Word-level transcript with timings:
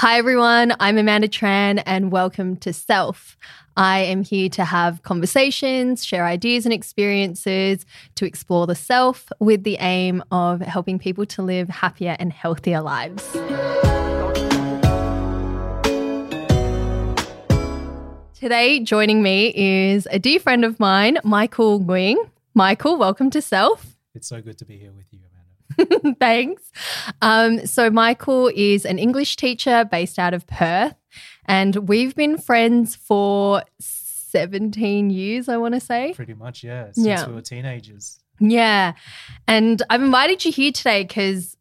Hi, 0.00 0.18
everyone. 0.18 0.74
I'm 0.78 0.98
Amanda 0.98 1.26
Tran, 1.26 1.82
and 1.86 2.12
welcome 2.12 2.56
to 2.58 2.74
Self. 2.74 3.38
I 3.78 4.00
am 4.00 4.22
here 4.24 4.50
to 4.50 4.62
have 4.62 5.02
conversations, 5.02 6.04
share 6.04 6.26
ideas 6.26 6.66
and 6.66 6.74
experiences, 6.74 7.86
to 8.16 8.26
explore 8.26 8.66
the 8.66 8.74
self 8.74 9.32
with 9.40 9.64
the 9.64 9.78
aim 9.80 10.22
of 10.30 10.60
helping 10.60 10.98
people 10.98 11.24
to 11.24 11.40
live 11.40 11.70
happier 11.70 12.14
and 12.18 12.30
healthier 12.30 12.82
lives. 12.82 13.26
Today, 18.38 18.80
joining 18.80 19.22
me 19.22 19.50
is 19.56 20.06
a 20.10 20.18
dear 20.18 20.40
friend 20.40 20.66
of 20.66 20.78
mine, 20.78 21.16
Michael 21.24 21.80
Nguyen. 21.80 22.16
Michael, 22.52 22.98
welcome 22.98 23.30
to 23.30 23.40
Self. 23.40 23.96
It's 24.14 24.28
so 24.28 24.42
good 24.42 24.58
to 24.58 24.66
be 24.66 24.76
here 24.76 24.92
with 24.92 25.06
you. 25.10 25.25
Thanks. 26.20 26.70
Um, 27.22 27.66
so, 27.66 27.90
Michael 27.90 28.50
is 28.54 28.84
an 28.84 28.98
English 28.98 29.36
teacher 29.36 29.84
based 29.90 30.18
out 30.18 30.34
of 30.34 30.46
Perth, 30.46 30.94
and 31.46 31.88
we've 31.88 32.14
been 32.14 32.38
friends 32.38 32.94
for 32.96 33.62
17 33.78 35.10
years, 35.10 35.48
I 35.48 35.56
want 35.56 35.74
to 35.74 35.80
say. 35.80 36.12
Pretty 36.14 36.34
much, 36.34 36.62
yeah. 36.64 36.86
Since 36.92 37.06
Yeah. 37.06 37.26
we 37.26 37.34
were 37.34 37.40
teenagers. 37.42 38.20
Yeah. 38.38 38.92
And 39.48 39.82
I've 39.88 40.02
invited 40.02 40.44
you 40.44 40.52
here 40.52 40.72
today 40.72 41.04
because 41.04 41.56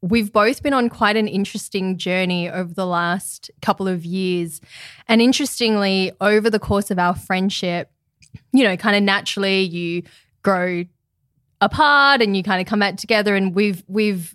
we've 0.00 0.32
both 0.32 0.62
been 0.62 0.72
on 0.74 0.88
quite 0.88 1.16
an 1.16 1.26
interesting 1.26 1.96
journey 1.98 2.48
over 2.48 2.72
the 2.72 2.86
last 2.86 3.50
couple 3.62 3.88
of 3.88 4.04
years. 4.04 4.60
And 5.08 5.20
interestingly, 5.20 6.12
over 6.20 6.50
the 6.50 6.60
course 6.60 6.90
of 6.90 6.98
our 6.98 7.14
friendship, 7.16 7.90
you 8.52 8.62
know, 8.62 8.76
kind 8.76 8.94
of 8.96 9.02
naturally 9.02 9.62
you 9.62 10.02
grow 10.42 10.84
apart 11.64 12.22
and 12.22 12.36
you 12.36 12.42
kind 12.42 12.60
of 12.60 12.66
come 12.66 12.78
back 12.78 12.96
together 12.96 13.34
and 13.34 13.54
we've 13.54 13.82
we've 13.88 14.34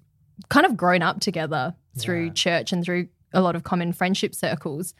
kind 0.49 0.65
of 0.65 0.75
grown 0.75 1.01
up 1.01 1.19
together 1.19 1.75
through 1.97 2.25
Yeah. 2.25 2.33
church 2.33 2.71
and 2.71 2.83
through 2.83 3.07
a 3.33 3.41
lot 3.41 3.55
of 3.55 3.63
common 3.63 3.93
friendship 3.93 4.33
circles. 4.33 4.93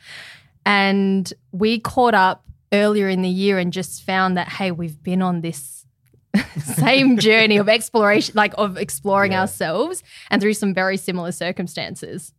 And 0.65 1.31
we 1.51 1.79
caught 1.79 2.13
up 2.13 2.45
earlier 2.71 3.09
in 3.09 3.21
the 3.23 3.29
year 3.29 3.57
and 3.57 3.73
just 3.73 4.03
found 4.03 4.37
that 4.37 4.47
hey, 4.49 4.71
we've 4.71 5.01
been 5.01 5.21
on 5.21 5.41
this 5.41 5.85
same 6.59 7.17
journey 7.17 7.57
of 7.57 7.67
exploration, 7.67 8.33
like 8.35 8.53
of 8.57 8.77
exploring 8.77 9.31
Yeah. 9.31 9.41
ourselves 9.41 10.03
and 10.29 10.41
through 10.41 10.53
some 10.53 10.73
very 10.73 10.97
similar 10.97 11.31
circumstances. 11.31 12.33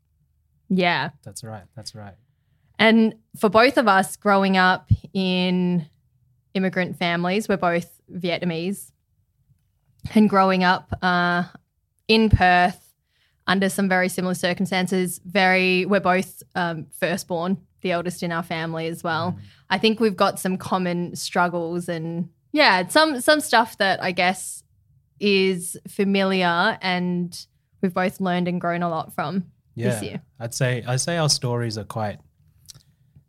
Yeah. 0.69 1.11
That's 1.25 1.43
right. 1.43 1.65
That's 1.75 1.95
right. 1.95 2.15
And 2.79 3.15
for 3.39 3.49
both 3.51 3.77
of 3.77 3.89
us 3.89 4.17
growing 4.17 4.57
up 4.57 4.91
in 5.13 5.87
immigrant 6.55 6.97
families, 6.97 7.49
we're 7.49 7.57
both 7.57 8.01
Vietnamese, 8.13 8.93
and 10.15 10.29
growing 10.29 10.65
up 10.65 10.93
uh, 11.03 11.45
in 12.09 12.31
Perth 12.31 12.95
under 13.47 13.69
some 13.69 13.89
very 13.89 14.09
similar 14.09 14.35
circumstances. 14.35 15.21
Very, 15.25 15.85
we're 15.87 16.01
both 16.01 16.43
um, 16.55 16.87
firstborn, 16.99 17.59
the 17.83 17.93
eldest 17.93 18.23
in 18.23 18.33
our 18.33 18.43
family 18.43 18.87
as 18.87 19.03
well. 19.03 19.39
I 19.69 19.79
think 19.79 20.01
we've 20.01 20.17
got 20.17 20.39
some 20.39 20.57
common 20.57 21.17
struggles 21.17 21.89
and 21.89 22.29
yeah, 22.53 22.87
some 22.89 23.21
some 23.21 23.41
stuff 23.41 23.79
that 23.79 24.03
I 24.03 24.11
guess 24.13 24.63
is 25.21 25.77
familiar 25.89 26.79
and 26.83 27.47
we've 27.81 27.95
both 27.95 28.21
learned 28.21 28.49
and 28.49 28.61
grown 28.61 28.83
a 28.83 28.89
lot 28.89 29.15
from 29.15 29.45
Yeah. 29.75 29.91
this 29.91 30.03
year. 30.03 30.23
I'd 30.41 30.55
say 30.55 30.83
I'd 30.87 31.01
say 31.01 31.17
our 31.17 31.29
stories 31.29 31.79
are 31.79 31.85
quite 31.85 32.19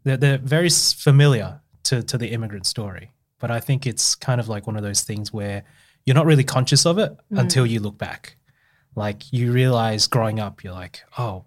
they're, 0.03 0.17
they're 0.17 0.37
very 0.39 0.69
familiar 0.69 1.61
to 1.83 2.01
to 2.03 2.17
the 2.17 2.29
immigrant 2.31 2.65
story. 2.65 3.11
But 3.39 3.51
I 3.51 3.59
think 3.59 3.85
it's 3.87 4.15
kind 4.15 4.39
of 4.41 4.47
like 4.49 4.65
one 4.67 4.75
of 4.75 4.83
those 4.83 5.01
things 5.03 5.31
where 5.33 5.63
you're 6.05 6.15
not 6.15 6.25
really 6.25 6.43
conscious 6.43 6.85
of 6.85 6.97
it 6.97 7.15
Mm. 7.31 7.39
until 7.39 7.65
you 7.65 7.79
look 7.79 7.97
back. 7.97 8.35
Like 8.95 9.31
you 9.31 9.51
realize 9.51 10.07
growing 10.07 10.39
up, 10.39 10.63
you're 10.63 10.73
like, 10.73 11.01
oh, 11.17 11.45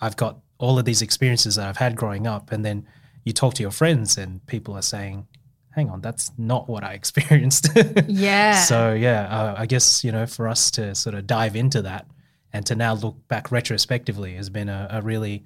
I've 0.00 0.16
got 0.16 0.38
all 0.58 0.78
of 0.78 0.84
these 0.84 1.00
experiences 1.02 1.54
that 1.56 1.66
I've 1.68 1.76
had 1.78 1.96
growing 1.96 2.26
up. 2.26 2.52
And 2.52 2.64
then 2.64 2.86
you 3.24 3.32
talk 3.32 3.54
to 3.54 3.62
your 3.62 3.70
friends 3.70 4.18
and 4.18 4.44
people 4.46 4.74
are 4.76 4.82
saying, 4.82 5.26
hang 5.70 5.88
on, 5.90 6.00
that's 6.00 6.30
not 6.36 6.68
what 6.68 6.84
I 6.84 6.92
experienced. 7.00 7.68
Yeah. 8.06 8.60
So 8.62 8.92
yeah, 8.92 9.22
uh, 9.28 9.54
I 9.58 9.66
guess 9.66 10.04
you 10.04 10.12
know 10.12 10.26
for 10.26 10.46
us 10.48 10.70
to 10.72 10.94
sort 10.94 11.14
of 11.14 11.26
dive 11.26 11.56
into 11.56 11.82
that 11.82 12.06
and 12.52 12.64
to 12.66 12.74
now 12.74 12.94
look 12.94 13.16
back 13.28 13.50
retrospectively 13.50 14.34
has 14.34 14.50
been 14.50 14.68
a, 14.68 14.86
a 14.90 15.02
really 15.02 15.44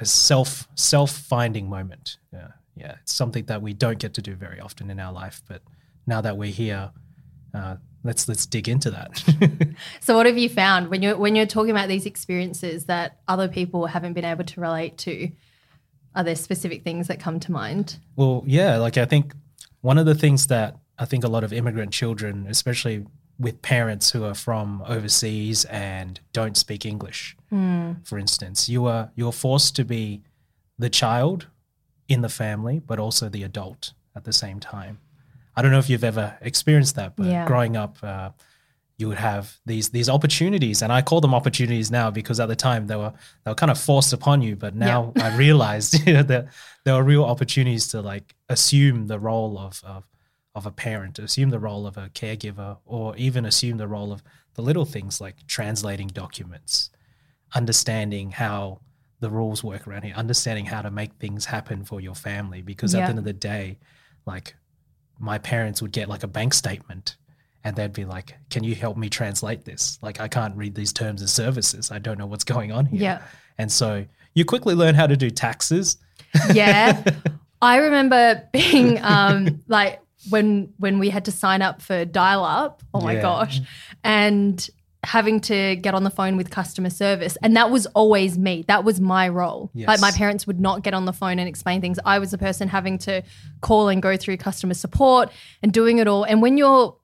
a 0.00 0.04
self 0.04 0.66
self 0.74 1.10
finding 1.12 1.68
moment. 1.70 2.18
Yeah, 2.32 2.48
yeah, 2.74 2.96
it's 3.02 3.12
something 3.14 3.44
that 3.46 3.62
we 3.62 3.72
don't 3.72 3.98
get 3.98 4.12
to 4.14 4.22
do 4.22 4.34
very 4.34 4.60
often 4.60 4.90
in 4.90 4.98
our 5.00 5.12
life, 5.12 5.42
but 5.48 5.62
now 6.06 6.20
that 6.20 6.36
we're 6.36 6.50
here, 6.52 6.90
uh, 7.56 7.76
let's 8.04 8.28
let's 8.28 8.46
dig 8.46 8.68
into 8.68 8.90
that. 8.90 9.22
So 10.00 10.16
what 10.16 10.26
have 10.26 10.38
you 10.38 10.48
found 10.48 10.88
when 10.88 11.02
you're 11.02 11.16
when 11.16 11.34
you're 11.36 11.46
talking 11.46 11.70
about 11.70 11.88
these 11.88 12.06
experiences 12.06 12.86
that 12.86 13.18
other 13.26 13.48
people 13.48 13.86
haven't 13.86 14.12
been 14.12 14.24
able 14.24 14.44
to 14.44 14.60
relate 14.60 14.96
to? 14.98 15.30
Are 16.14 16.24
there 16.24 16.36
specific 16.36 16.82
things 16.82 17.08
that 17.08 17.20
come 17.20 17.40
to 17.40 17.52
mind? 17.52 17.98
Well, 18.14 18.42
yeah, 18.46 18.76
like 18.78 18.96
I 18.96 19.04
think 19.04 19.34
one 19.80 19.98
of 19.98 20.06
the 20.06 20.14
things 20.14 20.46
that 20.46 20.76
I 20.98 21.04
think 21.04 21.24
a 21.24 21.28
lot 21.28 21.44
of 21.44 21.52
immigrant 21.52 21.92
children, 21.92 22.46
especially 22.48 23.04
with 23.38 23.60
parents 23.60 24.10
who 24.12 24.24
are 24.24 24.34
from 24.34 24.82
overseas 24.86 25.66
and 25.66 26.20
don't 26.32 26.56
speak 26.56 26.86
English, 26.86 27.36
for 28.04 28.18
instance, 28.18 28.68
you 28.68 28.86
are 28.86 29.10
you're 29.14 29.32
forced 29.32 29.76
to 29.76 29.84
be 29.84 30.22
the 30.78 30.90
child 30.90 31.48
in 32.08 32.22
the 32.22 32.28
family, 32.28 32.80
but 32.80 32.98
also 32.98 33.28
the 33.28 33.42
adult 33.42 33.92
at 34.14 34.24
the 34.24 34.32
same 34.32 34.60
time. 34.60 34.98
I 35.56 35.62
don't 35.62 35.70
know 35.70 35.78
if 35.78 35.88
you've 35.88 36.04
ever 36.04 36.36
experienced 36.40 36.96
that, 36.96 37.16
but 37.16 37.26
Yeah. 37.26 37.46
growing 37.46 37.76
up, 37.76 37.96
uh, 38.02 38.30
you 38.98 39.08
would 39.08 39.18
have 39.18 39.58
these 39.66 39.90
these 39.90 40.08
opportunities, 40.08 40.82
and 40.82 40.90
I 40.92 41.02
call 41.02 41.20
them 41.20 41.34
opportunities 41.34 41.90
now 41.90 42.10
because 42.10 42.40
at 42.40 42.48
the 42.48 42.56
time 42.56 42.86
they 42.86 42.96
were 42.96 43.12
they 43.44 43.50
were 43.50 43.54
kind 43.54 43.70
of 43.70 43.78
forced 43.78 44.12
upon 44.12 44.40
you. 44.42 44.56
But 44.56 44.74
now 44.74 45.12
I 45.20 45.36
realized 45.36 46.06
you 46.06 46.14
know, 46.14 46.22
that 46.22 46.46
there 46.84 46.94
are 46.94 47.02
real 47.02 47.24
opportunities 47.24 47.88
to 47.88 48.00
like 48.00 48.34
assume 48.48 49.06
the 49.06 49.18
role 49.18 49.58
of, 49.58 49.82
of 49.84 50.04
of 50.54 50.64
a 50.64 50.70
parent, 50.70 51.18
assume 51.18 51.50
the 51.50 51.58
role 51.58 51.86
of 51.86 51.98
a 51.98 52.08
caregiver, 52.08 52.78
or 52.86 53.14
even 53.16 53.44
assume 53.44 53.76
the 53.76 53.86
role 53.88 54.12
of 54.12 54.22
the 54.54 54.62
little 54.62 54.86
things 54.86 55.20
like 55.20 55.46
translating 55.46 56.08
documents, 56.08 56.88
understanding 57.54 58.30
how 58.30 58.80
the 59.20 59.30
rules 59.30 59.62
work 59.62 59.86
around 59.86 60.04
here, 60.04 60.14
understanding 60.14 60.66
how 60.66 60.80
to 60.82 60.90
make 60.90 61.12
things 61.14 61.46
happen 61.46 61.84
for 61.84 62.00
your 62.00 62.14
family. 62.14 62.62
Because 62.62 62.94
at 62.94 63.04
the 63.04 63.10
end 63.10 63.18
of 63.18 63.24
the 63.24 63.32
day, 63.34 63.78
like 64.26 64.56
my 65.18 65.38
parents 65.38 65.80
would 65.82 65.92
get 65.92 66.08
like 66.08 66.22
a 66.22 66.28
bank 66.28 66.54
statement 66.54 67.16
and 67.64 67.74
they'd 67.76 67.92
be 67.92 68.04
like, 68.04 68.34
Can 68.50 68.62
you 68.64 68.74
help 68.74 68.96
me 68.96 69.08
translate 69.08 69.64
this? 69.64 69.98
Like, 70.02 70.20
I 70.20 70.28
can't 70.28 70.56
read 70.56 70.74
these 70.74 70.92
terms 70.92 71.20
and 71.20 71.28
services. 71.30 71.90
I 71.90 71.98
don't 71.98 72.18
know 72.18 72.26
what's 72.26 72.44
going 72.44 72.72
on 72.72 72.86
here. 72.86 73.00
Yeah. 73.00 73.22
And 73.58 73.70
so 73.72 74.04
you 74.34 74.44
quickly 74.44 74.74
learn 74.74 74.94
how 74.94 75.06
to 75.06 75.16
do 75.16 75.30
taxes. 75.30 75.96
Yeah. 76.52 77.02
I 77.62 77.76
remember 77.78 78.42
being 78.52 79.02
um, 79.02 79.62
like 79.66 80.00
when 80.28 80.72
when 80.78 80.98
we 80.98 81.08
had 81.08 81.24
to 81.24 81.32
sign 81.32 81.62
up 81.62 81.80
for 81.80 82.04
dial 82.04 82.44
up. 82.44 82.82
Oh 82.92 83.00
my 83.00 83.14
Yeah. 83.14 83.22
gosh. 83.22 83.60
And 84.04 84.68
having 85.06 85.40
to 85.40 85.76
get 85.76 85.94
on 85.94 86.02
the 86.02 86.10
phone 86.10 86.36
with 86.36 86.50
customer 86.50 86.90
service. 86.90 87.38
And 87.40 87.56
that 87.56 87.70
was 87.70 87.86
always 87.86 88.36
me. 88.36 88.64
That 88.66 88.82
was 88.82 89.00
my 89.00 89.28
role. 89.28 89.70
Yes. 89.72 89.86
Like 89.86 90.00
my 90.00 90.10
parents 90.10 90.48
would 90.48 90.60
not 90.60 90.82
get 90.82 90.94
on 90.94 91.04
the 91.04 91.12
phone 91.12 91.38
and 91.38 91.48
explain 91.48 91.80
things. 91.80 91.98
I 92.04 92.18
was 92.18 92.32
the 92.32 92.38
person 92.38 92.66
having 92.66 92.98
to 92.98 93.22
call 93.60 93.88
and 93.88 94.02
go 94.02 94.16
through 94.16 94.38
customer 94.38 94.74
support 94.74 95.30
and 95.62 95.72
doing 95.72 95.98
it 95.98 96.08
all. 96.08 96.24
And 96.24 96.42
when 96.42 96.58
you're 96.58 96.96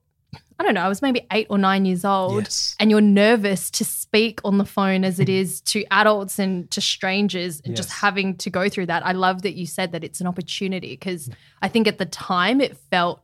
I 0.59 0.63
don't 0.63 0.75
know, 0.75 0.81
I 0.81 0.87
was 0.87 1.01
maybe 1.01 1.25
eight 1.31 1.47
or 1.49 1.57
nine 1.57 1.83
years 1.85 2.05
old 2.05 2.43
Yes. 2.43 2.75
and 2.79 2.91
you're 2.91 3.01
nervous 3.01 3.71
to 3.71 3.83
speak 3.85 4.39
on 4.45 4.59
the 4.59 4.65
phone 4.65 5.03
as 5.03 5.19
it 5.19 5.27
mm-hmm. 5.27 5.37
is 5.37 5.61
to 5.61 5.83
adults 5.89 6.37
and 6.37 6.69
to 6.71 6.79
strangers 6.79 7.59
and 7.65 7.75
just 7.75 7.91
having 7.91 8.35
to 8.37 8.49
go 8.49 8.69
through 8.69 8.85
that. 8.85 9.05
I 9.05 9.13
love 9.13 9.41
that 9.41 9.55
you 9.55 9.65
said 9.65 9.93
that 9.93 10.03
it's 10.03 10.21
an 10.21 10.27
opportunity 10.27 10.91
because 10.91 11.29
mm. 11.29 11.33
I 11.61 11.69
think 11.69 11.87
at 11.87 11.97
the 11.97 12.05
time 12.05 12.61
it 12.61 12.77
felt 12.91 13.23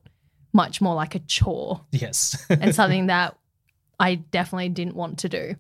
much 0.54 0.82
more 0.82 0.96
like 0.96 1.16
a 1.16 1.20
chore 1.20 1.82
Yes. 1.92 2.46
and 2.50 2.74
something 2.74 3.08
that 3.14 3.38
I 4.00 4.16
definitely 4.16 4.70
didn't 4.70 4.96
want 4.96 5.20
to 5.20 5.30
do. 5.30 5.56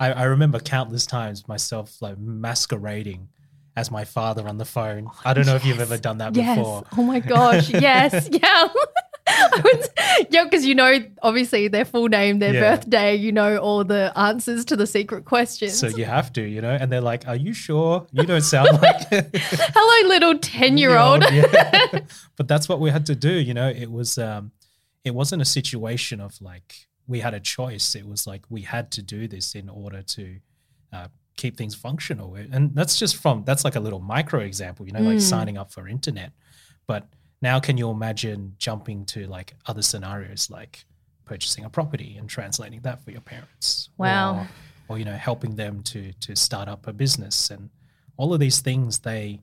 I, 0.00 0.12
I 0.12 0.22
remember 0.24 0.58
countless 0.58 1.06
times 1.06 1.46
myself 1.46 2.00
like 2.02 2.18
masquerading 2.18 3.28
as 3.76 3.90
my 3.90 4.04
father 4.04 4.46
on 4.48 4.58
the 4.58 4.64
phone. 4.64 5.08
I 5.24 5.34
don't 5.34 5.46
know 5.46 5.56
if 5.56 5.64
you've 5.64 5.80
ever 5.80 5.96
done 5.98 6.18
that 6.18 6.34
Yes. 6.36 6.58
before. 6.58 6.84
Oh 6.96 7.02
my 7.02 7.20
gosh. 7.20 7.68
yes. 7.70 8.28
Yeah. 8.30 8.68
Was- 9.64 9.88
yeah, 10.30 10.44
because 10.44 10.66
you 10.66 10.74
know, 10.74 10.98
obviously 11.22 11.68
their 11.68 11.84
full 11.84 12.08
name, 12.08 12.38
their 12.40 12.54
Yeah. 12.54 12.76
birthday, 12.76 13.14
you 13.16 13.32
know 13.32 13.56
all 13.56 13.82
the 13.82 14.12
answers 14.16 14.64
to 14.66 14.76
the 14.76 14.86
secret 14.86 15.24
questions. 15.24 15.78
So 15.78 15.88
you 15.88 16.04
have 16.04 16.32
to, 16.34 16.42
you 16.42 16.60
know, 16.60 16.70
and 16.78 16.92
they're 16.92 17.00
like, 17.00 17.26
"Are 17.26 17.34
you 17.36 17.52
sure? 17.54 18.06
You 18.12 18.24
don't 18.24 18.42
sound 18.42 18.68
like 18.82 19.08
Hello, 19.10 20.08
little 20.08 20.38
ten-year-old. 20.38 21.22
Yeah. 21.32 22.00
but 22.36 22.48
that's 22.48 22.68
what 22.68 22.80
we 22.80 22.90
had 22.90 23.06
to 23.06 23.14
do, 23.14 23.32
you 23.32 23.54
know. 23.54 23.68
It 23.68 23.90
was, 23.90 24.18
um, 24.18 24.52
it 25.04 25.14
wasn't 25.14 25.40
a 25.42 25.46
situation 25.46 26.20
of 26.20 26.40
like 26.42 26.86
we 27.06 27.20
had 27.20 27.34
a 27.34 27.40
choice. 27.40 27.94
It 27.94 28.06
was 28.06 28.26
like 28.26 28.42
we 28.48 28.62
had 28.62 28.90
to 28.92 29.02
do 29.02 29.28
this 29.28 29.54
in 29.54 29.68
order 29.68 30.02
to 30.02 30.38
uh, 30.92 31.08
keep 31.36 31.56
things 31.56 31.74
functional. 31.74 32.34
And 32.36 32.74
that's 32.74 32.98
just 32.98 33.16
from 33.16 33.44
that's 33.44 33.64
like 33.64 33.76
a 33.76 33.80
little 33.80 34.00
micro 34.00 34.40
example, 34.40 34.86
you 34.86 34.92
know, 34.92 35.00
like 35.00 35.18
Mm. 35.18 35.22
signing 35.22 35.58
up 35.58 35.70
for 35.72 35.88
internet. 35.88 36.32
But 36.86 37.08
now, 37.42 37.60
can 37.60 37.76
you 37.76 37.90
imagine 37.90 38.54
jumping 38.58 39.04
to 39.06 39.26
like 39.26 39.54
other 39.66 39.82
scenarios, 39.82 40.48
like 40.50 40.84
purchasing 41.24 41.64
a 41.64 41.70
property 41.70 42.16
and 42.18 42.28
translating 42.28 42.80
that 42.82 43.04
for 43.04 43.10
your 43.10 43.20
parents? 43.20 43.90
Wow. 43.98 44.34
Or, 44.36 44.48
or 44.88 44.98
you 44.98 45.04
know, 45.04 45.16
helping 45.16 45.56
them 45.56 45.82
to 45.84 46.12
to 46.20 46.34
start 46.36 46.68
up 46.68 46.86
a 46.86 46.92
business 46.92 47.50
and 47.50 47.70
all 48.16 48.32
of 48.32 48.40
these 48.40 48.60
things 48.60 49.00
they 49.00 49.40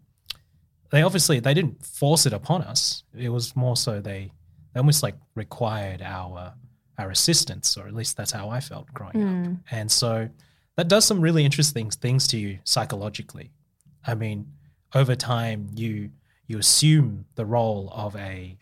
they 0.91 1.01
obviously 1.03 1.39
they 1.39 1.53
didn't 1.53 1.85
force 1.85 2.25
it 2.25 2.33
upon 2.33 2.61
us. 2.63 3.03
It 3.15 3.29
was 3.29 3.55
more 3.55 3.75
so 3.77 3.99
they 4.01 4.31
they 4.73 4.79
almost 4.79 5.03
like 5.03 5.15
required 5.35 6.01
our 6.01 6.53
our 6.97 7.09
assistance, 7.09 7.77
or 7.77 7.88
at 7.88 7.93
least 7.93 8.17
that's 8.17 8.31
how 8.31 8.49
I 8.49 8.59
felt 8.59 8.93
growing 8.93 9.15
up. 9.15 9.19
And 9.71 9.91
so 9.91 10.29
that 10.77 10.88
does 10.88 11.05
some 11.05 11.21
really 11.21 11.43
interesting 11.45 11.89
things 11.89 12.27
to 12.27 12.38
you 12.38 12.59
psychologically. 12.63 13.51
I 14.05 14.15
mean, 14.15 14.47
over 14.93 15.15
time 15.15 15.69
you 15.75 16.11
you 16.47 16.57
assume 16.57 17.25
the 17.35 17.45
role 17.45 17.89
of 17.93 18.15
a 18.15 18.57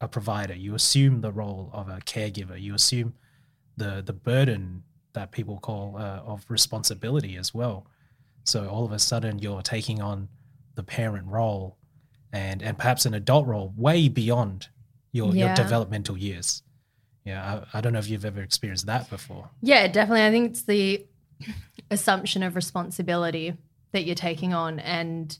a 0.00 0.08
provider, 0.08 0.54
you 0.54 0.74
assume 0.74 1.20
the 1.20 1.32
role 1.32 1.70
of 1.72 1.88
a 1.88 1.98
caregiver, 1.98 2.60
you 2.60 2.74
assume 2.74 3.14
the 3.76 4.02
the 4.04 4.12
burden 4.12 4.82
that 5.12 5.30
people 5.30 5.58
call 5.58 5.96
uh, 5.96 6.20
of 6.24 6.44
responsibility 6.48 7.36
as 7.36 7.54
well. 7.54 7.86
So 8.44 8.68
all 8.68 8.84
of 8.84 8.92
a 8.92 8.98
sudden 8.98 9.38
you're 9.38 9.62
taking 9.62 10.02
on 10.02 10.28
the 10.74 10.82
parent 10.82 11.26
role 11.28 11.76
and 12.32 12.62
and 12.62 12.76
perhaps 12.76 13.06
an 13.06 13.14
adult 13.14 13.46
role 13.46 13.72
way 13.76 14.08
beyond 14.08 14.68
your 15.12 15.34
your 15.34 15.54
developmental 15.54 16.18
years. 16.18 16.62
Yeah, 17.24 17.60
I, 17.72 17.78
I 17.78 17.80
don't 17.80 17.92
know 17.92 17.98
if 17.98 18.08
you've 18.08 18.24
ever 18.24 18.42
experienced 18.42 18.86
that 18.86 19.08
before. 19.08 19.48
Yeah, 19.62 19.86
definitely. 19.88 20.24
I 20.26 20.30
think 20.30 20.50
it's 20.50 20.62
the 20.62 21.06
assumption 21.90 22.42
of 22.42 22.54
responsibility 22.54 23.54
that 23.92 24.04
you're 24.04 24.14
taking 24.14 24.52
on. 24.52 24.78
And 24.80 25.36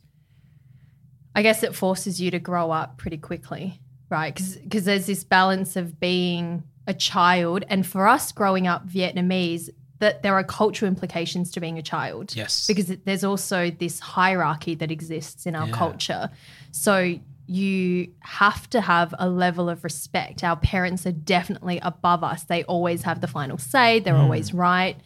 I 1.34 1.42
guess 1.42 1.62
it 1.62 1.74
forces 1.74 2.20
you 2.20 2.30
to 2.30 2.38
grow 2.38 2.70
up 2.70 2.96
pretty 2.96 3.18
quickly, 3.18 3.80
right? 4.08 4.34
Because 4.62 4.84
there's 4.84 5.06
this 5.06 5.24
balance 5.24 5.76
of 5.76 6.00
being 6.00 6.62
a 6.86 6.94
child. 6.94 7.64
And 7.68 7.86
for 7.86 8.06
us 8.06 8.32
growing 8.32 8.66
up 8.66 8.86
Vietnamese, 8.88 9.68
that 9.98 10.22
there 10.22 10.34
are 10.34 10.44
cultural 10.44 10.88
implications 10.88 11.50
to 11.52 11.60
being 11.60 11.78
a 11.78 11.82
child. 11.82 12.34
Yes. 12.34 12.66
Because 12.66 12.86
there's 13.04 13.24
also 13.24 13.70
this 13.70 14.00
hierarchy 14.00 14.74
that 14.76 14.90
exists 14.90 15.46
in 15.46 15.54
our 15.54 15.66
Yeah. 15.68 15.74
culture. 15.76 16.30
So 16.72 17.18
you 17.46 18.12
have 18.20 18.68
to 18.70 18.80
have 18.80 19.14
a 19.18 19.28
level 19.28 19.68
of 19.68 19.84
respect. 19.84 20.42
Our 20.42 20.56
parents 20.56 21.06
are 21.06 21.12
definitely 21.12 21.78
above 21.82 22.24
us. 22.24 22.44
They 22.44 22.64
always 22.64 23.02
have 23.02 23.20
the 23.20 23.26
final 23.26 23.58
say, 23.58 24.00
they're 24.00 24.16
always 24.16 24.54
right. 24.54 24.96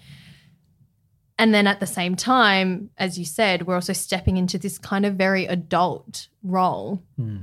And 1.38 1.54
then 1.54 1.66
at 1.66 1.80
the 1.80 1.86
same 1.86 2.16
time, 2.16 2.90
as 2.98 3.18
you 3.18 3.24
said, 3.24 3.66
we're 3.66 3.76
also 3.76 3.92
stepping 3.92 4.36
into 4.36 4.58
this 4.58 4.78
kind 4.78 5.06
of 5.06 5.14
very 5.14 5.46
adult 5.46 6.28
role. 6.42 7.02
Hmm. 7.16 7.36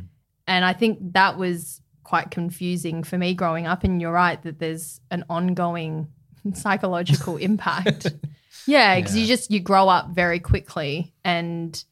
And 0.48 0.66
I 0.66 0.74
think 0.74 1.00
that 1.14 1.38
was 1.38 1.82
quite 2.04 2.30
confusing 2.30 3.04
for 3.04 3.18
me 3.18 3.34
growing 3.34 3.68
up. 3.68 3.84
And 3.84 4.02
you're 4.02 4.12
right 4.12 4.42
that 4.44 4.60
there's 4.60 5.00
an 5.12 5.24
ongoing 5.30 6.08
psychological 6.54 7.38
impact. 7.38 8.08
Yeah, 8.68 9.00
because 9.00 9.16
you 9.16 9.28
just 9.28 9.52
you 9.52 9.60
grow 9.60 9.90
up 9.90 10.10
very 10.10 10.40
quickly 10.40 11.14
and 11.24 11.84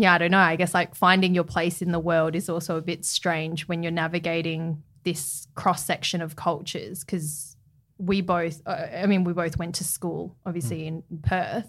yeah, 0.00 0.14
I 0.14 0.18
don't 0.18 0.30
know. 0.30 0.38
I 0.38 0.54
guess 0.54 0.74
like 0.74 0.94
finding 0.94 1.34
your 1.34 1.42
place 1.44 1.82
in 1.82 1.90
the 1.90 1.98
world 1.98 2.36
is 2.36 2.48
also 2.48 2.76
a 2.76 2.80
bit 2.80 3.04
strange 3.04 3.66
when 3.66 3.82
you're 3.82 3.90
navigating 3.90 4.82
this 5.02 5.48
cross 5.56 5.84
section 5.84 6.22
of 6.22 6.36
cultures 6.36 7.02
because 7.04 7.56
we 7.98 8.20
both, 8.20 8.62
uh, 8.64 8.86
I 8.94 9.06
mean, 9.06 9.24
we 9.24 9.32
both 9.32 9.56
went 9.58 9.74
to 9.76 9.84
school, 9.84 10.36
obviously 10.46 10.86
in 10.86 11.02
Perth, 11.22 11.66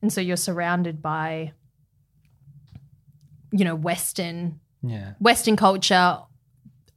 and 0.00 0.10
so 0.10 0.22
you're 0.22 0.38
surrounded 0.38 1.02
by, 1.02 1.52
you 3.52 3.64
know, 3.64 3.74
Western 3.74 4.60
Yeah. 4.82 5.12
Western 5.18 5.56
culture, 5.56 6.18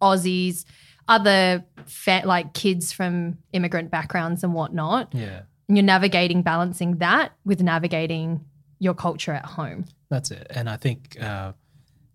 Aussies, 0.01 0.63
other 1.07 1.65
fa- 1.85 2.21
like 2.23 2.53
kids 2.53 2.91
from 2.93 3.37
immigrant 3.51 3.91
backgrounds 3.91 4.43
and 4.43 4.53
whatnot. 4.53 5.13
Yeah. 5.13 5.41
And 5.67 5.77
you're 5.77 5.85
navigating, 5.85 6.41
balancing 6.41 6.97
that 6.97 7.33
with 7.43 7.61
navigating 7.61 8.45
your 8.79 8.93
culture 8.93 9.33
at 9.33 9.45
home. 9.45 9.85
That's 10.09 10.31
it. 10.31 10.47
And 10.49 10.69
I 10.69 10.77
think 10.77 11.17
uh, 11.21 11.53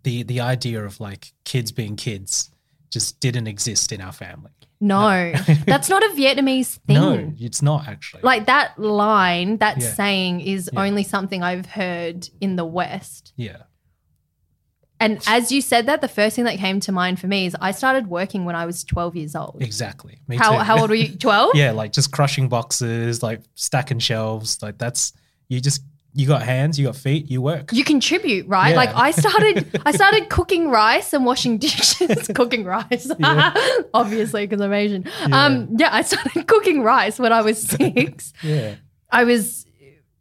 the 0.02 0.23
the 0.25 0.41
idea 0.41 0.85
of 0.85 1.00
like 1.00 1.32
kids 1.44 1.73
being 1.73 1.96
kids 1.96 2.50
just 2.91 3.20
didn't 3.20 3.46
exist 3.46 3.93
in 3.93 4.00
our 4.00 4.12
family. 4.12 4.50
No, 4.81 5.32
that's 5.67 5.88
not 5.88 6.02
a 6.02 6.08
Vietnamese 6.17 6.79
thing. 6.87 6.96
No, 6.96 7.32
it's 7.38 7.62
not 7.62 7.88
actually. 7.88 8.23
Like 8.23 8.46
that 8.46 8.79
line, 8.79 9.58
that 9.58 9.81
Yeah. 9.81 9.93
saying 9.94 10.41
is 10.41 10.69
Yeah. 10.73 10.82
only 10.85 11.02
something 11.05 11.43
I've 11.43 11.67
heard 11.67 12.29
in 12.41 12.56
the 12.56 12.64
West. 12.64 13.32
yeah. 13.37 13.62
And 15.00 15.20
as 15.26 15.50
you 15.50 15.61
said 15.61 15.87
that, 15.87 16.00
the 16.00 16.08
first 16.08 16.37
thing 16.37 16.44
that 16.44 16.56
came 16.56 16.79
to 16.81 16.93
mind 16.93 17.19
for 17.20 17.26
me 17.26 17.47
is 17.47 17.56
I 17.61 17.73
started 17.73 18.06
working 18.06 18.44
when 18.44 18.55
I 18.55 18.64
was 18.64 18.85
12 18.85 19.17
years 19.17 19.35
old. 19.37 19.58
Exactly. 19.61 20.20
Me 20.29 20.37
How, 20.37 20.52
too. 20.52 20.58
how 20.58 20.81
old 20.81 20.88
were 20.88 20.94
you? 20.97 21.08
12? 21.19 21.50
yeah, 21.56 21.73
like 21.73 21.93
just 21.93 22.12
crushing 22.12 22.49
boxes, 22.49 23.23
like 23.23 23.40
stacking 23.55 23.99
shelves. 23.99 24.62
Like 24.62 24.79
that's 24.79 25.12
you 25.49 25.61
just 25.61 25.82
you 26.16 26.26
got 26.28 26.43
hands, 26.43 26.78
you 26.78 26.87
got 26.87 26.94
feet, 26.96 27.28
you 27.31 27.43
work. 27.43 27.72
you 27.72 27.82
contribute 27.84 28.46
right? 28.46 28.70
Yeah. 28.70 28.76
like 28.76 28.94
i 28.94 29.11
started 29.11 29.81
i 29.84 29.90
started 30.00 30.28
cooking 30.28 30.70
rice 30.70 31.12
and 31.12 31.25
washing 31.26 31.58
dishes. 31.58 32.28
Cooking 32.34 32.64
rice. 32.64 33.11
Obviously 33.94 34.46
because 34.46 34.61
i'm 34.61 34.72
asian. 34.72 35.05
Um 35.32 35.69
yeah 35.76 35.88
i 35.93 36.02
started 36.02 36.46
cooking 36.46 36.82
rice 36.82 37.19
when 37.19 37.32
i 37.32 37.43
was 37.43 37.61
six. 37.61 38.32
Yeah. 38.43 38.76
i 39.11 39.25
was 39.25 39.66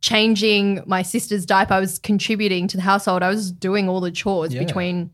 changing 0.01 0.83
my 0.85 1.01
sister's 1.01 1.45
diaper. 1.45 1.75
I 1.75 1.79
was 1.79 1.97
contributing 1.97 2.67
to 2.67 2.75
the 2.77 2.83
household. 2.83 3.23
I 3.23 3.29
was 3.29 3.51
doing 3.53 3.87
all 3.87 4.01
the 4.01 4.11
chores 4.11 4.53
Yeah. 4.53 4.63
between 4.65 5.11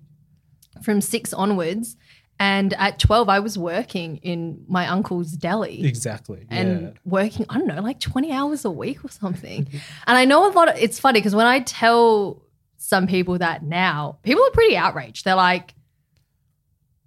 from 0.81 0.99
six 1.01 1.31
onwards 1.33 1.95
and 2.39 2.73
at 2.75 2.97
12 2.99 3.27
i 3.29 3.39
was 3.39 3.57
working 3.57 4.17
in 4.17 4.63
my 4.67 4.87
uncle's 4.87 5.31
deli 5.33 5.85
Exactly. 5.85 6.45
and 6.49 6.81
yeah. 6.81 6.89
working, 7.03 7.45
I 7.49 7.57
don't 7.57 7.67
know, 7.67 7.81
like 7.81 7.99
20 7.99 8.31
hours 8.31 8.63
a 8.65 8.71
week 8.71 9.03
or 9.03 9.09
something. 9.09 9.67
and 10.07 10.17
I 10.17 10.25
know 10.25 10.49
a 10.49 10.51
lot 10.53 10.69
of 10.69 10.77
it's 10.77 10.99
funny 10.99 11.19
because 11.19 11.35
when 11.35 11.47
I 11.47 11.59
tell 11.61 12.41
some 12.77 13.07
people 13.07 13.37
that 13.39 13.61
now, 13.63 14.19
people 14.23 14.43
are 14.43 14.51
pretty 14.51 14.77
outraged. 14.77 15.25
They're 15.25 15.35
like, 15.35 15.73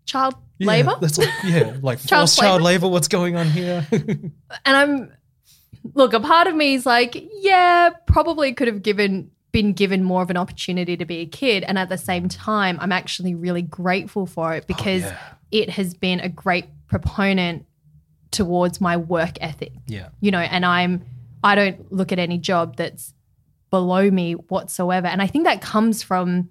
child 0.05 0.35
Yeah, 0.59 0.67
labor? 0.69 0.97
That's 1.01 1.19
like, 1.23 1.29
yeah, 1.45 1.77
like 1.83 1.99
Child 2.07 2.23
forced 2.29 2.39
child 2.39 2.63
labor. 2.63 2.89
What's 2.89 3.09
going 3.09 3.37
on 3.37 3.47
here? 3.49 3.87
And 4.65 4.77
I'm, 4.77 5.13
look, 5.95 6.13
a 6.13 6.21
part 6.21 6.47
of 6.47 6.55
me 6.55 6.75
is 6.75 6.85
like, 6.87 7.17
yeah, 7.41 7.91
probably 8.07 8.53
could 8.53 8.69
have 8.69 8.83
given 8.83 9.31
been 9.53 9.73
given 9.73 10.03
more 10.03 10.23
of 10.23 10.31
an 10.31 10.37
opportunity 10.37 10.97
to 10.97 11.05
be 11.05 11.19
a 11.19 11.27
kid 11.27 11.63
and 11.65 11.79
at 11.79 11.89
the 11.89 11.99
same 11.99 12.29
time 12.29 12.79
i'm 12.81 12.93
actually 12.93 13.35
really 13.35 13.63
grateful 13.63 14.27
for 14.27 14.55
it 14.55 14.65
oh, 14.65 14.67
because 14.67 15.03
Oh, 15.05 15.07
yeah. 15.07 15.35
it 15.51 15.71
has 15.71 15.95
been 15.95 16.21
a 16.21 16.29
great 16.29 16.67
proponent 16.89 17.67
towards 18.31 18.81
my 18.81 18.97
work 18.97 19.33
ethic 19.41 19.73
yeah. 19.87 20.09
you 20.21 20.31
know, 20.31 20.39
and 20.39 20.65
I'm 20.65 21.05
I 21.45 21.55
don't 21.55 21.93
look 21.93 22.13
at 22.13 22.19
any 22.19 22.39
job 22.39 22.77
that's 22.77 23.13
below 23.71 24.11
me 24.11 24.35
whatsoever. 24.35 25.07
And 25.07 25.21
I 25.21 25.27
think 25.27 25.45
that 25.45 25.61
comes 25.61 26.03
from 26.03 26.49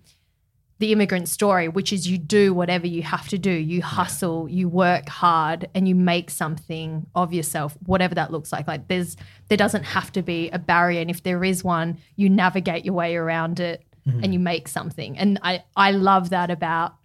the 0.81 0.91
immigrant 0.91 1.29
story, 1.29 1.67
which 1.67 1.93
is 1.93 2.07
you 2.07 2.17
do 2.17 2.55
whatever 2.55 2.87
you 2.87 3.03
have 3.03 3.27
to 3.27 3.37
do. 3.37 3.51
You 3.51 3.83
hustle, 3.83 4.49
you 4.49 4.67
work 4.67 5.07
hard, 5.07 5.69
and 5.75 5.87
you 5.87 5.93
make 5.93 6.31
something 6.31 7.05
of 7.13 7.31
yourself, 7.31 7.77
whatever 7.85 8.15
that 8.15 8.31
looks 8.31 8.51
like. 8.51 8.67
Like 8.67 8.87
there's 8.87 9.15
there 9.47 9.57
doesn't 9.57 9.83
have 9.83 10.11
to 10.13 10.23
be 10.23 10.49
a 10.49 10.57
barrier. 10.57 10.99
And 10.99 11.11
if 11.11 11.21
there 11.21 11.43
is 11.43 11.63
one, 11.63 11.99
you 12.15 12.29
navigate 12.29 12.83
your 12.83 12.95
way 12.95 13.15
around 13.15 13.59
it 13.59 13.85
mm-hmm. 14.07 14.23
and 14.23 14.33
you 14.33 14.39
make 14.39 14.67
something. 14.67 15.17
And 15.19 15.39
I, 15.43 15.63
I 15.75 15.91
love 15.91 16.31
that 16.31 16.49
about 16.49 16.95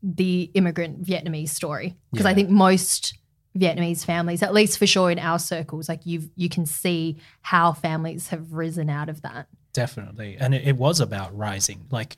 the 0.00 0.50
immigrant 0.54 1.02
Vietnamese 1.02 1.48
story. 1.48 1.96
Because 2.12 2.26
I 2.26 2.34
think 2.34 2.48
most 2.48 3.18
Vietnamese 3.58 4.04
families, 4.04 4.44
at 4.44 4.54
least 4.54 4.78
for 4.78 4.86
sure 4.86 5.10
in 5.10 5.18
our 5.18 5.40
circles, 5.40 5.88
like 5.88 6.06
you 6.06 6.30
you 6.36 6.48
can 6.48 6.64
see 6.64 7.16
how 7.40 7.72
families 7.72 8.28
have 8.28 8.52
risen 8.52 8.88
out 8.88 9.08
of 9.08 9.22
that. 9.22 9.48
Definitely. 9.76 10.36
And 10.40 10.54
it, 10.54 10.66
it 10.66 10.76
was 10.76 11.00
about 11.00 11.36
rising. 11.36 11.86
Like, 11.90 12.16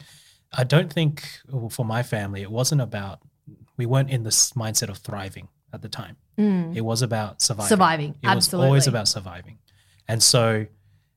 I 0.52 0.64
don't 0.64 0.90
think 0.92 1.14
for 1.70 1.84
my 1.84 2.02
family, 2.02 2.40
it 2.42 2.50
wasn't 2.50 2.80
about, 2.80 3.18
we 3.76 3.84
weren't 3.86 4.10
in 4.10 4.22
this 4.22 4.52
mindset 4.52 4.88
of 4.88 4.98
thriving 4.98 5.48
at 5.74 5.82
the 5.82 5.88
time. 5.88 6.16
It 6.78 6.84
was 6.84 7.02
about 7.02 7.42
surviving. 7.42 7.66
Mm. 7.66 7.68
Surviving, 7.76 8.10
It 8.22 8.26
was 8.28 8.36
absolutely. 8.36 8.66
always 8.68 8.86
about 8.86 9.08
surviving. 9.08 9.58
And 10.06 10.22
so 10.22 10.66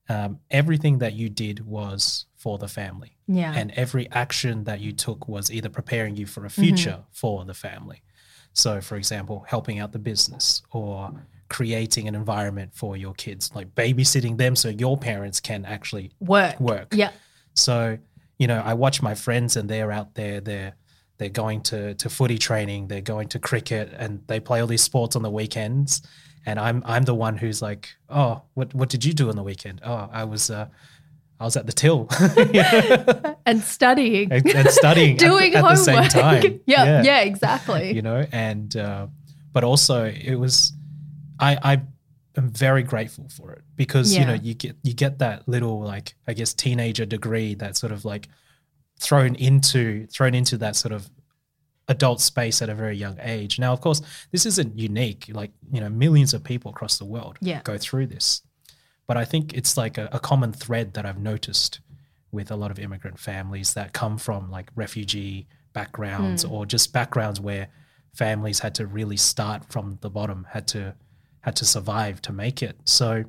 um, 0.09 0.39
everything 0.49 0.97
that 0.97 1.13
you 1.13 1.29
did 1.29 1.57
was 1.65 2.25
for 2.35 2.57
the 2.57 2.67
family. 2.67 3.17
Yeah. 3.27 3.53
And 3.55 3.71
every 3.83 4.09
action 4.11 4.63
that 4.63 4.79
you 4.81 4.93
took 4.93 5.27
was 5.27 5.51
either 5.51 5.69
preparing 5.69 6.15
you 6.15 6.25
for 6.25 6.43
a 6.43 6.49
Mm-hmm. 6.49 6.61
future 6.63 6.97
for 7.11 7.45
the 7.45 7.53
family. 7.53 8.01
So, 8.53 8.81
for 8.81 8.95
example, 8.97 9.45
helping 9.47 9.77
out 9.79 9.91
the 9.91 9.99
business 9.99 10.63
or 10.71 11.13
creating 11.51 12.07
an 12.07 12.15
environment 12.15 12.71
for 12.73 12.95
your 12.95 13.13
kids, 13.13 13.51
like 13.53 13.75
babysitting 13.75 14.37
them 14.37 14.55
so 14.55 14.69
your 14.69 14.97
parents 14.97 15.41
can 15.41 15.65
actually 15.65 16.09
work. 16.21 16.57
work. 16.61 16.93
Yeah. 16.95 17.11
So, 17.55 17.97
you 18.39 18.47
know, 18.47 18.61
I 18.65 18.73
watch 18.73 19.01
my 19.01 19.15
friends 19.15 19.57
and 19.57 19.69
they're 19.69 19.91
out 19.91 20.15
there, 20.15 20.39
they're 20.39 20.73
they're 21.17 21.29
going 21.29 21.61
to 21.61 21.93
to 21.95 22.09
footy 22.09 22.37
training, 22.37 22.87
they're 22.87 23.01
going 23.01 23.27
to 23.29 23.39
cricket 23.39 23.93
and 23.95 24.21
they 24.27 24.39
play 24.39 24.61
all 24.61 24.67
these 24.67 24.81
sports 24.81 25.15
on 25.17 25.21
the 25.23 25.29
weekends. 25.29 26.01
And 26.45 26.57
I'm 26.57 26.81
I'm 26.85 27.03
the 27.03 27.13
one 27.13 27.37
who's 27.37 27.61
like, 27.61 27.89
Oh, 28.09 28.41
what 28.53 28.73
what 28.73 28.87
did 28.89 29.03
you 29.03 29.13
do 29.13 29.27
on 29.29 29.35
the 29.35 29.43
weekend? 29.43 29.81
Oh, 29.85 30.09
I 30.11 30.23
was 30.23 30.49
uh 30.49 30.67
I 31.39 31.43
was 31.43 31.57
at 31.57 31.65
the 31.65 31.73
till 31.73 32.07
And 33.45 33.61
studying. 33.61 34.31
and, 34.31 34.47
and 34.55 34.69
studying 34.69 35.13
at 35.15 35.19
Doing 35.19 35.55
at, 35.55 35.63
the, 35.63 35.75
same 35.75 35.95
homework. 35.95 36.11
time. 36.11 36.61
yeah, 36.65 37.03
yeah, 37.03 37.19
exactly. 37.21 37.93
You 37.93 38.03
know, 38.03 38.25
and 38.31 38.75
uh, 38.77 39.07
but 39.51 39.63
also 39.63 40.05
it 40.05 40.35
was 40.35 40.71
I 41.41 41.57
I 41.63 41.81
am 42.37 42.49
very 42.49 42.83
grateful 42.83 43.27
for 43.29 43.51
it 43.51 43.63
because 43.75 44.15
you 44.15 44.25
know 44.25 44.33
you 44.33 44.53
get 44.53 44.77
you 44.83 44.93
get 44.93 45.19
that 45.19 45.47
little 45.47 45.81
like 45.81 46.13
I 46.27 46.33
guess 46.33 46.53
teenager 46.53 47.05
degree 47.05 47.55
that 47.55 47.75
sort 47.75 47.91
of 47.91 48.05
like 48.05 48.29
thrown 48.99 49.35
into 49.35 50.07
thrown 50.07 50.35
into 50.35 50.57
that 50.57 50.75
sort 50.75 50.93
of 50.93 51.09
adult 51.87 52.21
space 52.21 52.61
at 52.61 52.69
a 52.69 52.75
very 52.75 52.95
young 52.95 53.17
age. 53.21 53.59
Now, 53.59 53.73
of 53.73 53.81
course, 53.81 54.01
this 54.31 54.45
isn't 54.45 54.77
unique. 54.77 55.25
Like 55.33 55.51
you 55.73 55.81
know, 55.81 55.89
millions 55.89 56.33
of 56.33 56.43
people 56.43 56.71
across 56.71 56.97
the 56.97 57.05
world 57.05 57.37
Yeah. 57.41 57.61
go 57.63 57.77
through 57.77 58.07
this, 58.07 58.43
but 59.07 59.17
I 59.17 59.25
think 59.25 59.53
it's 59.53 59.75
like 59.75 59.97
a, 59.97 60.07
a 60.11 60.19
common 60.19 60.53
thread 60.53 60.93
that 60.93 61.05
I've 61.05 61.19
noticed 61.19 61.81
with 62.31 62.49
a 62.49 62.55
lot 62.55 62.71
of 62.71 62.79
immigrant 62.79 63.19
families 63.19 63.73
that 63.73 63.91
come 63.91 64.17
from 64.17 64.49
like 64.49 64.69
refugee 64.75 65.47
backgrounds 65.73 66.43
hmm. 66.43 66.51
or 66.53 66.65
just 66.65 66.93
backgrounds 66.93 67.41
where 67.41 67.67
families 68.13 68.59
had 68.59 68.75
to 68.75 68.87
really 68.87 69.17
start 69.17 69.65
from 69.65 69.97
the 70.01 70.09
bottom, 70.09 70.47
had 70.49 70.67
to 70.69 70.95
had 71.41 71.55
to 71.57 71.65
survive 71.65 72.21
to 72.23 72.31
make 72.33 72.61
it. 72.63 72.77
So 72.85 73.23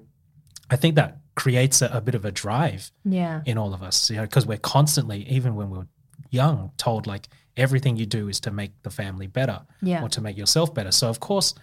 I 0.71 0.77
think 0.77 0.97
that 0.97 1.19
creates 1.35 1.81
a, 1.83 1.87
a 1.93 2.01
bit 2.01 2.15
of 2.15 2.25
a 2.25 2.31
drive 2.31 2.91
Yeah. 3.05 3.43
in 3.47 3.57
all 3.59 3.73
of 3.75 3.83
us, 3.83 4.11
you 4.11 4.17
know, 4.17 4.23
because 4.23 4.47
we're 4.47 4.59
constantly, 4.59 5.27
even 5.29 5.55
when 5.55 5.71
we're 5.71 5.87
young, 6.31 6.73
told 6.77 7.07
like 7.07 7.29
everything 7.57 7.97
you 7.97 8.07
do 8.07 8.29
is 8.29 8.41
to 8.41 8.51
make 8.51 8.73
the 8.83 8.91
family 8.91 9.27
better 9.27 9.63
Yeah. 9.83 10.03
or 10.03 10.09
to 10.11 10.21
make 10.21 10.37
yourself 10.37 10.75
better. 10.75 10.93
So 10.93 11.09
of 11.09 11.21
course, 11.21 11.55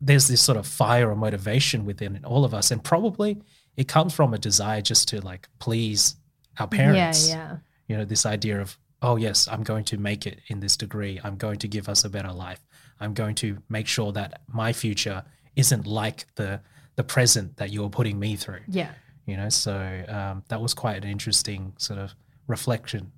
there's 0.00 0.28
this 0.28 0.40
sort 0.42 0.58
of 0.58 0.66
fire 0.66 1.10
or 1.10 1.16
motivation 1.16 1.84
within 1.84 2.20
all 2.24 2.44
of 2.44 2.52
us, 2.54 2.70
and 2.70 2.82
probably 2.84 3.40
it 3.76 3.88
comes 3.88 4.12
from 4.14 4.34
a 4.34 4.38
desire 4.38 4.80
just 4.82 5.08
to 5.08 5.20
like 5.20 5.48
please 5.58 6.16
our 6.58 6.68
parents. 6.68 7.28
Yeah. 7.28 7.34
Yeah. 7.36 7.56
You 7.88 7.96
know, 7.98 8.04
this 8.04 8.26
idea 8.26 8.60
of 8.60 8.78
oh 9.02 9.16
yes, 9.16 9.46
I'm 9.46 9.62
going 9.62 9.84
to 9.84 9.98
make 9.98 10.26
it 10.26 10.40
in 10.48 10.60
this 10.60 10.76
degree. 10.76 11.20
I'm 11.22 11.36
going 11.36 11.58
to 11.58 11.68
give 11.68 11.88
us 11.88 12.04
a 12.04 12.08
better 12.10 12.32
life. 12.32 12.60
I'm 12.98 13.14
going 13.14 13.34
to 13.36 13.58
make 13.68 13.86
sure 13.86 14.10
that 14.12 14.40
my 14.48 14.72
future 14.72 15.22
isn't 15.56 15.86
like 15.86 16.26
the 16.36 16.60
the 16.96 17.02
present 17.04 17.56
that 17.56 17.70
you're 17.70 17.90
putting 17.90 18.18
me 18.18 18.36
through 18.36 18.60
Yeah. 18.68 18.90
you 19.26 19.36
know 19.36 19.48
so 19.50 19.74
um, 20.08 20.44
that 20.48 20.60
was 20.62 20.72
quite 20.74 21.02
an 21.04 21.10
interesting 21.10 21.72
sort 21.78 21.98
of 21.98 22.14
reflection 22.46 23.12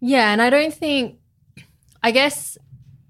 Yeah, 0.00 0.32
and 0.32 0.40
I 0.40 0.48
don't 0.50 0.72
think, 0.72 1.18
I 2.02 2.10
guess 2.10 2.56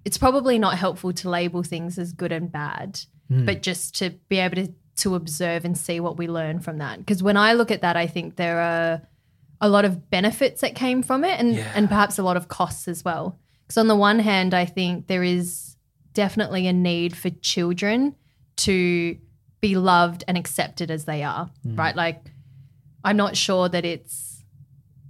it's 0.04 0.18
probably 0.18 0.58
not 0.58 0.76
helpful 0.76 1.12
to 1.12 1.30
label 1.30 1.62
things 1.62 1.98
as 1.98 2.12
good 2.12 2.32
and 2.32 2.50
bad, 2.50 3.00
Hmm. 3.28 3.44
but 3.46 3.62
just 3.62 3.94
to 3.98 4.10
be 4.28 4.38
able 4.38 4.56
to, 4.56 4.72
to 5.02 5.14
observe 5.14 5.64
and 5.64 5.78
see 5.78 6.00
what 6.00 6.16
we 6.18 6.26
learn 6.26 6.58
from 6.58 6.78
that. 6.78 6.98
Because 6.98 7.22
when 7.22 7.36
I 7.36 7.52
look 7.52 7.70
at 7.70 7.82
that, 7.82 7.96
I 7.96 8.08
think 8.08 8.34
there 8.34 8.58
are 8.60 9.02
a 9.60 9.68
lot 9.68 9.84
of 9.84 10.10
benefits 10.10 10.62
that 10.62 10.74
came 10.74 11.02
from 11.04 11.22
it 11.24 11.38
and, 11.38 11.54
Yeah. 11.54 11.70
and 11.76 11.88
perhaps 11.88 12.18
a 12.18 12.24
lot 12.24 12.36
of 12.36 12.48
costs 12.48 12.88
as 12.88 13.04
well. 13.04 13.38
Because 13.62 13.78
on 13.78 13.86
the 13.86 13.94
one 13.94 14.18
hand, 14.18 14.52
I 14.52 14.64
think 14.64 15.06
there 15.06 15.22
is 15.22 15.76
definitely 16.12 16.66
a 16.66 16.72
need 16.72 17.16
for 17.16 17.30
children 17.30 18.16
to 18.60 19.16
be 19.60 19.76
loved 19.76 20.24
and 20.26 20.38
accepted 20.38 20.90
as 20.90 21.04
they 21.04 21.22
are, 21.22 21.50
right? 21.64 21.94
Like, 21.94 22.24
I'm 23.04 23.16
not 23.16 23.36
sure 23.36 23.68
that 23.68 23.84
it's 23.84 24.42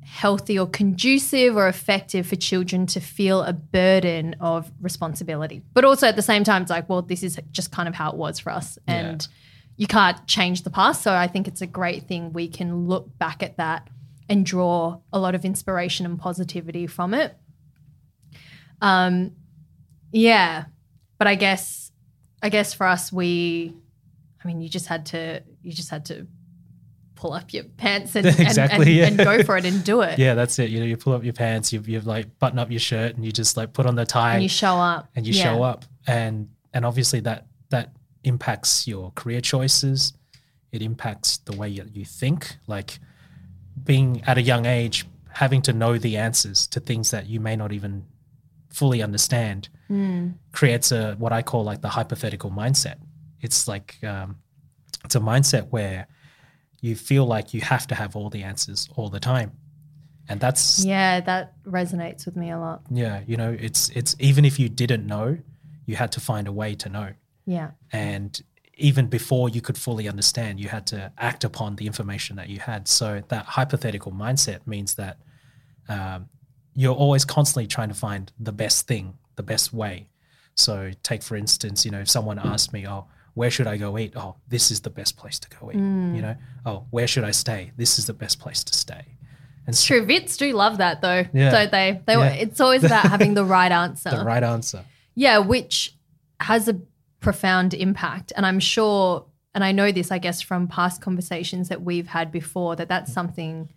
healthy 0.04 0.58
or 0.58 0.66
conducive 0.66 1.56
or 1.56 1.68
effective 1.68 2.26
for 2.26 2.34
children 2.34 2.84
to 2.84 3.00
feel 3.00 3.42
a 3.42 3.52
burden 3.52 4.34
of 4.40 4.70
responsibility. 4.80 5.62
But 5.72 5.84
also 5.84 6.08
at 6.08 6.16
the 6.16 6.22
same 6.22 6.42
time, 6.42 6.62
it's 6.62 6.70
like, 6.70 6.88
well, 6.88 7.02
this 7.02 7.22
is 7.22 7.38
just 7.52 7.70
kind 7.70 7.88
of 7.88 7.94
how 7.94 8.10
it 8.10 8.16
was 8.16 8.40
for 8.40 8.50
us. 8.50 8.76
And 8.88 9.26
you 9.76 9.86
can't 9.86 10.26
change 10.26 10.62
the 10.62 10.70
past. 10.70 11.02
So 11.02 11.14
I 11.14 11.28
think 11.28 11.46
it's 11.46 11.62
a 11.62 11.66
great 11.66 12.08
thing 12.08 12.32
we 12.32 12.48
can 12.48 12.86
look 12.86 13.16
back 13.18 13.42
at 13.42 13.56
that 13.58 13.88
and 14.28 14.44
draw 14.44 14.98
a 15.12 15.18
lot 15.18 15.34
of 15.34 15.44
inspiration 15.44 16.06
and 16.06 16.18
positivity 16.18 16.86
from 16.86 17.14
it. 17.14 17.36
Um, 18.82 19.32
yeah. 20.12 20.64
But 21.18 21.28
I 21.28 21.34
guess, 21.36 21.89
I 22.42 22.48
guess 22.48 22.72
for 22.74 22.86
us, 22.86 23.12
we, 23.12 23.74
I 24.42 24.46
mean, 24.48 24.60
you 24.60 24.68
just 24.68 24.86
had 24.86 25.06
to, 25.06 25.42
you 25.62 25.72
just 25.72 25.90
had 25.90 26.04
to 26.06 26.26
pull 27.14 27.32
up 27.34 27.52
your 27.52 27.64
pants 27.64 28.16
and, 28.16 28.26
and- 28.28 28.40
Exactly, 28.40 29.02
and, 29.02 29.16
yeah. 29.18 29.24
and 29.24 29.38
go 29.38 29.42
for 29.44 29.56
it 29.58 29.66
and 29.66 29.84
do 29.84 30.00
it. 30.00 30.18
yeah 30.18 30.32
that's 30.32 30.58
it 30.58 30.70
you 30.70 30.80
know 30.80 30.86
you 30.86 30.96
pull 30.96 31.12
up 31.12 31.22
your 31.22 31.34
pants 31.34 31.70
you, 31.70 31.78
you 31.86 32.00
like 32.00 32.38
button 32.38 32.58
up 32.58 32.70
your 32.70 32.80
shirt 32.80 33.14
and 33.14 33.22
you 33.26 33.30
just 33.30 33.58
like 33.58 33.74
put 33.74 33.84
on 33.84 33.94
the 33.94 34.06
tie 34.06 34.34
And 34.36 34.42
you 34.42 34.48
show 34.48 34.76
up. 34.76 35.06
and 35.14 35.26
you 35.26 35.34
Yeah. 35.34 35.42
show 35.42 35.62
up 35.62 35.84
and 36.06 36.48
and 36.72 36.86
obviously 36.86 37.20
that 37.20 37.46
that 37.68 37.92
impacts 38.24 38.86
your 38.88 39.10
career 39.16 39.42
choices 39.42 40.14
it 40.72 40.80
impacts 40.80 41.36
the 41.38 41.54
way 41.54 41.68
you, 41.68 41.84
you 41.92 42.06
think 42.06 42.56
like 42.66 42.98
being 43.84 44.22
at 44.26 44.38
a 44.38 44.42
young 44.42 44.64
age 44.64 45.04
having 45.32 45.60
to 45.62 45.74
know 45.74 45.98
the 45.98 46.16
answers 46.16 46.66
to 46.68 46.80
things 46.80 47.10
that 47.10 47.26
you 47.26 47.38
may 47.38 47.54
not 47.54 47.70
even 47.70 48.06
fully 48.70 49.02
understand 49.02 49.68
Mm. 49.90 50.34
creates 50.52 50.92
a 50.92 51.14
what 51.18 51.32
i 51.32 51.42
call 51.42 51.64
like 51.64 51.80
the 51.82 51.88
hypothetical 51.88 52.50
mindset 52.50 52.96
it's 53.40 53.66
like 53.66 53.96
um, 54.04 54.36
it's 55.04 55.16
a 55.16 55.20
mindset 55.20 55.64
where 55.70 56.06
you 56.80 56.94
feel 56.94 57.26
like 57.26 57.52
you 57.54 57.60
have 57.60 57.86
to 57.88 57.94
have 57.94 58.14
all 58.14 58.30
the 58.30 58.42
answers 58.44 58.88
all 58.96 59.08
the 59.08 59.20
time 59.20 59.50
and 60.28 60.38
that's 60.38 60.84
Yeah, 60.84 61.20
that 61.22 61.54
resonates 61.64 62.24
with 62.24 62.36
me 62.36 62.50
a 62.52 62.58
lot. 62.58 62.82
yeah, 62.88 63.22
you 63.26 63.36
know, 63.36 63.56
it's 63.58 63.88
it's 63.90 64.14
even 64.20 64.44
if 64.44 64.60
you 64.60 64.68
didn't 64.68 65.04
know, 65.04 65.38
you 65.86 65.96
had 65.96 66.12
to 66.12 66.20
find 66.20 66.46
a 66.46 66.52
way 66.52 66.76
to 66.76 66.88
know. 66.88 67.08
Yeah. 67.46 67.70
And 67.90 68.40
even 68.76 69.08
before 69.08 69.48
you 69.48 69.60
could 69.60 69.76
fully 69.76 70.08
understand, 70.08 70.60
you 70.60 70.68
had 70.68 70.86
to 70.88 71.12
act 71.18 71.42
upon 71.42 71.76
the 71.76 71.86
information 71.86 72.36
that 72.36 72.48
you 72.48 72.60
had. 72.60 72.86
So 72.86 73.22
that 73.26 73.44
hypothetical 73.44 74.12
mindset 74.12 74.60
means 74.66 74.94
that 74.94 75.18
um, 75.88 76.28
you're 76.74 76.94
always 76.94 77.24
constantly 77.24 77.66
trying 77.66 77.88
to 77.88 77.94
find 77.96 78.30
the 78.38 78.52
best 78.52 78.86
thing, 78.86 79.14
the 79.40 79.52
best 79.54 79.72
way. 79.72 80.08
So 80.54 80.90
take 81.02 81.22
for 81.22 81.36
instance, 81.36 81.84
you 81.86 81.90
know, 81.90 82.00
if 82.00 82.10
someone 82.10 82.38
asked 82.38 82.72
me, 82.72 82.86
"Oh, 82.86 83.06
where 83.32 83.50
should 83.50 83.66
I 83.66 83.76
go 83.78 83.96
eat?" 83.96 84.12
Oh, 84.14 84.36
this 84.48 84.70
is 84.70 84.80
the 84.80 84.90
best 84.90 85.16
place 85.16 85.38
to 85.38 85.48
go 85.56 85.70
eat. 85.70 85.78
Mm. 85.78 86.14
You 86.16 86.22
know, 86.22 86.36
oh, 86.66 86.84
where 86.90 87.06
should 87.06 87.24
I 87.24 87.30
stay? 87.30 87.72
This 87.76 87.98
is 87.98 88.04
the 88.06 88.12
best 88.12 88.38
place 88.38 88.62
to 88.64 88.74
stay. 88.74 89.04
And 89.66 89.74
so 89.76 89.86
True. 89.94 90.04
Viets 90.04 90.36
do 90.36 90.52
love 90.52 90.78
that 90.78 91.00
though, 91.00 91.24
Yeah. 91.32 91.50
don't 91.50 91.72
they? 91.72 92.02
They 92.06 92.14
Yeah. 92.14 92.44
it's 92.44 92.60
always 92.60 92.84
about 92.84 93.06
having 93.06 93.34
the 93.34 93.44
right 93.44 93.72
answer. 93.84 94.10
the 94.10 94.24
right 94.24 94.42
answer. 94.42 94.84
Yeah, 95.14 95.38
which 95.38 95.96
has 96.40 96.68
a 96.68 96.76
profound 97.20 97.72
impact. 97.72 98.32
And 98.36 98.44
I'm 98.44 98.60
sure, 98.60 99.26
and 99.54 99.62
I 99.64 99.72
know 99.72 99.92
this, 99.92 100.10
I 100.10 100.18
guess, 100.18 100.40
from 100.40 100.68
past 100.68 101.00
conversations 101.00 101.68
that 101.68 101.82
we've 101.82 102.08
had 102.08 102.30
before, 102.32 102.76
that 102.76 102.88
that's 102.88 103.10
mm. 103.10 103.14
something 103.14 103.68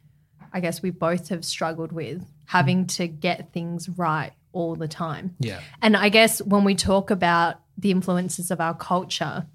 I 0.56 0.60
guess 0.60 0.82
we 0.82 0.92
both 0.92 1.30
have 1.30 1.44
struggled 1.44 1.92
with, 1.92 2.24
having 2.46 2.86
mm. 2.86 2.96
to 2.98 3.08
get 3.08 3.52
things 3.54 3.90
right 3.90 4.34
all 4.54 4.76
the 4.76 4.88
time. 4.88 5.36
Yeah. 5.40 5.60
And 5.82 5.98
I 5.98 6.10
guess 6.10 6.42
when 6.42 6.64
we 6.64 6.76
talk 6.76 7.12
about 7.12 7.60
the 7.78 7.92
influences 7.92 8.50
of 8.52 8.62
our 8.62 8.74
culture, 8.76 9.46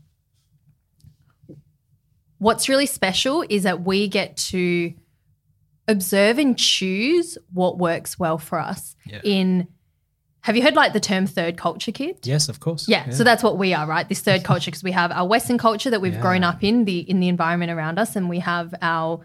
what's 2.38 2.69
really 2.69 2.87
special 2.87 3.45
is 3.49 3.62
that 3.64 3.83
we 3.85 4.09
get 4.09 4.37
to 4.37 4.93
observe 5.87 6.38
and 6.38 6.59
choose 6.59 7.38
what 7.52 7.78
works 7.78 8.19
well 8.19 8.38
for 8.38 8.59
us 8.61 8.95
Yeah. 9.07 9.21
in 9.25 9.69
have 10.43 10.57
you 10.57 10.62
heard 10.62 10.76
like 10.76 10.93
the 10.93 11.00
term 11.00 11.26
third 11.26 11.57
culture 11.59 11.90
kid? 11.93 12.21
Yes, 12.23 12.49
of 12.49 12.61
course. 12.61 12.88
yeah, 12.88 13.11
so 13.11 13.23
that's 13.25 13.43
what 13.43 13.59
we 13.59 13.75
are 13.75 13.87
right 13.87 14.09
this 14.09 14.21
third 14.21 14.45
culture 14.45 14.71
because 14.71 14.85
we 14.85 14.93
have 14.93 15.11
our 15.11 15.26
western 15.26 15.59
culture 15.59 15.90
that 15.90 16.00
we've 16.00 16.12
Yeah. 16.19 16.21
grown 16.23 16.45
up 16.45 16.62
in 16.62 16.85
the 16.85 16.99
in 17.00 17.21
the 17.21 17.28
environment 17.28 17.71
around 17.73 17.99
us 17.99 18.17
and 18.17 18.28
we 18.28 18.38
have 18.38 18.73
our 18.81 19.21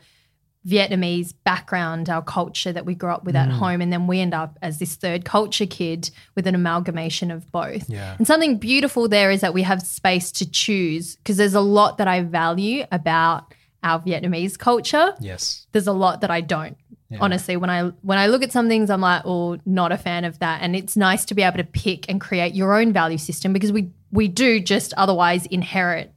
Vietnamese 0.67 1.33
background, 1.43 2.09
our 2.09 2.21
culture 2.21 2.71
that 2.71 2.85
we 2.85 2.95
grew 2.95 3.09
up 3.11 3.25
with 3.25 3.35
at 3.35 3.49
Mm. 3.49 3.53
home, 3.53 3.81
and 3.81 3.91
then 3.91 4.07
we 4.07 4.19
end 4.21 4.33
up 4.33 4.57
as 4.61 4.79
this 4.79 4.95
third 4.95 5.25
culture 5.25 5.65
kid 5.65 6.09
with 6.35 6.47
an 6.47 6.55
amalgamation 6.55 7.31
of 7.31 7.51
both. 7.51 7.89
Yeah. 7.89 8.15
And 8.17 8.25
something 8.25 8.57
beautiful 8.57 9.07
there 9.09 9.29
is 9.29 9.41
that 9.41 9.53
we 9.53 9.63
have 9.63 9.81
space 9.81 10.31
to 10.33 10.49
choose 10.49 11.17
because 11.17 11.37
there's 11.37 11.53
a 11.53 11.59
lot 11.61 11.97
that 11.97 12.07
I 12.07 12.21
value 12.21 12.85
about 12.91 13.53
our 13.83 13.99
Vietnamese 13.99 14.57
culture. 14.57 15.13
Yes. 15.19 15.67
There's 15.73 15.87
a 15.87 15.91
lot 15.93 16.21
that 16.21 16.31
I 16.31 16.39
don't. 16.39 16.77
Yeah. 17.09 17.17
Honestly, 17.19 17.57
when 17.57 17.69
I 17.69 17.91
when 18.01 18.17
I 18.17 18.27
look 18.27 18.41
at 18.41 18.51
some 18.53 18.67
things, 18.69 18.89
I'm 18.89 19.01
like, 19.01 19.23
oh, 19.25 19.57
not 19.65 19.91
a 19.91 19.97
fan 19.97 20.23
of 20.23 20.39
that. 20.39 20.61
And 20.61 20.75
it's 20.75 20.95
nice 20.95 21.25
to 21.25 21.35
be 21.35 21.43
able 21.43 21.57
to 21.57 21.63
pick 21.63 22.09
and 22.09 22.19
create 22.21 22.55
your 22.55 22.73
own 22.79 22.93
value 22.93 23.17
system 23.19 23.51
because 23.53 23.71
we 23.73 23.91
we 24.11 24.27
do 24.29 24.59
just 24.61 24.93
otherwise 24.95 25.45
inherit 25.47 26.11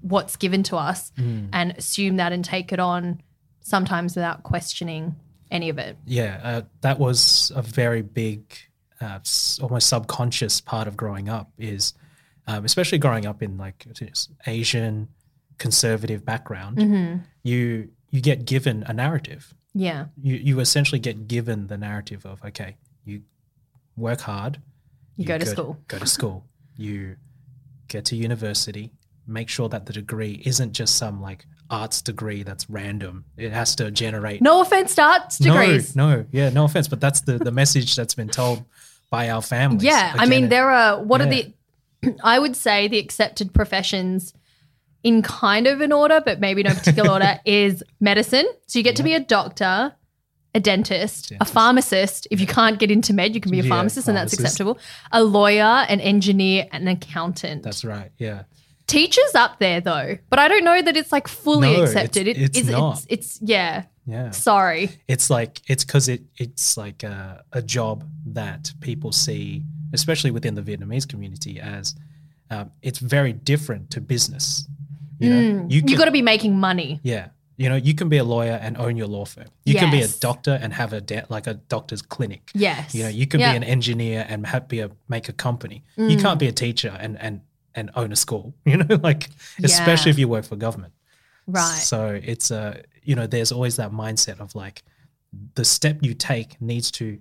what's 0.00 0.36
given 0.36 0.62
to 0.64 0.76
us 0.76 1.10
Mm. 1.18 1.48
and 1.52 1.70
assume 1.72 2.16
that 2.18 2.32
and 2.32 2.44
take 2.44 2.72
it 2.72 2.78
on 2.78 3.20
sometimes 3.68 4.14
without 4.16 4.42
questioning 4.42 5.14
any 5.50 5.68
of 5.68 5.78
it. 5.78 5.96
Yeah, 6.06 6.40
uh, 6.42 6.62
that 6.80 6.98
was 6.98 7.52
a 7.54 7.62
very 7.62 8.02
big, 8.02 8.40
uh, 9.00 9.18
almost 9.62 9.88
subconscious 9.88 10.60
part 10.60 10.88
of 10.88 10.96
growing 10.96 11.28
up. 11.28 11.50
Is 11.58 11.94
um, 12.46 12.64
especially 12.64 12.98
growing 12.98 13.26
up 13.26 13.42
in 13.42 13.56
like 13.58 13.86
Asian 14.46 15.08
conservative 15.58 16.24
background, 16.24 16.78
Mm-hmm. 16.78 17.18
you 17.42 17.90
you 18.10 18.20
get 18.20 18.44
given 18.46 18.84
a 18.86 18.92
narrative. 18.92 19.54
Yeah. 19.74 20.06
You 20.22 20.36
you 20.36 20.60
essentially 20.60 20.98
get 20.98 21.28
given 21.28 21.66
the 21.66 21.76
narrative 21.76 22.24
of 22.26 22.42
okay, 22.44 22.76
you 23.04 23.22
work 23.96 24.20
hard, 24.22 24.60
You 25.16 25.24
go 25.26 25.38
to 25.38 25.46
school. 25.46 25.78
go 25.88 25.98
to 25.98 26.06
school, 26.18 26.44
you 26.76 27.16
get 27.88 28.04
to 28.06 28.16
university, 28.16 28.92
make 29.26 29.48
sure 29.48 29.68
that 29.68 29.86
the 29.86 29.92
degree 29.92 30.42
isn't 30.44 30.72
just 30.72 30.96
some 30.96 31.20
like 31.20 31.46
arts 31.70 32.02
degree 32.02 32.42
that's 32.42 32.68
random. 32.70 33.24
It 33.36 33.52
has 33.52 33.74
to 33.76 33.90
generate 33.90 34.40
No 34.40 34.60
offense 34.60 34.94
to 34.96 35.02
arts 35.02 35.38
degrees. 35.38 35.94
no, 35.94 36.16
no, 36.16 36.26
yeah, 36.32 36.50
no 36.50 36.64
offense, 36.64 36.88
but 36.88 37.00
that's 37.00 37.20
the 37.22 37.38
the 37.38 37.52
message 37.52 37.94
that's 37.96 38.14
been 38.14 38.28
told 38.28 38.64
by 39.10 39.30
our 39.30 39.42
families. 39.42 39.84
Yeah, 39.84 40.14
I 40.16 40.26
mean, 40.26 40.48
there 40.48 40.70
are 40.70 41.02
what 41.02 41.20
yeah. 41.20 41.26
are 41.26 41.30
the? 41.30 42.16
I 42.24 42.38
would 42.38 42.56
say 42.56 42.88
the 42.88 42.98
accepted 42.98 43.52
professions 43.52 44.34
in 45.02 45.22
kind 45.22 45.66
of 45.66 45.80
an 45.80 45.92
order, 45.92 46.20
but 46.24 46.40
maybe 46.40 46.62
no 46.62 46.74
particular 46.74 47.10
order, 47.10 47.40
is 47.44 47.82
medicine. 48.00 48.46
So 48.66 48.78
you 48.78 48.82
get 48.82 48.96
to 48.96 49.02
be 49.02 49.14
a 49.14 49.20
doctor, 49.20 49.94
a 50.54 50.60
dentist, 50.60 51.32
a 51.40 51.44
pharmacist. 51.44 52.26
If 52.30 52.40
you 52.40 52.46
can't 52.46 52.78
get 52.78 52.90
into 52.90 53.14
med, 53.14 53.34
you 53.34 53.40
can 53.40 53.50
be 53.50 53.60
a 53.60 53.62
Yeah, 53.62 53.68
pharmacist, 53.68 54.08
and 54.08 54.16
that's 54.16 54.32
acceptable. 54.32 54.78
A 55.12 55.22
lawyer, 55.22 55.62
an 55.88 56.00
engineer, 56.00 56.66
an 56.72 56.88
accountant. 56.88 57.62
That's 57.62 57.84
right. 57.84 58.10
Yeah. 58.18 58.44
Teachers 58.88 59.34
up 59.34 59.58
there 59.60 59.80
though, 59.80 60.18
but 60.30 60.38
I 60.40 60.48
don't 60.48 60.64
know 60.64 60.82
that 60.82 60.96
it's 60.96 61.12
like 61.12 61.28
fully 61.28 61.74
No, 61.76 61.82
accepted. 61.84 62.26
it's- 62.26 62.42
It- 62.42 62.48
it's 62.48 62.58
it's, 62.58 62.68
not. 62.68 62.96
it's 62.96 63.06
it's 63.08 63.40
yeah. 63.42 63.84
Yeah. 64.06 64.30
Sorry. 64.30 64.90
It's 65.06 65.28
like 65.28 65.60
it's 65.68 65.84
because 65.84 66.08
it 66.08 66.22
it's 66.38 66.76
like 66.78 67.02
a, 67.02 67.44
a 67.52 67.60
job 67.62 68.04
that 68.32 68.72
people 68.80 69.12
see, 69.12 69.62
especially 69.92 70.30
within 70.30 70.54
the 70.54 70.62
Vietnamese 70.62 71.06
community, 71.06 71.60
as 71.60 71.94
um, 72.50 72.70
it's 72.82 72.98
very 72.98 73.34
different 73.34 73.90
to 73.90 74.00
business. 74.00 74.66
You 75.20 75.30
know, 75.30 75.40
Mm. 75.64 75.70
You, 75.72 75.82
can, 75.82 75.98
got 75.98 76.06
to 76.06 76.10
be 76.10 76.22
making 76.22 76.58
money. 76.58 77.00
yeah. 77.02 77.28
You 77.60 77.68
know, 77.68 77.74
you 77.74 77.92
can 77.92 78.08
be 78.08 78.18
a 78.18 78.24
lawyer 78.24 78.52
and 78.62 78.76
own 78.76 78.96
your 78.96 79.08
law 79.08 79.24
firm. 79.24 79.48
You 79.64 79.74
can 79.74 79.90
be 79.90 79.96
a 79.98 80.02
Yes. 80.02 80.16
doctor 80.20 80.56
and 80.62 80.72
have 80.72 80.92
a 80.92 81.00
de- 81.00 81.26
like 81.28 81.48
a 81.48 81.54
doctor's 81.54 82.02
clinic. 82.02 82.52
Yes. 82.54 82.94
You 82.94 83.02
know, 83.02 83.08
you 83.10 83.26
can 83.26 83.40
Yeah. 83.40 83.50
be 83.50 83.56
an 83.56 83.64
engineer 83.64 84.24
and 84.28 84.46
be 84.68 84.78
a 84.78 84.90
make 85.08 85.28
a 85.28 85.32
company. 85.32 85.82
You 85.96 86.16
Mm. 86.16 86.22
can't 86.22 86.38
be 86.38 86.46
a 86.46 86.52
teacher 86.52 86.96
and 87.00 87.18
and 87.20 87.40
and 87.78 87.90
own 87.94 88.12
a 88.12 88.16
school. 88.16 88.54
You 88.64 88.78
know, 88.78 88.96
like 89.02 89.28
especially 89.62 90.10
if 90.10 90.18
you 90.18 90.28
work 90.28 90.44
for 90.44 90.56
government. 90.56 90.92
right. 91.46 91.82
So 91.90 92.20
it's 92.22 92.50
a 92.50 92.82
you 93.02 93.14
know, 93.14 93.26
there's 93.26 93.52
always 93.52 93.76
that 93.76 93.92
mindset 93.92 94.40
of 94.40 94.54
like 94.54 94.82
the 95.54 95.64
step 95.64 95.98
you 96.02 96.14
take 96.14 96.60
needs 96.60 96.90
to 96.92 97.18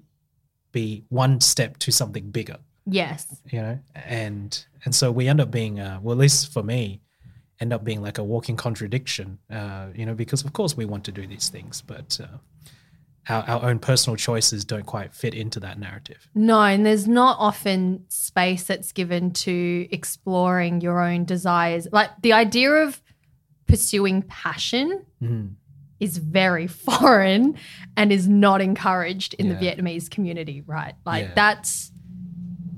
be 0.71 1.03
one 1.09 1.39
step 1.39 1.77
to 1.79 1.91
something 1.91 2.29
bigger. 2.31 2.57
yes. 2.85 3.25
You 3.45 3.61
know, 3.61 3.79
and 3.95 4.65
and 4.83 4.93
so 4.93 5.11
we 5.11 5.27
end 5.27 5.39
up 5.41 5.51
being 5.51 5.79
uh, 5.79 5.99
well, 6.01 6.13
at 6.13 6.19
least 6.19 6.51
for 6.53 6.63
me, 6.63 7.01
end 7.59 7.73
up 7.73 7.83
being 7.83 8.01
like 8.01 8.17
a 8.17 8.23
walking 8.23 8.57
contradiction. 8.57 9.39
Uh, 9.49 9.87
you 9.95 10.05
know, 10.05 10.13
because 10.13 10.43
of 10.43 10.53
course 10.53 10.75
we 10.75 10.85
want 10.85 11.03
to 11.05 11.11
do 11.11 11.25
these 11.27 11.49
things, 11.49 11.81
but 11.81 12.19
uh, 12.21 12.37
our 13.29 13.43
our 13.47 13.63
own 13.69 13.79
personal 13.79 14.15
choices 14.17 14.63
don't 14.65 14.85
quite 14.85 15.13
fit 15.13 15.33
into 15.33 15.59
that 15.61 15.79
narrative. 15.79 16.27
No, 16.35 16.61
and 16.61 16.85
there's 16.85 17.07
not 17.07 17.37
often 17.39 18.05
space 18.09 18.63
that's 18.63 18.91
given 18.91 19.31
to 19.31 19.87
exploring 19.91 20.81
your 20.81 21.01
own 21.01 21.25
desires. 21.25 21.87
Like 21.91 22.09
the 22.21 22.33
idea 22.33 22.71
of 22.71 23.01
pursuing 23.67 24.21
passion 24.23 25.05
Mm. 25.21 25.55
is 25.99 26.17
very 26.19 26.67
foreign 26.87 27.55
and 27.95 28.11
is 28.11 28.27
not 28.27 28.61
encouraged 28.61 29.33
in 29.35 29.49
the 29.49 29.55
Vietnamese 29.55 30.09
community, 30.09 30.61
right? 30.65 30.93
Like 31.05 31.25
Yeah. 31.25 31.31
that's 31.35 31.91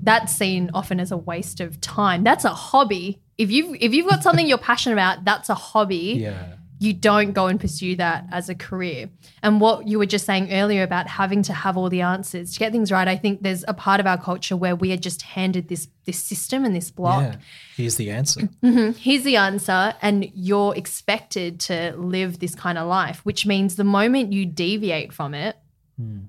that's 0.02 0.34
seen 0.34 0.70
often 0.72 0.98
as 0.98 1.12
a 1.12 1.16
waste 1.18 1.60
of 1.60 1.78
time. 1.82 2.24
That's 2.24 2.46
a 2.46 2.54
hobby. 2.54 3.20
If 3.36 3.50
you've 3.50 3.76
if 3.80 3.92
you've 3.94 4.08
got 4.08 4.22
something 4.22 4.46
you're 4.46 4.56
passionate 4.58 4.94
about, 4.94 5.24
that's 5.26 5.48
a 5.50 5.54
hobby. 5.54 6.18
Yeah, 6.22 6.54
you 6.82 6.92
don't 6.94 7.32
go 7.32 7.46
and 7.46 7.60
pursue 7.60 7.94
that 7.96 8.24
as 8.32 8.48
a 8.48 8.54
career. 8.54 9.10
And 9.42 9.60
what 9.60 9.86
you 9.86 9.98
were 9.98 10.06
just 10.06 10.24
saying 10.24 10.50
earlier 10.50 10.82
about 10.82 11.06
having 11.08 11.42
to 11.42 11.52
have 11.52 11.76
all 11.76 11.90
the 11.90 12.00
answers 12.00 12.54
to 12.54 12.58
get 12.58 12.72
things 12.72 12.90
right, 12.90 13.06
I 13.06 13.16
think 13.16 13.42
there's 13.42 13.64
a 13.68 13.74
part 13.74 14.00
of 14.00 14.06
our 14.06 14.16
culture 14.16 14.56
where 14.56 14.74
we 14.74 14.90
are 14.92 14.96
just 14.96 15.22
handed 15.22 15.68
this 15.68 15.86
this 16.06 16.18
system 16.18 16.64
and 16.64 16.74
this 16.74 16.90
block. 16.90 17.22
yeah. 17.22 17.36
Here's 17.76 17.96
the 17.96 18.10
answer. 18.10 18.40
Mhm. 18.64 18.96
Here's 18.96 19.22
the 19.24 19.36
answer, 19.36 19.94
and 20.00 20.28
you're 20.34 20.74
expected 20.74 21.60
to 21.60 21.94
live 21.96 22.38
this 22.38 22.54
kind 22.54 22.78
of 22.78 22.88
life, 22.88 23.20
which 23.24 23.44
means 23.46 23.76
the 23.76 23.84
moment 23.84 24.32
you 24.32 24.46
deviate 24.46 25.12
from 25.12 25.34
it, 25.34 25.56
Hmm. 25.98 26.20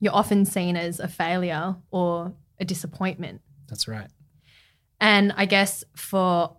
you're 0.00 0.14
often 0.14 0.44
seen 0.44 0.76
as 0.76 0.98
a 0.98 1.06
failure 1.08 1.76
or 1.92 2.32
a 2.58 2.64
disappointment. 2.64 3.40
That's 3.68 3.86
right. 3.86 4.08
And 5.00 5.32
I 5.36 5.46
guess 5.46 5.84
for 5.94 6.56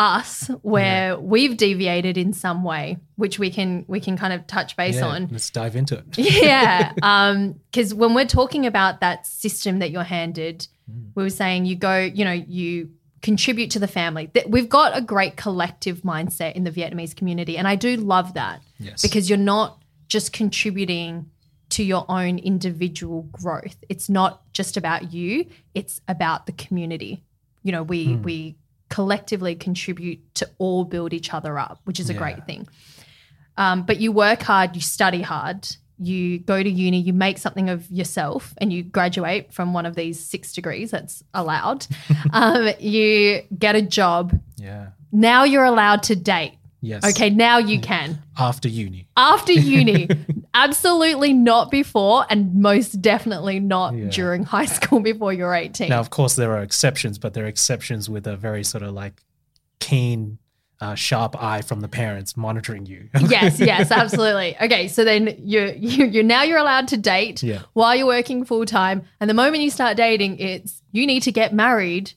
us, 0.00 0.48
where 0.62 1.18
we've 1.18 1.56
deviated 1.56 2.16
in 2.16 2.32
some 2.32 2.64
way, 2.64 2.96
which 3.16 3.38
we 3.38 3.50
can 3.50 3.84
we 3.86 4.00
can 4.00 4.16
kind 4.16 4.32
of 4.32 4.46
touch 4.46 4.76
base 4.76 4.96
Yeah, 4.96 5.06
on. 5.06 5.28
Let's 5.30 5.50
dive 5.50 5.76
into 5.76 5.98
it. 5.98 6.04
yeah. 6.18 6.92
Um, 7.02 7.60
because 7.70 7.92
when 7.94 8.14
we're 8.14 8.26
talking 8.26 8.64
about 8.66 9.00
that 9.00 9.26
system 9.26 9.78
that 9.80 9.90
you're 9.90 10.02
handed, 10.04 10.66
Mm. 10.90 11.10
we 11.14 11.22
were 11.22 11.30
saying 11.30 11.66
you 11.66 11.76
go, 11.76 11.98
you 11.98 12.24
know, 12.24 12.32
you 12.32 12.90
contribute 13.22 13.70
to 13.72 13.78
the 13.78 13.86
family. 13.86 14.28
We've 14.48 14.68
got 14.68 14.96
a 14.96 15.02
great 15.02 15.36
collective 15.36 15.98
mindset 16.02 16.54
in 16.54 16.64
the 16.64 16.70
Vietnamese 16.72 17.14
community. 17.14 17.56
And 17.58 17.68
I 17.68 17.76
do 17.76 17.96
love 17.96 18.34
that 18.34 18.60
Yes. 18.78 19.02
because 19.02 19.28
you're 19.28 19.38
not 19.38 19.80
just 20.08 20.32
contributing 20.32 21.30
to 21.70 21.84
your 21.84 22.04
own 22.08 22.38
individual 22.38 23.22
growth. 23.30 23.76
It's 23.88 24.08
not 24.08 24.42
just 24.52 24.76
about 24.76 25.12
you, 25.12 25.46
it's 25.74 26.00
about 26.08 26.46
the 26.46 26.52
community. 26.52 27.22
You 27.62 27.72
know, 27.72 27.82
we 27.84 28.14
Hmm. 28.14 28.22
we 28.22 28.56
collectively 28.90 29.54
contribute 29.54 30.20
to 30.34 30.48
all 30.58 30.84
build 30.84 31.12
each 31.14 31.32
other 31.32 31.58
up, 31.58 31.80
which 31.84 31.98
is 31.98 32.10
a 32.10 32.12
Yeah. 32.12 32.18
great 32.18 32.44
thing. 32.46 32.68
Um, 33.56 33.82
but 33.84 34.00
you 34.00 34.12
work 34.12 34.42
hard, 34.42 34.74
you 34.76 34.82
study 34.82 35.22
hard, 35.22 35.66
you 35.98 36.38
go 36.38 36.62
to 36.62 36.68
uni, 36.70 36.98
you 37.00 37.12
make 37.12 37.38
something 37.38 37.68
of 37.68 37.90
yourself, 37.90 38.54
and 38.58 38.72
you 38.72 38.82
graduate 38.82 39.52
from 39.52 39.72
one 39.74 39.86
of 39.86 39.94
these 39.96 40.18
six 40.18 40.52
degrees 40.52 40.90
that's 40.90 41.22
allowed. 41.34 41.86
um, 42.32 42.70
you 42.78 43.42
get 43.58 43.74
a 43.76 43.82
job. 43.82 44.38
yeah. 44.56 44.88
Now 45.12 45.42
you're 45.44 45.64
allowed 45.64 46.04
to 46.04 46.14
date. 46.16 46.52
Yes. 46.82 47.04
Okay, 47.04 47.28
now 47.30 47.58
you 47.58 47.78
can. 47.80 48.18
After 48.38 48.68
uni. 48.68 49.06
After 49.16 49.52
uni, 49.78 50.08
absolutely 50.54 51.32
not 51.32 51.70
before, 51.70 52.24
and 52.30 52.54
most 52.54 53.02
definitely 53.02 53.60
not 53.60 53.94
Yeah. 53.94 54.08
during 54.08 54.44
high 54.44 54.64
school 54.66 55.00
before 55.00 55.32
you're 55.32 55.54
18. 55.54 55.88
Now, 55.90 56.00
of 56.00 56.10
course, 56.10 56.36
there 56.36 56.52
are 56.56 56.62
exceptions, 56.62 57.18
but 57.18 57.34
there 57.34 57.44
are 57.44 57.48
exceptions 57.48 58.08
with 58.08 58.26
a 58.26 58.36
very 58.36 58.64
sort 58.64 58.82
of 58.82 58.92
like 58.92 59.22
keen, 59.78 60.38
uh, 60.80 60.94
sharp 60.94 61.40
eye 61.42 61.60
from 61.60 61.80
the 61.80 61.88
parents 61.88 62.36
monitoring 62.36 62.86
you. 62.86 63.08
yes, 63.28 63.60
yes, 63.60 63.90
absolutely. 63.90 64.56
Okay, 64.60 64.88
so 64.88 65.04
then 65.04 65.34
you're, 65.38 65.72
you 65.74 66.06
you 66.06 66.22
now 66.22 66.42
you're 66.42 66.56
allowed 66.58 66.88
to 66.88 66.96
date 66.96 67.42
Yeah. 67.42 67.60
while 67.74 67.94
you're 67.94 68.06
working 68.06 68.46
full 68.46 68.64
time, 68.64 69.02
and 69.20 69.28
the 69.28 69.34
moment 69.34 69.62
you 69.62 69.70
start 69.70 69.98
dating, 69.98 70.38
it's 70.38 70.80
you 70.92 71.06
need 71.06 71.22
to 71.24 71.32
get 71.32 71.52
married 71.52 72.12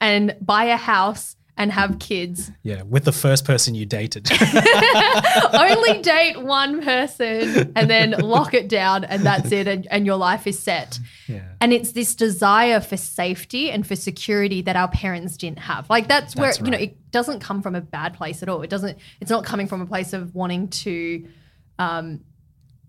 and 0.00 0.36
buy 0.40 0.64
a 0.66 0.76
house 0.76 1.34
and 1.58 1.72
have 1.72 1.98
kids. 1.98 2.50
yeah, 2.62 2.82
with 2.82 3.04
the 3.04 3.12
first 3.12 3.44
person 3.44 3.74
you 3.74 3.84
dated. 3.84 4.30
Only 5.52 6.00
date 6.02 6.40
one 6.40 6.82
person 6.82 7.72
and 7.74 7.90
then 7.90 8.12
lock 8.12 8.54
it 8.54 8.68
down, 8.68 9.04
and 9.04 9.24
that's 9.26 9.50
it, 9.52 9.66
and, 9.66 9.86
and 9.90 10.06
your 10.06 10.16
life 10.16 10.46
is 10.46 10.58
set. 10.58 10.98
yeah. 11.26 11.42
And 11.60 11.72
it's 11.72 11.92
this 11.92 12.14
desire 12.14 12.80
for 12.80 12.96
safety 12.96 13.70
and 13.70 13.84
for 13.86 13.96
security 13.96 14.62
that 14.62 14.76
our 14.76 14.88
parents 14.88 15.36
didn't 15.36 15.58
have. 15.58 15.90
Like 15.90 16.06
that's 16.08 16.36
where 16.36 16.46
That's 16.46 16.60
you 16.60 16.70
know 16.70 16.78
it 16.78 17.10
doesn't 17.10 17.40
come 17.40 17.60
from 17.60 17.74
a 17.74 17.80
bad 17.80 18.14
place 18.14 18.42
at 18.42 18.48
all. 18.48 18.62
It 18.62 18.70
doesn't. 18.70 18.96
It's 19.20 19.30
not 19.30 19.44
coming 19.44 19.66
from 19.66 19.80
a 19.82 19.86
place 19.86 20.12
of 20.12 20.34
wanting 20.34 20.68
to. 20.68 21.26
Um, 21.78 22.20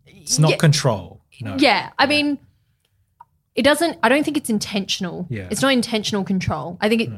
It's 0.05 0.37
not 0.39 0.51
yeah, 0.51 0.57
control. 0.57 1.21
No. 1.41 1.55
yeah, 1.57 1.89
I 1.97 2.05
mean, 2.05 2.37
it 3.55 3.63
doesn't. 3.63 3.97
I 4.03 4.09
don't 4.09 4.23
think 4.23 4.37
it's 4.37 4.49
intentional. 4.49 5.25
Yeah. 5.29 5.47
it's 5.49 5.61
not 5.61 5.73
intentional 5.73 6.23
control. 6.23 6.77
I 6.81 6.89
think 6.89 7.01
it 7.01 7.09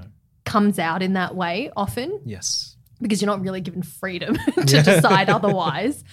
comes 0.52 0.78
out 0.80 1.02
in 1.02 1.14
that 1.14 1.34
way 1.36 1.72
often 1.76 2.10
Yes. 2.26 2.76
because 3.02 3.22
you're 3.22 3.32
not 3.36 3.42
really 3.42 3.62
given 3.62 3.84
freedom 3.84 4.36
to 4.72 4.76
Yeah. 4.78 4.84
decide 4.84 5.30
otherwise. 5.38 6.04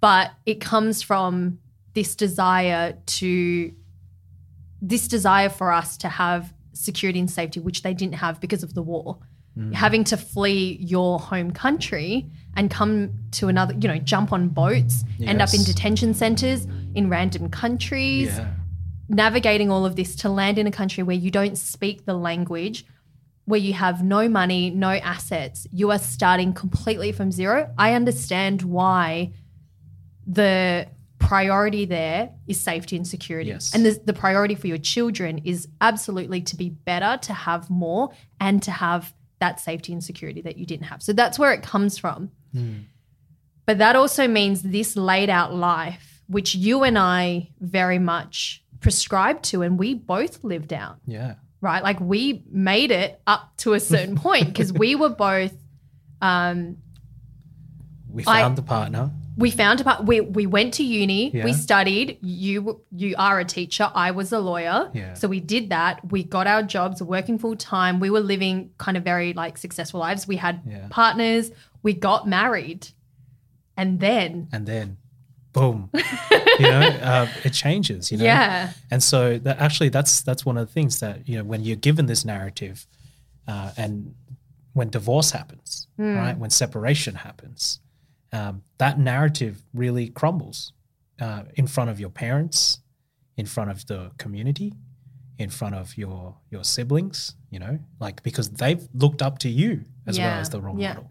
But 0.00 0.30
it 0.46 0.60
comes 0.60 1.02
from 1.02 1.58
this 1.94 2.14
desire 2.14 2.96
to 3.18 3.72
this 4.80 5.08
desire 5.08 5.48
for 5.48 5.72
us 5.72 5.96
to 5.98 6.08
have 6.08 6.52
security 6.72 7.18
and 7.18 7.30
safety, 7.30 7.58
which 7.60 7.82
they 7.82 7.94
didn't 7.94 8.14
have 8.14 8.40
because 8.40 8.62
of 8.62 8.74
the 8.74 8.82
war. 8.82 9.18
Mm. 9.58 9.74
Having 9.74 10.04
to 10.04 10.16
flee 10.16 10.78
your 10.80 11.18
home 11.18 11.50
country 11.50 12.30
and 12.56 12.70
come 12.70 13.10
to 13.32 13.48
another, 13.48 13.74
you 13.74 13.88
know, 13.88 13.98
jump 13.98 14.32
on 14.32 14.48
boats, 14.48 15.04
end 15.20 15.42
up 15.42 15.52
in 15.52 15.64
detention 15.64 16.14
centers 16.14 16.66
in 16.94 17.08
random 17.10 17.50
countries, 17.50 18.28
Yeah. 18.28 18.52
navigating 19.08 19.70
all 19.70 19.84
of 19.84 19.96
this 19.96 20.14
to 20.16 20.28
land 20.28 20.58
in 20.58 20.66
a 20.66 20.70
country 20.70 21.02
where 21.02 21.16
you 21.16 21.30
don't 21.32 21.58
speak 21.58 22.04
the 22.04 22.14
language, 22.14 22.84
where 23.48 23.58
you 23.58 23.72
have 23.72 24.04
no 24.04 24.28
money, 24.28 24.68
no 24.68 24.90
assets, 24.90 25.66
you 25.72 25.90
are 25.90 25.98
starting 25.98 26.52
completely 26.52 27.12
from 27.12 27.32
zero. 27.32 27.72
I 27.78 27.94
understand 27.94 28.60
why 28.60 29.32
the 30.26 30.86
priority 31.18 31.86
there 31.86 32.30
is 32.46 32.60
safety 32.60 32.94
and 32.94 33.08
security. 33.08 33.48
Yes. 33.48 33.74
And 33.74 33.86
the, 33.86 33.98
the 34.04 34.12
priority 34.12 34.54
for 34.54 34.66
your 34.66 34.76
children 34.76 35.38
is 35.46 35.66
absolutely 35.80 36.42
to 36.42 36.56
be 36.56 36.68
better, 36.68 37.18
to 37.22 37.32
have 37.32 37.70
more, 37.70 38.10
and 38.38 38.62
to 38.64 38.70
have 38.70 39.14
that 39.40 39.60
safety 39.60 39.94
and 39.94 40.04
security 40.04 40.42
that 40.42 40.58
you 40.58 40.66
didn't 40.66 40.84
have. 40.84 41.02
So 41.02 41.14
that's 41.14 41.38
where 41.38 41.52
it 41.54 41.62
comes 41.62 41.96
from. 41.96 42.30
Hmm. 42.52 42.80
But 43.64 43.78
that 43.78 43.96
also 43.96 44.28
means 44.28 44.60
this 44.60 44.94
laid 44.94 45.30
out 45.30 45.54
life, 45.54 46.22
which 46.26 46.54
you 46.54 46.82
and 46.82 46.98
I 46.98 47.48
very 47.60 47.98
much 47.98 48.62
prescribed 48.80 49.44
to, 49.44 49.62
and 49.62 49.78
we 49.78 49.94
both 49.94 50.44
lived 50.44 50.74
out, 50.74 50.98
Yeah. 51.06 51.36
Right? 51.60 51.82
Like 51.82 52.00
we 52.00 52.44
made 52.50 52.90
it 52.90 53.20
up 53.26 53.56
to 53.58 53.74
a 53.74 53.80
certain 53.80 54.16
point 54.26 54.46
because 54.46 54.72
we 54.72 54.94
were 54.94 55.08
both, 55.10 55.52
um, 56.22 56.78
We 58.10 58.24
I- 58.26 58.42
found 58.42 58.56
the 58.56 58.62
partner. 58.62 59.10
we 59.36 59.50
found 59.52 59.80
a 59.80 59.84
part. 59.84 60.04
We 60.04 60.20
we 60.20 60.46
went 60.46 60.74
to 60.74 60.82
uni. 60.84 61.30
Yeah. 61.30 61.44
We 61.44 61.52
studied. 61.52 62.18
You 62.22 62.80
you 62.90 63.14
are 63.18 63.38
a 63.38 63.44
teacher. 63.44 63.90
I 63.94 64.10
was 64.10 64.32
a 64.32 64.40
lawyer. 64.40 64.90
Yeah. 64.94 65.14
So 65.14 65.28
we 65.28 65.40
did 65.40 65.70
that. 65.70 66.00
We 66.10 66.24
got 66.24 66.46
our 66.46 66.62
jobs, 66.62 67.00
working 67.02 67.38
full 67.38 67.54
time. 67.56 68.00
We 68.00 68.10
were 68.10 68.20
living 68.20 68.70
kind 68.78 68.96
of 68.96 69.04
very 69.04 69.32
like 69.34 69.56
successful 69.58 70.00
lives. 70.00 70.26
We 70.26 70.36
had 70.36 70.62
Yeah. 70.66 70.86
partners. 70.90 71.50
We 71.84 71.92
got 71.94 72.26
married, 72.26 72.88
and 73.76 74.00
then 74.00 74.48
and 74.52 74.66
then 74.66 74.96
boom 75.52 75.90
you 75.94 76.66
know 76.66 76.80
uh, 77.02 77.26
it 77.44 77.50
changes 77.52 78.12
you 78.12 78.18
know? 78.18 78.24
Yeah, 78.24 78.72
and 78.90 79.02
so 79.02 79.38
that 79.38 79.58
actually 79.58 79.88
that's 79.88 80.22
that's 80.22 80.44
one 80.44 80.56
of 80.58 80.66
the 80.66 80.72
things 80.72 81.00
that 81.00 81.28
you 81.28 81.38
know 81.38 81.44
when 81.44 81.62
you're 81.64 81.76
given 81.76 82.06
this 82.06 82.24
narrative 82.24 82.86
uh, 83.46 83.72
and 83.76 84.14
when 84.74 84.90
divorce 84.90 85.30
happens 85.30 85.88
right 85.96 86.36
when 86.38 86.50
separation 86.50 87.14
happens 87.14 87.80
um, 88.32 88.62
that 88.78 88.98
narrative 88.98 89.62
really 89.74 90.08
crumbles 90.08 90.72
uh, 91.20 91.42
in 91.54 91.66
front 91.66 91.90
of 91.90 91.98
your 91.98 92.10
parents 92.10 92.80
in 93.36 93.46
front 93.46 93.70
of 93.70 93.86
the 93.86 94.10
community 94.18 94.74
in 95.38 95.48
front 95.48 95.74
of 95.74 95.96
your 95.96 96.36
your 96.50 96.62
siblings 96.62 97.34
you 97.50 97.58
know 97.58 97.78
like 98.00 98.22
because 98.22 98.50
they've 98.50 98.88
looked 98.92 99.22
up 99.22 99.38
to 99.38 99.48
you 99.48 99.84
as 100.08 100.18
well 100.18 100.40
as 100.40 100.50
the 100.50 100.60
role 100.60 100.78
yeah. 100.78 100.94
model. 100.94 101.10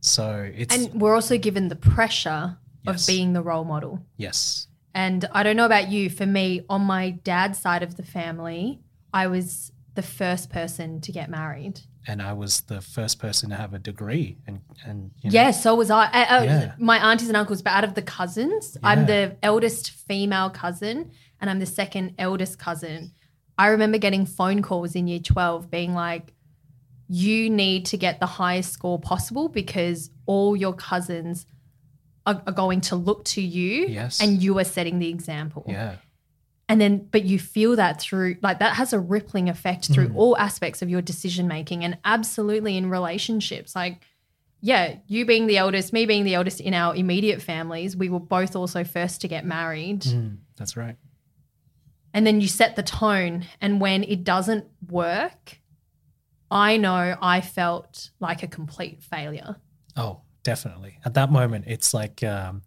So 0.00 0.50
it's 0.54 0.74
and 0.74 1.00
we're 1.00 1.14
also 1.14 1.38
given 1.38 1.68
the 1.68 1.76
pressure 1.76 2.56
Yes. 2.84 3.02
of 3.02 3.06
being 3.06 3.32
the 3.32 3.42
role 3.42 3.64
model. 3.64 4.04
yes 4.16 4.68
And 4.94 5.24
I 5.32 5.42
don't 5.42 5.56
know 5.56 5.66
about 5.66 5.88
you, 5.90 6.08
for 6.10 6.26
me, 6.26 6.62
on 6.68 6.82
my 6.82 7.10
dad's 7.10 7.58
side 7.58 7.82
of 7.82 7.96
the 7.96 8.02
family, 8.04 8.80
I 9.12 9.26
was 9.26 9.72
the 9.94 10.02
first 10.02 10.50
person 10.50 11.00
to 11.00 11.10
get 11.12 11.28
married. 11.30 11.80
and 12.06 12.20
I 12.20 12.32
was 12.34 12.60
the 12.62 12.80
first 12.82 13.18
person 13.18 13.48
to 13.50 13.56
have 13.56 13.72
a 13.72 13.78
degree, 13.78 14.36
and 14.46 14.60
and 14.86 15.10
you 15.22 15.30
know, 15.30 15.34
Yeah, 15.40 15.50
so 15.52 15.74
was 15.74 15.90
I. 15.90 16.04
I- 16.20 16.24
I- 16.36 16.44
Yeah. 16.44 16.72
My 16.78 16.98
aunties 16.98 17.28
and 17.28 17.36
uncles, 17.42 17.62
but 17.62 17.72
out 17.72 17.84
of 17.84 17.94
the 17.94 18.02
cousins, 18.02 18.64
Yeah. 18.76 18.88
I'm 18.90 19.06
the 19.06 19.22
eldest 19.42 19.84
female 20.08 20.50
cousin 20.50 21.10
and 21.40 21.48
I'm 21.50 21.60
the 21.60 21.72
second 21.80 22.06
eldest 22.18 22.58
cousin. 22.58 23.12
I 23.56 23.66
remember 23.68 23.98
getting 23.98 24.26
phone 24.26 24.60
calls 24.62 24.94
in 24.94 25.06
year 25.08 25.20
12 25.20 25.70
being 25.70 25.94
like, 25.94 26.34
you 27.08 27.48
need 27.50 27.86
to 27.86 27.96
get 27.96 28.20
the 28.20 28.26
highest 28.26 28.72
score 28.72 28.98
possible 28.98 29.48
because 29.48 30.10
all 30.26 30.56
your 30.56 30.74
cousins 30.74 31.46
are, 32.26 32.42
are 32.46 32.52
going 32.52 32.80
to 32.82 32.96
look 32.96 33.24
to 33.26 33.40
you 33.42 33.86
Yes. 33.86 34.20
and 34.20 34.42
you 34.42 34.58
are 34.58 34.64
setting 34.64 34.98
the 34.98 35.08
example. 35.08 35.64
yeah, 35.68 35.96
And 36.68 36.80
then, 36.80 37.06
but 37.10 37.24
you 37.24 37.38
feel 37.38 37.76
that 37.76 38.00
through, 38.00 38.36
like, 38.42 38.58
that 38.60 38.76
has 38.76 38.92
a 38.92 38.98
rippling 39.00 39.48
effect 39.48 39.92
through 39.92 40.08
Mm. 40.08 40.16
all 40.16 40.36
aspects 40.38 40.80
of 40.82 40.88
your 40.88 41.02
decision 41.02 41.46
making 41.48 41.84
and 41.84 41.98
absolutely 42.04 42.76
in 42.76 42.88
relationships. 42.88 43.74
Like, 43.76 44.02
yeah, 44.60 44.96
you 45.06 45.26
being 45.26 45.46
the 45.46 45.58
eldest, 45.58 45.92
me 45.92 46.06
being 46.06 46.24
the 46.24 46.34
eldest 46.34 46.60
in 46.60 46.72
our 46.72 46.96
immediate 46.96 47.42
families, 47.42 47.94
we 47.96 48.08
were 48.08 48.20
both 48.20 48.56
also 48.56 48.82
first 48.84 49.20
to 49.20 49.28
get 49.28 49.44
married. 49.44 50.00
Mm, 50.02 50.38
that's 50.56 50.74
right. 50.76 50.96
And 52.14 52.26
then 52.26 52.40
you 52.40 52.48
set 52.48 52.74
the 52.76 52.82
tone. 52.82 53.44
And 53.60 53.80
when 53.80 54.02
it 54.04 54.24
doesn't 54.24 54.64
work, 54.88 55.58
I 56.50 56.76
know 56.78 57.16
I 57.20 57.40
felt 57.42 58.10
like 58.20 58.42
a 58.42 58.46
complete 58.46 59.02
failure. 59.02 59.56
Oh, 59.96 60.20
definitely. 60.44 61.00
At 61.04 61.14
that 61.14 61.32
moment, 61.32 61.64
it's 61.66 61.92
like 61.92 62.22
um, 62.22 62.62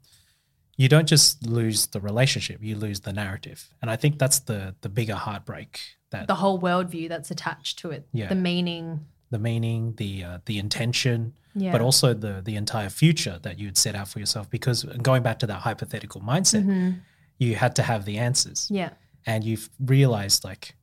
you 0.76 0.90
don't 0.90 1.08
just 1.08 1.46
lose 1.48 1.88
the 1.88 2.02
relationship; 2.02 2.62
you 2.62 2.76
lose 2.76 3.00
the 3.02 3.14
narrative, 3.14 3.70
and 3.82 3.90
I 3.90 3.96
think 3.96 4.20
that's 4.20 4.40
the 4.40 4.76
the 4.82 4.90
bigger 4.90 5.16
heartbreak. 5.16 5.80
That 6.12 6.28
The 6.28 6.36
whole 6.36 6.60
worldview 6.60 7.08
that's 7.10 7.32
attached 7.32 7.80
to 7.80 7.92
it, 7.92 8.08
Yeah. 8.14 8.28
the 8.30 8.36
meaning. 8.36 9.06
the 9.30 9.40
meaning, 9.40 9.94
the 9.98 10.24
uh, 10.24 10.38
the 10.46 10.58
intention, 10.58 11.34
Yeah. 11.54 11.72
but 11.74 11.82
also 11.82 12.14
the 12.14 12.42
the 12.44 12.56
entire 12.56 12.90
future 12.90 13.40
that 13.44 13.60
you'd 13.60 13.78
set 13.78 13.94
out 13.96 14.08
for 14.08 14.20
yourself. 14.20 14.50
Because 14.50 14.84
going 15.02 15.24
back 15.24 15.40
to 15.40 15.48
that 15.48 15.62
hypothetical 15.62 16.22
mindset, 16.22 16.64
Mhm. 16.66 17.02
you 17.38 17.56
had 17.56 17.76
to 17.76 17.84
have 17.84 18.06
the 18.06 18.18
answers, 18.18 18.68
Yeah. 18.72 18.92
and 19.26 19.44
you've 19.44 19.70
realized 19.80 20.44
like 20.46 20.76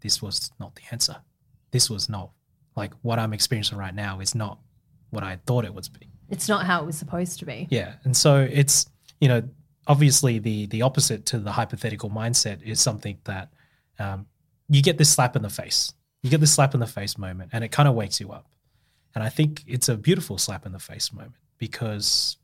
this 0.00 0.22
was 0.22 0.52
not 0.60 0.76
the 0.76 0.82
answer. 0.92 1.16
This 1.72 1.90
was 1.90 2.08
not 2.08 2.30
like 2.76 2.94
what 3.02 3.18
I'm 3.18 3.32
experiencing 3.32 3.78
right 3.78 3.94
now 3.94 4.20
is 4.20 4.32
not 4.34 4.60
what 5.10 5.24
I 5.24 5.40
thought 5.46 5.64
it 5.64 5.74
was 5.74 5.88
be. 5.88 6.06
It's 6.28 6.48
not 6.48 6.66
how 6.66 6.82
it 6.82 6.86
was 6.86 6.96
supposed 6.96 7.38
to 7.40 7.46
be. 7.46 7.66
Yeah, 7.70 7.94
and 8.04 8.16
so 8.16 8.46
it's 8.50 8.86
you 9.20 9.28
know 9.28 9.42
obviously 9.86 10.38
the 10.38 10.66
the 10.66 10.82
opposite 10.82 11.26
to 11.26 11.38
the 11.38 11.52
hypothetical 11.52 12.10
mindset 12.10 12.62
is 12.62 12.80
something 12.80 13.18
that 13.24 13.50
um, 13.98 14.26
you 14.68 14.82
get 14.82 14.98
this 14.98 15.10
slap 15.10 15.34
in 15.34 15.42
the 15.42 15.50
face. 15.50 15.92
You 16.22 16.30
get 16.30 16.40
this 16.40 16.52
slap 16.52 16.74
in 16.74 16.80
the 16.80 16.86
face 16.86 17.16
moment, 17.16 17.50
and 17.52 17.64
it 17.64 17.72
kind 17.72 17.88
of 17.88 17.94
wakes 17.94 18.20
you 18.20 18.30
up. 18.30 18.46
And 19.14 19.24
I 19.24 19.30
think 19.30 19.64
it's 19.66 19.88
a 19.88 19.96
beautiful 19.96 20.38
slap 20.38 20.66
in 20.66 20.72
the 20.72 20.78
face 20.78 21.12
moment 21.12 21.34
because 21.56 22.36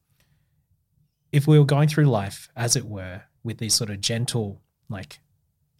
if 1.31 1.47
we 1.47 1.59
were 1.59 1.65
going 1.65 1.89
through 1.89 2.07
life, 2.07 2.49
as 2.57 2.77
it 2.77 2.87
were, 2.87 3.23
with 3.43 3.59
these 3.59 3.75
sort 3.75 3.91
of 3.91 4.01
gentle, 4.01 4.61
like 4.89 5.21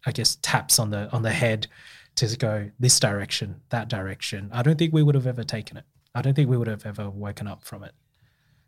I 0.05 0.11
guess 0.11 0.37
taps 0.41 0.77
on 0.77 0.91
the 0.91 1.11
on 1.11 1.23
the 1.23 1.31
head 1.31 1.67
to 2.15 2.37
go 2.37 2.69
this 2.79 2.99
direction, 2.99 3.61
that 3.69 3.89
direction, 3.89 4.49
I 4.53 4.61
don't 4.61 4.77
think 4.77 4.93
we 4.93 5.03
would 5.03 5.15
have 5.15 5.27
ever 5.27 5.43
taken 5.43 5.77
it. 5.77 5.83
I 6.15 6.21
don't 6.21 6.33
think 6.33 6.49
we 6.49 6.57
would 6.57 6.67
have 6.67 6.85
ever 6.85 7.09
woken 7.09 7.45
up 7.47 7.63
from 7.63 7.83
it. 7.83 7.93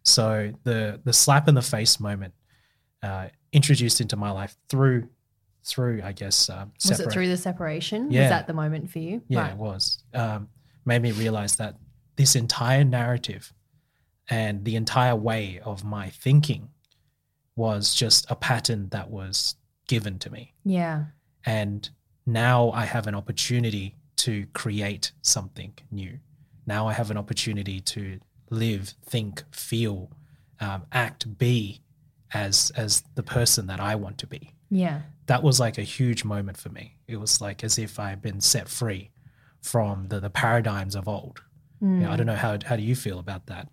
So 0.03 0.51
the 0.63 1.01
the 1.03 1.13
slap 1.13 1.47
in 1.47 1.55
the 1.55 1.62
face 1.62 1.99
moment 1.99 2.33
uh, 3.01 3.27
introduced 3.51 4.01
into 4.01 4.15
my 4.15 4.31
life 4.31 4.55
through 4.69 5.07
through 5.63 6.01
I 6.03 6.12
guess 6.13 6.49
um, 6.49 6.71
Was 6.88 6.99
it 6.99 7.12
through 7.12 7.27
the 7.27 7.38
separation? 7.38 8.12
Yeah. 8.12 8.21
Was 8.23 8.29
that 8.29 8.47
the 8.47 8.53
moment 8.53 8.89
for 8.91 8.99
you? 8.99 9.21
yeah 9.27 9.41
Right. 9.41 9.51
it 9.51 9.57
was 9.57 10.03
um, 10.13 10.49
made 10.86 11.01
me 11.01 11.12
realize 11.12 11.55
that 11.57 11.75
this 12.15 12.36
entire 12.36 12.83
narrative 12.86 13.53
and 14.29 14.63
the 14.65 14.75
entire 14.75 15.15
way 15.15 15.60
of 15.63 15.83
my 15.83 16.10
thinking 16.10 16.69
was 17.55 17.93
just 17.93 18.29
a 18.31 18.36
pattern 18.36 18.89
that 18.89 19.10
was 19.10 19.55
given 19.88 20.19
to 20.19 20.29
me 20.29 20.53
Yeah. 20.63 21.05
and 21.45 21.89
now 22.25 22.71
I 22.71 22.86
have 22.86 23.07
an 23.07 23.15
opportunity 23.15 23.95
to 24.17 24.45
create 24.53 25.12
something 25.21 25.73
new. 25.91 26.19
Now 26.67 26.88
I 26.88 26.93
have 26.93 27.10
an 27.10 27.17
opportunity 27.17 27.80
to 27.80 28.19
live, 28.49 28.93
think, 29.06 29.43
feel, 29.51 30.12
um, 30.60 30.86
act, 30.91 31.38
be 31.38 31.82
as 32.34 32.71
as 32.75 33.03
the 33.15 33.23
person 33.23 33.67
that 33.67 33.80
I 33.80 33.95
want 33.95 34.17
to 34.19 34.27
be. 34.27 34.51
Yeah. 34.69 35.01
That 35.27 35.43
was 35.43 35.60
like 35.60 35.77
a 35.77 35.84
huge 35.84 36.23
moment 36.23 36.58
for 36.58 36.69
me. 36.69 36.97
It 37.08 37.17
was 37.17 37.41
like 37.41 37.63
as 37.63 37.80
if 37.80 37.99
I 37.99 38.10
had 38.10 38.21
been 38.21 38.41
set 38.41 38.67
free 38.67 39.12
from 39.62 40.10
the 40.10 40.19
the 40.19 40.30
paradigms 40.30 40.95
of 40.95 41.08
old. 41.08 41.41
Mm. 41.82 42.01
Yeah, 42.01 42.12
I 42.12 42.17
don't 42.17 42.25
know 42.25 42.36
how 42.36 42.58
how 42.65 42.75
do 42.75 42.84
you 42.84 42.95
feel 42.95 43.19
about 43.19 43.47
that? 43.47 43.69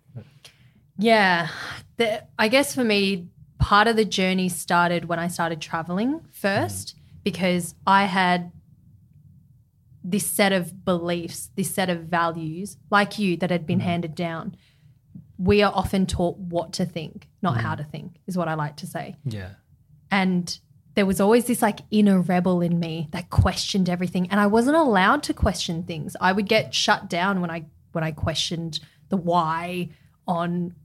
Yeah. 0.97 1.49
The, 1.97 2.23
I 2.39 2.47
guess 2.47 2.73
for 2.73 2.83
me, 2.83 3.27
part 3.59 3.87
of 3.87 3.95
the 3.95 4.05
journey 4.05 4.47
started 4.47 5.05
when 5.05 5.19
I 5.19 5.27
started 5.27 5.59
traveling 5.59 6.21
first 6.31 6.95
because 7.23 7.75
I 7.85 8.05
had 8.05 8.51
this 10.07 10.25
set 10.25 10.53
of 10.53 10.85
beliefs, 10.85 11.49
this 11.55 11.73
set 11.73 11.89
of 11.89 12.01
values, 12.03 12.77
like 12.91 13.17
you, 13.17 13.35
that 13.37 13.49
had 13.49 13.65
been 13.65 13.79
mm. 13.79 13.83
handed 13.83 14.13
down. 14.13 14.55
We 15.37 15.63
are 15.63 15.73
often 15.73 16.05
taught 16.05 16.37
what 16.37 16.73
to 16.73 16.85
think, 16.85 17.27
not 17.41 17.57
mm. 17.57 17.61
how 17.61 17.75
to 17.75 17.83
think, 17.83 18.17
is 18.27 18.37
what 18.37 18.47
I 18.47 18.53
like 18.53 18.77
to 18.77 18.87
say. 18.87 19.15
Yeah. 19.25 19.49
And 20.11 20.57
there 20.93 21.07
was 21.07 21.19
always 21.19 21.45
this 21.45 21.61
like 21.61 21.79
inner 21.91 22.21
rebel 22.21 22.61
in 22.61 22.79
me 22.79 23.09
that 23.11 23.29
questioned 23.29 23.89
everything 23.89 24.29
and 24.29 24.39
I 24.39 24.47
wasn't 24.47 24.77
allowed 24.77 25.23
to 25.23 25.33
question 25.33 25.83
things. 25.83 26.15
I 26.21 26.31
would 26.31 26.47
get 26.47 26.73
shut 26.73 27.09
down 27.09 27.41
when 27.41 27.51
I 27.51 27.65
when 27.91 28.03
I 28.03 28.11
questioned 28.11 28.79
the 29.09 29.17
why 29.17 29.89
on 30.27 30.75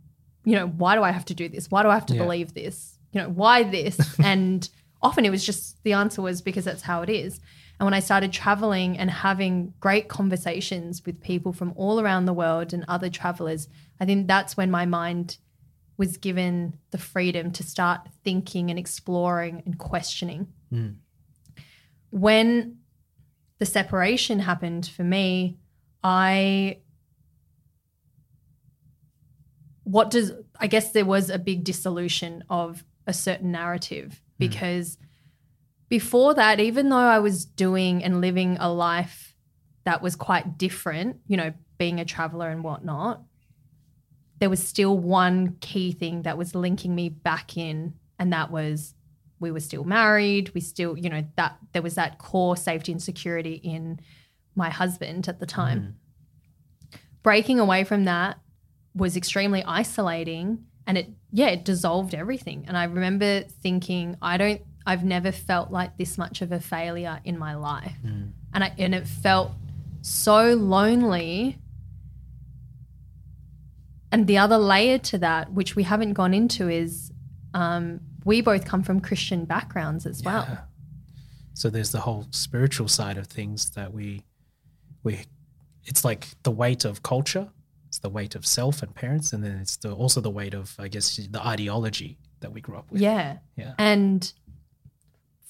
you 0.44 0.56
know, 0.56 0.66
why 0.66 0.94
do 0.94 1.02
I 1.02 1.10
have 1.10 1.26
to 1.26 1.34
do 1.34 1.48
this? 1.48 1.70
Why 1.70 1.82
do 1.82 1.90
I 1.90 1.94
have 1.94 2.06
to 2.06 2.14
Yeah. 2.14 2.22
believe 2.22 2.54
this? 2.54 2.98
You 3.12 3.20
know, 3.20 3.28
why 3.28 3.62
this? 3.62 4.18
and 4.24 4.68
often 5.02 5.24
it 5.24 5.30
was 5.30 5.44
just 5.44 5.82
the 5.84 5.92
answer 5.92 6.22
was 6.22 6.42
because 6.42 6.64
that's 6.64 6.82
how 6.82 7.02
it 7.02 7.10
is. 7.10 7.38
And 7.80 7.86
when 7.86 7.94
I 7.94 8.00
started 8.00 8.30
traveling 8.30 8.98
and 8.98 9.10
having 9.10 9.72
great 9.80 10.08
conversations 10.08 11.06
with 11.06 11.22
people 11.22 11.54
from 11.54 11.72
all 11.76 11.98
around 11.98 12.26
the 12.26 12.34
world 12.34 12.74
and 12.74 12.84
other 12.86 13.08
travelers, 13.08 13.68
I 13.98 14.04
think 14.04 14.28
that's 14.28 14.54
when 14.54 14.70
my 14.70 14.84
mind 14.84 15.38
was 15.96 16.18
given 16.18 16.76
the 16.90 16.98
freedom 16.98 17.50
to 17.52 17.62
start 17.62 18.02
thinking 18.22 18.68
and 18.68 18.78
exploring 18.78 19.62
and 19.64 19.78
questioning. 19.78 20.48
Mm. 20.70 20.96
When 22.10 22.76
the 23.56 23.64
separation 23.64 24.40
happened 24.40 24.86
for 24.86 25.02
me, 25.02 25.56
I 26.04 26.80
what 29.84 30.10
does 30.10 30.32
I 30.58 30.66
guess 30.66 30.92
there 30.92 31.06
was 31.06 31.30
a 31.30 31.38
big 31.38 31.64
dissolution 31.64 32.44
of 32.50 32.84
a 33.06 33.14
certain 33.14 33.50
narrative 33.52 34.22
because 34.38 34.98
before 35.90 36.34
that, 36.34 36.60
even 36.60 36.88
though 36.88 36.96
I 36.96 37.18
was 37.18 37.44
doing 37.44 38.02
and 38.02 38.20
living 38.20 38.56
a 38.60 38.72
life 38.72 39.34
that 39.84 40.00
was 40.00 40.14
quite 40.16 40.56
different, 40.56 41.16
you 41.26 41.36
know, 41.36 41.52
being 41.78 41.98
a 41.98 42.04
traveler 42.04 42.48
and 42.48 42.62
whatnot, 42.62 43.22
there 44.38 44.48
was 44.48 44.66
still 44.66 44.96
one 44.96 45.56
key 45.60 45.92
thing 45.92 46.22
that 46.22 46.38
was 46.38 46.54
linking 46.54 46.94
me 46.94 47.08
back 47.08 47.56
in, 47.56 47.94
and 48.18 48.32
that 48.32 48.50
was 48.50 48.94
we 49.40 49.50
were 49.50 49.60
still 49.60 49.84
married. 49.84 50.54
We 50.54 50.60
still, 50.60 50.96
you 50.96 51.10
know, 51.10 51.24
that 51.36 51.58
there 51.72 51.82
was 51.82 51.96
that 51.96 52.18
core 52.18 52.56
safety 52.56 52.92
and 52.92 53.02
security 53.02 53.54
in 53.54 54.00
my 54.54 54.70
husband 54.70 55.28
at 55.28 55.40
the 55.40 55.46
time. 55.46 55.96
Mm. 56.92 56.98
Breaking 57.22 57.58
away 57.58 57.84
from 57.84 58.04
that 58.04 58.38
was 58.94 59.16
extremely 59.16 59.64
isolating 59.64 60.66
and 60.86 60.98
it 60.98 61.10
yeah 61.30 61.46
it 61.46 61.64
dissolved 61.64 62.14
everything 62.14 62.64
and 62.66 62.76
i 62.76 62.82
remember 62.84 63.42
thinking 63.62 64.16
i 64.20 64.36
don't 64.36 64.62
i've 64.86 65.04
never 65.04 65.32
felt 65.32 65.70
like 65.70 65.96
this 65.96 66.16
much 66.18 66.42
of 66.42 66.52
a 66.52 66.60
failure 66.60 67.20
in 67.24 67.38
my 67.38 67.54
life. 67.54 67.96
And 68.04 68.64
i 68.64 68.72
and 68.78 68.94
it 68.94 69.06
felt 69.06 69.52
so 70.02 70.54
lonely. 70.54 71.58
And 74.12 74.26
the 74.26 74.38
other 74.38 74.58
layer 74.58 74.98
to 74.98 75.18
that 75.18 75.52
which 75.52 75.76
we 75.76 75.84
haven't 75.84 76.14
gone 76.14 76.34
into 76.34 76.68
is 76.68 77.12
um, 77.54 78.00
we 78.24 78.40
both 78.40 78.64
come 78.64 78.82
from 78.82 79.00
christian 79.00 79.44
backgrounds 79.44 80.06
as 80.06 80.22
well. 80.22 80.66
So 81.54 81.68
there's 81.68 81.92
the 81.92 82.00
whole 82.00 82.26
spiritual 82.30 82.88
side 82.88 83.18
of 83.18 83.26
things 83.26 83.70
that 83.70 83.92
we 83.92 84.24
we 85.02 85.20
it's 85.84 86.04
like 86.04 86.28
the 86.42 86.50
weight 86.50 86.84
of 86.84 87.02
culture, 87.02 87.48
it's 87.88 87.98
the 87.98 88.08
weight 88.08 88.34
of 88.34 88.46
self 88.46 88.82
and 88.82 88.94
parents, 88.94 89.32
and 89.32 89.42
then 89.44 89.58
it's 89.58 89.76
the, 89.76 89.92
also 89.92 90.20
the 90.20 90.30
weight 90.30 90.54
of 90.54 90.74
I 90.78 90.88
guess 90.88 91.16
the 91.16 91.46
ideology 91.46 92.18
that 92.40 92.52
we 92.52 92.60
grew 92.60 92.76
up 92.76 92.90
with. 92.90 93.00
yeah. 93.00 93.38
Yeah. 93.56 93.74
And 93.78 94.32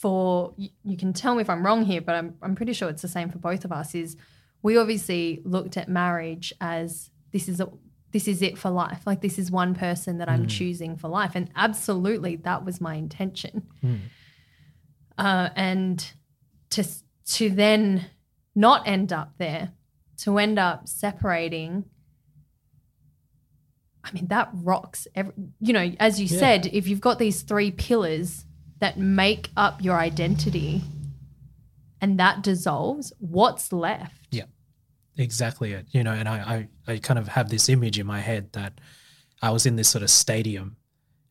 for 0.01 0.55
you, 0.57 0.71
you 0.83 0.97
can 0.97 1.13
tell 1.13 1.35
me 1.35 1.43
if 1.43 1.51
I'm 1.51 1.65
wrong 1.65 1.85
here, 1.85 2.01
but 2.01 2.15
I'm 2.15 2.35
I'm 2.43 2.55
pretty 2.55 2.73
sure 2.73 2.89
it's 2.89 3.03
the 3.03 3.09
same 3.09 3.29
for 3.31 3.39
both 3.39 3.65
of 3.65 3.73
us. 3.73 3.95
Is 3.95 4.17
we 4.63 4.77
obviously 4.79 5.41
looked 5.45 5.77
at 5.77 5.89
marriage 5.89 6.53
as 6.61 7.11
this 7.33 7.49
is 7.49 7.61
a 7.61 7.69
this 8.13 8.27
is 8.27 8.41
it 8.43 8.57
for 8.59 8.71
life. 8.71 9.03
Like 9.07 9.21
this 9.21 9.39
is 9.39 9.51
one 9.51 9.75
person 9.75 10.19
that 10.19 10.29
I'm 10.29 10.47
choosing 10.47 10.97
for 10.97 11.09
life, 11.09 11.33
and 11.35 11.51
absolutely 11.55 12.37
that 12.37 12.65
was 12.65 12.81
my 12.81 12.95
intention. 12.95 13.67
Uh, 15.19 15.51
and 15.55 16.13
to 16.71 16.85
to 17.35 17.51
then 17.51 18.07
not 18.55 18.89
end 18.89 19.13
up 19.13 19.35
there, 19.39 19.73
to 20.19 20.39
end 20.39 20.59
up 20.59 20.89
separating. 20.89 21.85
I 24.03 24.13
mean, 24.13 24.29
that 24.29 24.49
rocks. 24.55 25.07
Every, 25.15 25.35
you 25.61 25.75
know, 25.75 25.93
as 26.01 26.19
you 26.19 26.27
Yeah. 26.27 26.39
said, 26.39 26.67
if 26.73 26.89
you've 26.89 27.03
got 27.03 27.19
these 27.19 27.43
three 27.43 27.71
pillars 27.71 28.47
that 28.81 28.99
make 28.99 29.51
up 29.57 29.83
your 29.83 29.97
identity 29.99 30.83
and 32.01 32.19
that 32.19 32.43
dissolves, 32.43 33.13
what's 33.19 33.73
left? 33.73 34.29
Yeah, 34.31 34.45
exactly 35.17 35.73
it. 35.73 35.87
You 35.91 36.03
know, 36.03 36.13
and 36.13 36.29
I, 36.29 36.69
I, 36.89 36.93
I 36.95 36.99
kind 36.99 37.19
of 37.19 37.29
have 37.29 37.49
this 37.51 37.69
image 37.69 37.99
in 37.99 38.07
my 38.07 38.21
head 38.21 38.53
that 38.53 38.81
I 39.43 39.51
was 39.51 39.67
in 39.67 39.77
this 39.77 39.89
sort 39.89 40.03
of 40.03 40.11
stadium 40.11 40.77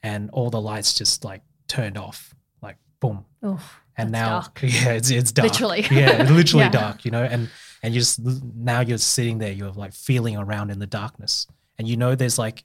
and 0.04 0.30
all 0.32 0.50
the 0.50 0.62
lights 0.62 0.94
just 0.94 1.24
like 1.26 1.42
turned 1.68 1.98
off, 1.98 2.34
like 2.62 2.78
boom. 3.00 3.26
Oh, 3.44 3.60
And 3.98 4.12
now 4.12 4.42
dark. 4.42 4.60
yeah, 4.64 4.92
it's 4.94 5.10
it's 5.10 5.32
dark. 5.32 5.50
Literally. 5.52 5.82
Yeah, 5.92 6.22
it's 6.22 6.32
literally 6.40 6.66
Yeah. 6.66 6.70
dark, 6.72 7.04
you 7.06 7.12
know, 7.12 7.24
and 7.24 7.50
and 7.82 7.94
you 7.94 8.00
just 8.02 8.20
now 8.24 8.82
you're 8.82 8.98
sitting 8.98 9.40
there, 9.40 9.52
you're 9.52 9.72
like 9.72 9.94
feeling 9.94 10.38
around 10.38 10.70
in 10.70 10.80
the 10.80 10.88
darkness. 10.88 11.48
And 11.78 11.88
you 11.88 11.98
know 11.98 12.14
there's 12.16 12.38
like 12.38 12.64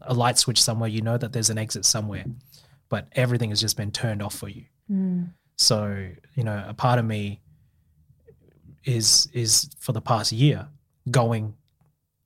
a 0.00 0.14
light 0.14 0.38
switch 0.38 0.62
somewhere, 0.62 0.88
you 0.88 1.02
know 1.02 1.18
that 1.18 1.32
there's 1.32 1.50
an 1.50 1.58
exit 1.58 1.84
somewhere, 1.84 2.24
but 2.92 3.08
everything 3.12 3.48
has 3.48 3.58
just 3.58 3.78
been 3.78 3.90
turned 3.90 4.22
off 4.22 4.34
for 4.34 4.50
you. 4.50 4.66
Mm. 4.90 5.30
So, 5.56 6.10
you 6.34 6.44
know, 6.44 6.62
a 6.68 6.74
part 6.74 6.98
of 6.98 7.06
me 7.06 7.40
is 8.84 9.30
is 9.32 9.70
for 9.80 9.92
the 9.92 10.02
past 10.02 10.30
year 10.30 10.68
going 11.10 11.54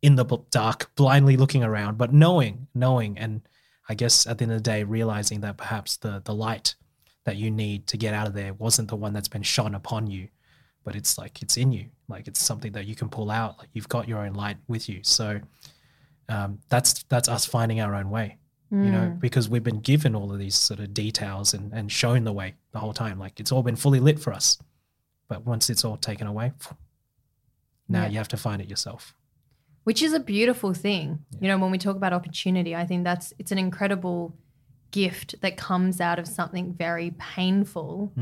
in 0.03 0.17
the 0.17 0.25
dark, 0.51 0.91
blindly 0.97 1.37
looking 1.37 1.63
around, 1.63 1.99
but 1.99 2.13
knowing, 2.13 2.67
knowing, 2.75 3.17
and 3.17 3.43
I 3.89 3.95
guess 3.95 4.27
at 4.27 4.39
the 4.39 4.43
end 4.43 4.53
of 4.55 4.59
the 4.59 4.71
day, 4.71 4.83
realizing 4.83 5.41
that 5.43 5.57
perhaps 5.57 5.99
the 5.99 6.21
the 6.25 6.35
light 6.35 6.75
that 7.27 7.37
you 7.37 7.49
need 7.49 7.87
to 7.87 7.97
get 7.97 8.13
out 8.13 8.27
of 8.27 8.35
there 8.35 8.53
wasn't 8.53 8.89
the 8.89 8.97
one 8.97 9.13
that's 9.13 9.29
been 9.29 9.45
shone 9.45 9.77
upon 9.77 10.09
you, 10.09 10.27
but 10.83 10.97
it's 10.97 11.17
like 11.17 11.43
it's 11.43 11.57
in 11.57 11.71
you, 11.71 11.91
like 12.09 12.27
it's 12.27 12.43
something 12.43 12.73
that 12.73 12.87
you 12.87 12.97
can 12.97 13.09
pull 13.09 13.31
out. 13.31 13.57
Like 13.61 13.69
you've 13.73 13.89
got 13.89 14.09
your 14.09 14.19
own 14.19 14.33
light 14.33 14.57
with 14.67 14.89
you. 14.89 14.99
So 15.05 15.41
um, 16.29 16.59
that's 16.69 17.05
that's 17.05 17.29
us 17.29 17.47
finding 17.47 17.81
our 17.81 17.95
own 17.95 18.11
way 18.11 18.39
you 18.71 18.91
know, 18.91 19.13
Mm. 19.17 19.21
because 19.21 19.49
we've 19.49 19.63
been 19.63 19.81
given 19.81 20.15
all 20.17 20.33
of 20.33 20.39
these 20.39 20.55
sort 20.57 20.81
of 20.81 20.93
details 20.93 21.55
and, 21.55 21.73
and 21.73 21.91
shown 21.93 22.25
the 22.25 22.33
way 22.33 22.55
the 22.73 22.79
whole 22.81 22.93
time. 22.93 23.19
Like 23.19 23.39
it's 23.41 23.53
all 23.53 23.63
been 23.63 23.77
fully 23.77 24.01
lit 24.01 24.19
for 24.19 24.33
us. 24.33 24.59
But 25.29 25.45
once 25.47 25.71
it's 25.71 25.85
all 25.85 25.97
taken 25.97 26.27
away, 26.27 26.53
now 27.89 28.03
Yeah. 28.03 28.09
you 28.11 28.17
have 28.19 28.29
to 28.29 28.37
find 28.37 28.61
it 28.63 28.69
yourself. 28.69 29.15
which 29.85 30.03
is 30.03 30.13
a 30.13 30.19
beautiful 30.19 30.75
thing. 30.75 31.25
You 31.41 31.47
know, 31.47 31.59
when 31.59 31.71
we 31.71 31.79
talk 31.79 31.95
about 31.95 32.13
opportunity, 32.13 32.75
I 32.75 32.85
think 32.87 33.05
that's 33.05 33.33
it's 33.39 33.53
an 33.53 33.59
incredible 33.59 34.35
gift 34.91 35.37
that 35.43 35.57
comes 35.57 36.01
out 36.01 36.19
of 36.19 36.27
something 36.27 36.75
very 36.75 37.13
painful 37.19 38.13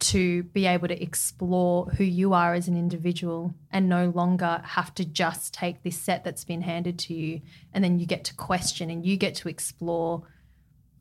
to 0.00 0.42
be 0.44 0.66
able 0.66 0.88
to 0.88 1.02
explore 1.02 1.86
who 1.86 2.04
you 2.04 2.34
are 2.34 2.54
as 2.54 2.68
an 2.68 2.76
individual 2.76 3.54
and 3.70 3.88
no 3.88 4.10
longer 4.10 4.60
have 4.64 4.94
to 4.94 5.04
just 5.04 5.54
take 5.54 5.82
this 5.82 5.96
set 5.96 6.24
that's 6.24 6.44
been 6.44 6.62
handed 6.62 6.98
to 6.98 7.14
you 7.14 7.40
and 7.72 7.82
then 7.82 7.98
you 7.98 8.06
get 8.06 8.24
to 8.24 8.34
question 8.34 8.90
and 8.90 9.06
you 9.06 9.16
get 9.16 9.34
to 9.36 9.48
explore 9.48 10.24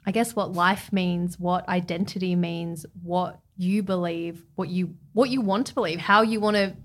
I 0.05 0.11
guess 0.11 0.35
what 0.35 0.51
life 0.51 0.91
means, 0.91 1.39
what 1.39 1.67
identity 1.69 2.35
means, 2.35 2.85
what 3.01 3.39
you 3.55 3.83
believe, 3.83 4.43
what 4.55 4.69
you 4.69 4.95
what 5.13 5.29
you 5.29 5.41
want 5.41 5.67
to 5.67 5.73
believe, 5.73 5.99
how 5.99 6.23
you 6.23 6.39
want 6.39 6.57
to 6.57 6.75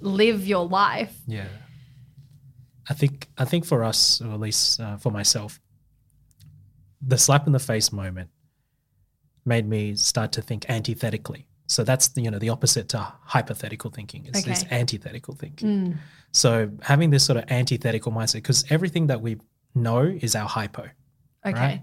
live 0.00 0.46
your 0.46 0.66
life. 0.66 1.14
Yeah. 1.26 1.48
I 2.88 2.94
think 2.94 3.28
I 3.36 3.44
think 3.44 3.66
for 3.66 3.84
us, 3.84 4.20
or 4.22 4.32
at 4.32 4.40
least 4.40 4.80
uh, 4.80 4.96
for 4.96 5.10
myself, 5.10 5.60
the 7.02 7.18
slap 7.18 7.46
in 7.46 7.52
the 7.52 7.58
face 7.58 7.92
moment 7.92 8.30
made 9.46 9.68
me 9.68 9.94
start 9.94 10.32
to 10.32 10.42
think 10.42 10.68
antithetically. 10.68 11.46
So 11.68 11.82
that's 11.84 12.08
the, 12.08 12.20
you 12.22 12.30
know 12.30 12.38
the 12.38 12.50
opposite 12.50 12.88
to 12.90 12.98
hypothetical 13.22 13.90
thinking 13.90 14.26
is, 14.26 14.46
is 14.46 14.62
Okay. 14.62 14.76
antithetical 14.76 15.34
thinking. 15.34 15.98
So 16.32 16.70
having 16.82 17.10
this 17.10 17.24
sort 17.24 17.38
of 17.38 17.44
antithetical 17.50 18.12
mindset, 18.12 18.34
because 18.34 18.64
everything 18.70 19.06
that 19.08 19.20
we 19.20 19.38
know 19.74 20.02
is 20.02 20.34
our 20.36 20.48
hypo. 20.48 20.88
Okay. 21.44 21.52
Right. 21.52 21.82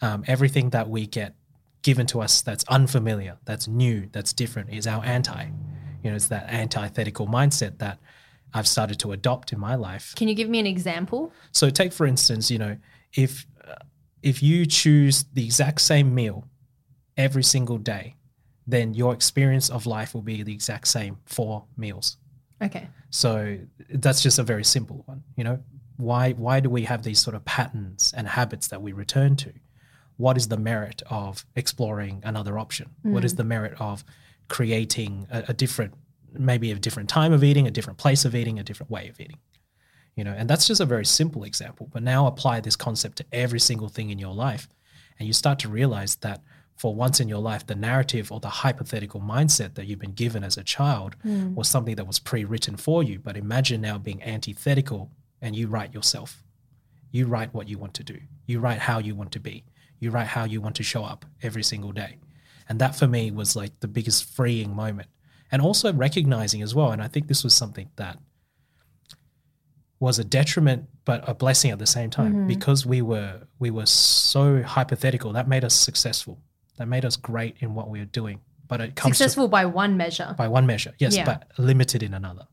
Um, 0.00 0.24
everything 0.26 0.70
that 0.70 0.88
we 0.88 1.06
get 1.06 1.34
given 1.82 2.06
to 2.06 2.20
us 2.20 2.42
that's 2.42 2.64
unfamiliar, 2.64 3.38
that's 3.44 3.68
new, 3.68 4.08
that's 4.12 4.32
different 4.32 4.70
is 4.70 4.86
our 4.86 5.04
anti. 5.04 5.44
You 6.02 6.10
know, 6.10 6.16
it's 6.16 6.28
that 6.28 6.48
antithetical 6.48 7.26
mindset 7.28 7.78
that 7.78 7.98
I've 8.54 8.66
started 8.66 8.98
to 9.00 9.12
adopt 9.12 9.52
in 9.52 9.60
my 9.60 9.76
life. 9.76 10.14
Can 10.16 10.28
you 10.28 10.34
give 10.34 10.48
me 10.48 10.58
an 10.58 10.66
example? 10.66 11.32
So 11.52 11.70
take 11.70 11.92
for 11.92 12.06
instance, 12.06 12.50
you 12.50 12.58
know, 12.58 12.76
if 13.14 13.46
uh, 13.66 13.76
if 14.22 14.42
you 14.42 14.66
choose 14.66 15.24
the 15.32 15.44
exact 15.44 15.80
same 15.80 16.14
meal 16.14 16.48
every 17.22 17.44
single 17.44 17.78
day, 17.78 18.16
then 18.66 18.94
your 18.94 19.12
experience 19.14 19.70
of 19.70 19.86
life 19.86 20.14
will 20.14 20.22
be 20.22 20.42
the 20.42 20.52
exact 20.52 20.86
same 20.88 21.14
four 21.24 21.64
meals. 21.76 22.16
Okay. 22.60 22.88
So 23.10 23.58
that's 24.02 24.22
just 24.22 24.38
a 24.38 24.42
very 24.42 24.64
simple 24.64 25.02
one. 25.06 25.22
You 25.36 25.44
know, 25.44 25.58
why 25.96 26.32
why 26.32 26.60
do 26.60 26.70
we 26.70 26.82
have 26.84 27.02
these 27.02 27.20
sort 27.20 27.36
of 27.36 27.44
patterns 27.44 28.14
and 28.16 28.26
habits 28.28 28.68
that 28.68 28.82
we 28.82 28.92
return 28.92 29.36
to? 29.36 29.52
What 30.16 30.36
is 30.36 30.48
the 30.48 30.56
merit 30.56 31.02
of 31.10 31.44
exploring 31.56 32.22
another 32.24 32.58
option? 32.58 32.86
What 33.02 33.24
is 33.24 33.34
mm. 33.34 33.38
the 33.38 33.44
merit 33.44 33.74
of 33.80 34.04
creating 34.48 35.26
a, 35.30 35.44
a 35.48 35.54
different, 35.54 35.94
maybe 36.32 36.70
a 36.70 36.74
different 36.76 37.08
time 37.08 37.32
of 37.32 37.42
eating, 37.42 37.66
a 37.66 37.70
different 37.70 37.98
place 37.98 38.24
of 38.24 38.34
eating, 38.34 38.58
a 38.58 38.62
different 38.62 38.90
way 38.90 39.08
of 39.08 39.18
eating? 39.20 39.38
You 40.16 40.24
know, 40.24 40.34
and 40.38 40.48
that's 40.48 40.66
just 40.66 40.80
a 40.80 40.84
very 40.94 41.06
simple 41.06 41.44
example. 41.44 41.88
But 41.92 42.02
now 42.02 42.26
apply 42.26 42.60
this 42.60 42.76
concept 42.76 43.16
to 43.18 43.24
every 43.32 43.60
single 43.60 43.88
thing 43.88 44.10
in 44.10 44.18
your 44.18 44.34
life, 44.34 44.68
and 45.18 45.26
you 45.26 45.32
start 45.32 45.58
to 45.60 45.68
realize 45.68 46.16
that 46.16 46.42
for 46.76 46.94
once 46.94 47.20
in 47.20 47.28
your 47.28 47.38
life, 47.38 47.66
the 47.66 47.74
narrative 47.74 48.32
or 48.32 48.40
the 48.40 48.48
hypothetical 48.48 49.20
mindset 49.20 49.74
that 49.74 49.86
you've 49.86 49.98
been 49.98 50.12
given 50.12 50.42
as 50.42 50.56
a 50.56 50.64
child 50.64 51.16
hmm. 51.22 51.54
was 51.54 51.68
something 51.68 51.94
that 51.96 52.06
was 52.06 52.18
pre-written 52.18 52.76
for 52.76 53.02
you. 53.02 53.18
But 53.18 53.36
imagine 53.36 53.80
now 53.80 53.98
being 53.98 54.22
antithetical, 54.22 55.10
and 55.40 55.54
you 55.54 55.68
write 55.68 55.94
yourself. 55.94 56.42
You 57.10 57.26
write 57.26 57.52
what 57.52 57.68
you 57.68 57.78
want 57.78 57.94
to 57.94 58.04
do. 58.04 58.18
You 58.46 58.58
write 58.58 58.78
how 58.78 58.98
you 58.98 59.14
want 59.14 59.32
to 59.32 59.40
be. 59.40 59.64
You 60.00 60.10
write 60.10 60.28
how 60.28 60.44
you 60.44 60.60
want 60.60 60.76
to 60.76 60.82
show 60.82 61.04
up 61.04 61.24
every 61.42 61.62
single 61.62 61.92
day. 61.92 62.18
And 62.68 62.78
that 62.80 62.96
for 62.96 63.06
me 63.06 63.30
was 63.30 63.54
like 63.54 63.78
the 63.80 63.88
biggest 63.88 64.24
freeing 64.24 64.74
moment. 64.74 65.08
And 65.50 65.60
also 65.60 65.92
recognizing 65.92 66.62
as 66.62 66.74
well, 66.74 66.90
and 66.90 67.02
I 67.02 67.08
think 67.08 67.28
this 67.28 67.44
was 67.44 67.54
something 67.54 67.90
that 67.96 68.18
was 70.00 70.18
a 70.18 70.24
detriment 70.24 70.86
but 71.04 71.22
a 71.28 71.34
blessing 71.34 71.70
at 71.70 71.78
the 71.78 71.86
same 71.86 72.10
time 72.10 72.32
mm-hmm. 72.32 72.46
because 72.48 72.84
we 72.84 73.00
were 73.00 73.42
we 73.60 73.70
were 73.70 73.86
so 73.86 74.62
hypothetical 74.62 75.32
that 75.32 75.46
made 75.46 75.64
us 75.64 75.74
successful 75.74 76.40
that 76.76 76.88
made 76.88 77.04
us 77.04 77.16
great 77.16 77.56
in 77.60 77.74
what 77.74 77.88
we 77.88 77.98
were 77.98 78.04
doing 78.06 78.40
but 78.68 78.80
it 78.80 78.94
comes 78.96 79.18
to, 79.18 79.24
Successful 79.24 79.48
by 79.48 79.66
one 79.66 79.96
measure. 79.96 80.34
by 80.38 80.48
one 80.48 80.66
measure 80.66 80.92
yes 80.98 81.14
Yeah. 81.16 81.24
but 81.24 81.50
limited 81.58 82.02
in 82.02 82.14
another 82.14 82.46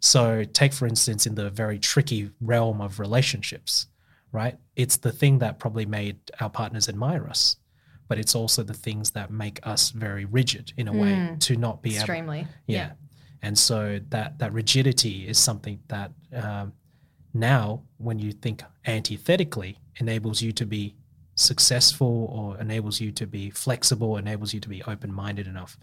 so 0.00 0.44
take 0.44 0.74
for 0.74 0.86
instance 0.86 1.24
in 1.26 1.34
the 1.34 1.48
very 1.48 1.78
tricky 1.78 2.30
realm 2.42 2.82
of 2.82 3.00
relationships 3.00 3.86
right 4.30 4.58
it's 4.74 4.98
the 4.98 5.10
thing 5.12 5.38
that 5.38 5.58
probably 5.58 5.86
made 5.86 6.18
our 6.40 6.50
partners 6.50 6.90
admire 6.90 7.26
us 7.26 7.56
but 8.08 8.18
it's 8.18 8.34
also 8.34 8.62
the 8.62 8.74
things 8.74 9.12
that 9.12 9.30
make 9.30 9.58
us 9.66 9.90
very 9.90 10.26
rigid 10.26 10.72
in 10.76 10.88
a 10.88 10.92
way 10.92 11.34
to 11.40 11.56
not 11.56 11.80
be 11.82 11.90
able 11.90 11.98
Extremely. 12.00 12.46
yeah. 12.66 12.92
And 13.42 13.58
so 13.58 13.98
that 14.10 14.38
that 14.40 14.52
rigidity 14.52 15.26
is 15.26 15.38
something 15.38 15.80
that 15.88 16.12
um, 16.34 16.72
now, 17.34 17.82
when 17.98 18.18
you 18.18 18.32
think 18.32 18.62
antithetically, 18.86 19.78
enables 19.96 20.40
you 20.42 20.52
to 20.52 20.66
be 20.66 20.94
successful 21.36 22.28
or 22.32 22.58
enables 22.60 23.00
you 23.00 23.12
to 23.12 23.26
be 23.26 23.50
flexible, 23.50 24.16
enables 24.16 24.52
you 24.52 24.58
to 24.60 24.68
be 24.68 24.82
open 24.84 25.12
minded 25.12 25.46
enough 25.46 25.78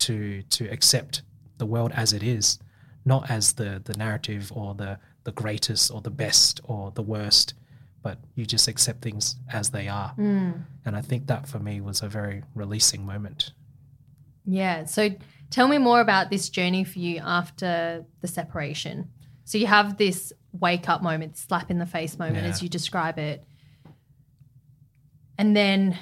to 0.00 0.42
to 0.42 0.66
accept 0.70 1.22
the 1.58 1.66
world 1.66 1.92
as 1.94 2.12
it 2.12 2.22
is, 2.22 2.58
not 3.04 3.30
as 3.30 3.52
the 3.52 3.80
the 3.84 3.94
narrative 3.94 4.50
or 4.52 4.74
the 4.74 4.98
the 5.22 5.32
greatest 5.32 5.90
or 5.92 6.00
the 6.00 6.10
best 6.10 6.60
or 6.64 6.90
the 6.90 7.02
worst, 7.02 7.54
but 8.02 8.18
you 8.34 8.44
just 8.44 8.66
accept 8.66 9.00
things 9.02 9.36
as 9.52 9.70
they 9.70 9.88
are. 9.88 10.12
Mm. 10.18 10.64
And 10.84 10.96
I 10.96 11.00
think 11.00 11.26
that 11.28 11.48
for 11.48 11.58
me 11.58 11.80
was 11.80 12.02
a 12.02 12.08
very 12.08 12.42
releasing 12.54 13.06
moment. 13.06 13.52
Yeah. 14.44 14.84
So 14.84 15.10
tell 15.50 15.68
me 15.68 15.78
more 15.78 16.00
about 16.00 16.30
this 16.30 16.48
journey 16.50 16.84
for 16.84 16.98
you 16.98 17.20
after 17.24 18.04
the 18.20 18.28
separation. 18.28 19.08
So 19.44 19.58
you 19.58 19.66
have 19.66 19.96
this 19.96 20.32
wake 20.52 20.88
up 20.88 21.02
moment, 21.02 21.36
slap 21.36 21.70
in 21.70 21.78
the 21.78 21.86
face 21.86 22.18
moment, 22.18 22.44
Yeah. 22.44 22.50
as 22.50 22.62
you 22.62 22.68
describe 22.68 23.18
it. 23.18 23.44
And 25.38 25.56
then 25.56 25.98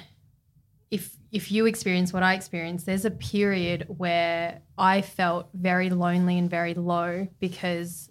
if 0.91 1.15
if 1.31 1.51
you 1.51 1.65
experience 1.65 2.13
what 2.13 2.23
I 2.23 2.35
experienced, 2.35 2.85
there's 2.85 3.05
a 3.05 3.11
period 3.11 3.85
where 3.87 4.61
I 4.77 5.01
felt 5.01 5.49
very 5.53 5.89
lonely 5.89 6.37
and 6.37 6.49
very 6.49 6.75
low 6.75 7.27
because 7.39 8.09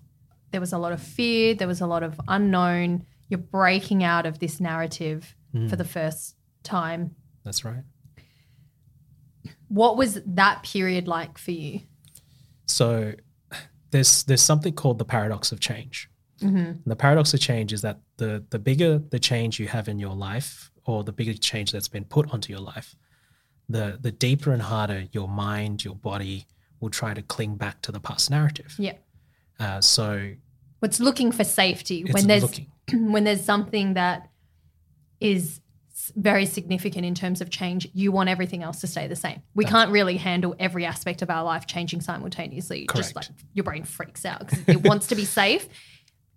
there 0.51 0.61
was 0.61 0.73
a 0.73 0.79
lot 0.79 0.93
of 0.93 1.03
fear, 1.03 1.55
there 1.55 1.69
was 1.69 1.81
a 1.81 1.87
lot 1.87 2.03
of 2.03 2.21
unknown. 2.29 3.07
You're 3.29 3.39
breaking 3.39 4.05
out 4.05 4.27
of 4.27 4.39
this 4.39 4.61
narrative 4.61 5.35
hmm. 5.53 5.69
for 5.69 5.77
the 5.77 5.85
first 5.85 6.37
time. 6.63 7.15
That's 7.45 7.65
right. 7.65 7.85
What 9.69 9.97
was 9.97 10.21
that 10.27 10.65
period 10.65 11.09
like 11.09 11.39
for 11.39 11.53
you? 11.53 11.81
So 12.67 13.15
there's 13.93 14.25
there's 14.25 14.43
something 14.43 14.75
called 14.75 14.99
the 14.99 15.05
paradox 15.05 15.53
of 15.53 15.61
change. 15.61 16.11
Mm-hmm. 16.41 16.57
And 16.57 16.85
the 16.87 16.97
paradox 16.97 17.33
of 17.35 17.41
change 17.41 17.73
is 17.73 17.83
that 17.83 18.01
the 18.17 18.45
the 18.51 18.59
bigger 18.59 18.99
the 18.99 19.21
change 19.21 19.61
you 19.61 19.69
have 19.69 19.89
in 19.89 19.99
your 20.01 20.15
life, 20.15 20.72
or 20.85 21.05
the 21.05 21.13
bigger 21.13 21.35
change 21.35 21.73
that's 21.73 21.89
been 21.89 22.05
put 22.05 22.33
onto 22.33 22.53
your 22.53 22.61
life, 22.61 22.97
the 23.69 23.99
the 24.01 24.13
deeper 24.13 24.53
and 24.53 24.63
harder 24.63 25.07
your 25.13 25.29
mind, 25.29 25.85
your 25.85 25.95
body 25.95 26.47
will 26.81 26.91
try 26.91 27.15
to 27.15 27.23
cling 27.23 27.57
back 27.57 27.81
to 27.83 27.93
the 27.93 28.01
past 28.01 28.31
narrative. 28.31 28.75
Yeah. 28.79 28.95
Uh, 29.59 29.81
so 29.81 30.33
It's 30.83 30.99
looking 31.01 31.31
for 31.31 31.45
safety 31.45 32.05
when 32.05 32.27
there's 32.27 32.43
looking. 32.43 32.67
when 33.13 33.25
there's 33.25 33.45
something 33.45 33.95
that 33.95 34.29
is 35.21 35.61
very 36.17 36.47
significant 36.47 37.05
in 37.05 37.15
terms 37.15 37.41
of 37.41 37.51
change. 37.51 37.89
You 37.93 38.11
want 38.13 38.29
everything 38.29 38.63
else 38.63 38.81
to 38.81 38.87
stay 38.87 39.07
the 39.07 39.17
same. 39.17 39.43
We 39.55 39.65
can't 39.65 39.91
really 39.91 40.17
handle 40.17 40.57
every 40.59 40.85
aspect 40.85 41.23
of 41.23 41.31
our 41.31 41.45
life 41.45 41.67
changing 41.67 42.01
simultaneously. 42.01 42.89
Just 42.95 43.15
like 43.15 43.27
Correct. 43.27 43.45
your 43.53 43.65
brain 43.65 43.85
freaks 43.85 44.25
out 44.25 44.41
because 44.41 44.65
it 44.67 44.83
wants 44.83 45.07
to 45.09 45.15
be 45.15 45.25
safe. 45.25 45.69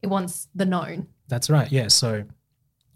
It 0.02 0.08
wants 0.08 0.48
the 0.54 0.66
known. 0.66 1.08
That's 1.28 1.50
right. 1.50 1.72
Yeah. 1.72 1.88
So, 1.88 2.26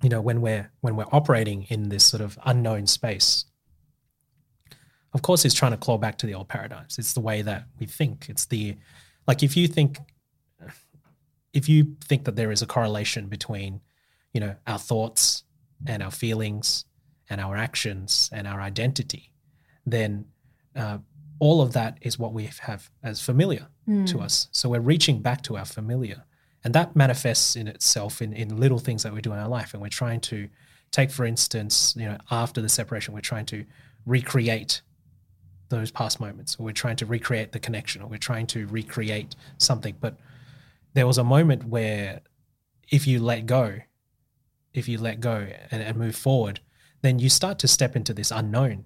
you 0.02 0.10
know, 0.10 0.22
when 0.22 0.42
we're 0.42 0.72
when 0.82 0.96
we're 0.96 1.06
operating 1.12 1.64
in 1.64 1.90
this 1.90 2.06
sort 2.06 2.22
of 2.22 2.38
unknown 2.46 2.88
space, 2.88 3.46
of 5.14 5.22
course, 5.22 5.46
it's 5.46 5.56
trying 5.56 5.72
to 5.72 5.78
claw 5.78 5.98
back 5.98 6.18
to 6.20 6.26
the 6.26 6.34
old 6.34 6.48
paradigms. 6.48 6.98
It's 6.98 7.14
the 7.14 7.20
way 7.20 7.42
that 7.42 7.66
we 7.80 7.86
think. 7.86 8.28
It's 8.30 8.46
the 8.46 8.78
like 9.28 9.44
if 9.44 9.58
you 9.58 9.68
think 9.68 9.98
if 11.54 11.68
you 11.68 11.96
think 12.04 12.26
that 12.26 12.36
there 12.36 12.52
is 12.52 12.62
a 12.62 12.68
correlation 12.68 13.28
between, 13.28 13.82
you 14.34 14.40
know, 14.40 14.56
our 14.68 14.78
thoughts 14.78 15.44
and 15.86 16.04
our 16.04 16.12
feelings 16.12 16.86
and 17.30 17.42
our 17.42 17.56
actions 17.56 18.30
and 18.32 18.48
our 18.48 18.62
identity, 18.62 19.32
then 19.86 20.26
uh, 20.76 21.00
all 21.40 21.62
of 21.62 21.74
that 21.74 21.98
is 22.02 22.20
what 22.20 22.34
we 22.34 22.50
have 22.62 22.92
as 23.02 23.22
familiar 23.22 23.68
to 24.06 24.20
us. 24.20 24.48
So 24.52 24.70
we're 24.70 24.80
reaching 24.80 25.22
back 25.22 25.42
to 25.44 25.58
our 25.58 25.66
familiar. 25.66 26.24
And 26.64 26.74
that 26.76 26.96
manifests 26.96 27.56
in 27.56 27.68
itself 27.68 28.22
in, 28.22 28.34
in 28.34 28.58
little 28.58 28.80
things 28.80 29.04
that 29.04 29.14
we 29.14 29.22
do 29.22 29.32
in 29.32 29.40
our 29.40 29.48
life. 29.48 29.74
And 29.74 29.82
we're 29.82 29.90
trying 29.90 30.20
to 30.22 30.50
take, 30.92 31.12
for 31.12 31.26
instance, 31.26 31.96
you 31.98 32.06
know, 32.06 32.18
after 32.32 32.62
the 32.62 32.70
separation, 32.70 33.14
we're 33.14 33.22
trying 33.22 33.46
to 33.48 33.66
recreate 34.06 34.82
those 35.70 35.92
past 35.92 36.20
moments, 36.20 36.58
or 36.60 36.64
we're 36.64 36.72
trying 36.72 36.96
to 36.98 37.06
recreate 37.06 37.52
the 37.52 37.60
connection, 37.60 38.02
or 38.02 38.08
we're 38.08 38.18
trying 38.18 38.48
to 38.48 38.66
recreate 38.68 39.36
something. 39.58 39.96
But 40.00 40.18
there 40.96 41.08
was 41.08 41.18
a 41.18 41.24
moment 41.24 41.66
where 41.66 42.22
if 42.90 43.06
you 43.06 43.20
let 43.20 43.46
go, 43.46 43.80
if 44.74 44.88
you 44.88 44.98
let 44.98 45.20
go 45.20 45.48
and, 45.70 45.84
and 45.84 45.96
move 45.96 46.16
forward, 46.16 46.60
then 47.02 47.20
you 47.20 47.30
start 47.30 47.60
to 47.60 47.68
step 47.68 47.96
into 47.96 48.14
this 48.14 48.32
unknown. 48.32 48.86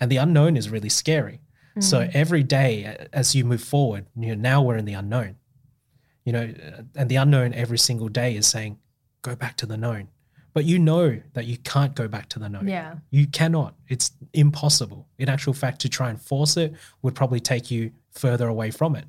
And 0.00 0.10
the 0.10 0.16
unknown 0.16 0.56
is 0.56 0.70
really 0.70 0.88
scary. 0.88 1.40
So 1.80 2.00
mm-hmm. 2.00 2.16
every 2.16 2.44
day 2.44 3.08
as 3.12 3.34
you 3.34 3.44
move 3.44 3.60
forward, 3.60 4.06
you 4.16 4.28
know, 4.28 4.40
now 4.40 4.62
we're 4.62 4.76
in 4.76 4.84
the 4.84 4.92
unknown. 4.92 5.36
You 6.24 6.32
know, 6.32 6.54
and 6.94 7.08
the 7.08 7.16
unknown 7.16 7.52
every 7.52 7.78
single 7.78 8.08
day 8.08 8.34
is 8.34 8.46
saying, 8.46 8.78
go 9.22 9.34
back 9.36 9.56
to 9.58 9.66
the 9.66 9.76
known. 9.76 10.08
But 10.54 10.64
you 10.64 10.78
know 10.78 11.20
that 11.32 11.46
you 11.46 11.58
can't 11.58 11.94
go 11.94 12.06
back 12.06 12.28
to 12.30 12.38
the 12.38 12.48
known. 12.48 12.68
Yeah. 12.68 12.94
You 13.10 13.26
cannot. 13.26 13.74
It's 13.88 14.12
impossible. 14.32 15.08
In 15.18 15.28
actual 15.28 15.52
fact, 15.52 15.80
to 15.80 15.88
try 15.88 16.10
and 16.10 16.20
force 16.20 16.56
it 16.56 16.74
would 17.02 17.16
probably 17.16 17.40
take 17.40 17.70
you 17.70 17.90
further 18.12 18.46
away 18.46 18.70
from 18.70 18.94
it. 18.94 19.06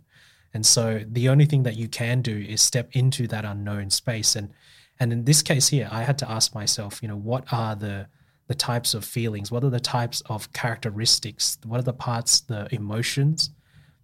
And 0.55 0.65
so 0.65 1.03
the 1.07 1.29
only 1.29 1.45
thing 1.45 1.63
that 1.63 1.75
you 1.75 1.87
can 1.87 2.21
do 2.21 2.35
is 2.35 2.61
step 2.61 2.89
into 2.93 3.27
that 3.27 3.45
unknown 3.45 3.91
space. 3.91 4.35
And 4.35 4.51
and 4.99 5.11
in 5.11 5.25
this 5.25 5.41
case 5.41 5.67
here, 5.67 5.89
I 5.91 6.03
had 6.03 6.17
to 6.19 6.31
ask 6.31 6.55
myself, 6.55 7.01
you 7.01 7.09
know, 7.09 7.17
what 7.17 7.43
are 7.51 7.75
the 7.75 8.07
the 8.47 8.55
types 8.55 8.93
of 8.93 9.05
feelings? 9.05 9.51
What 9.51 9.63
are 9.63 9.69
the 9.69 9.79
types 9.79 10.21
of 10.27 10.51
characteristics? 10.53 11.57
What 11.65 11.79
are 11.79 11.83
the 11.83 11.93
parts, 11.93 12.41
the 12.41 12.67
emotions, 12.71 13.51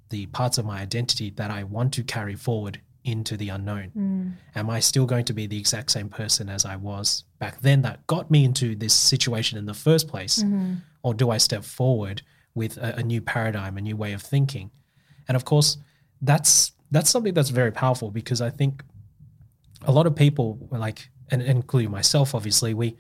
the 0.10 0.26
parts 0.28 0.58
of 0.58 0.66
my 0.66 0.82
identity 0.82 1.32
that 1.38 1.50
I 1.50 1.64
want 1.64 1.94
to 1.94 2.04
carry 2.04 2.36
forward 2.36 2.82
into 3.04 3.36
the 3.38 3.50
unknown? 3.50 3.92
Am 4.56 4.70
I 4.70 4.80
still 4.80 5.06
going 5.06 5.26
to 5.26 5.34
be 5.34 5.48
the 5.48 5.58
exact 5.58 5.92
same 5.92 6.10
person 6.10 6.50
as 6.50 6.66
I 6.66 6.76
was 6.76 7.24
back 7.40 7.62
then 7.62 7.82
that 7.82 8.06
got 8.08 8.30
me 8.30 8.44
into 8.46 8.76
this 8.76 8.94
situation 8.94 9.58
in 9.58 9.66
the 9.66 9.74
first 9.74 10.08
place? 10.08 10.44
Or 11.04 11.14
do 11.14 11.30
I 11.32 11.38
step 11.38 11.64
forward 11.64 12.22
with 12.54 12.78
a, 12.78 12.98
a 12.98 13.04
new 13.04 13.22
paradigm, 13.22 13.78
a 13.78 13.82
new 13.82 13.96
way 13.98 14.14
of 14.14 14.22
thinking? 14.22 14.72
And 15.28 15.36
of 15.36 15.46
course, 15.46 15.78
that's 16.22 16.74
that's 16.92 17.10
something 17.10 17.34
that's 17.34 17.50
very 17.50 17.72
powerful 17.72 18.12
because 18.12 18.42
I 18.42 18.50
think 18.50 18.84
a 19.84 19.92
lot 19.92 20.06
of 20.06 20.16
people 20.16 20.68
like 20.72 21.10
and, 21.32 21.42
and 21.42 21.58
including 21.58 21.92
myself 21.92 22.36
obviously 22.36 22.74
we 22.74 22.96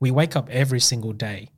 we 0.00 0.10
wake 0.10 0.36
up 0.36 0.48
every 0.50 0.80
single 0.80 1.12
day 1.12 1.50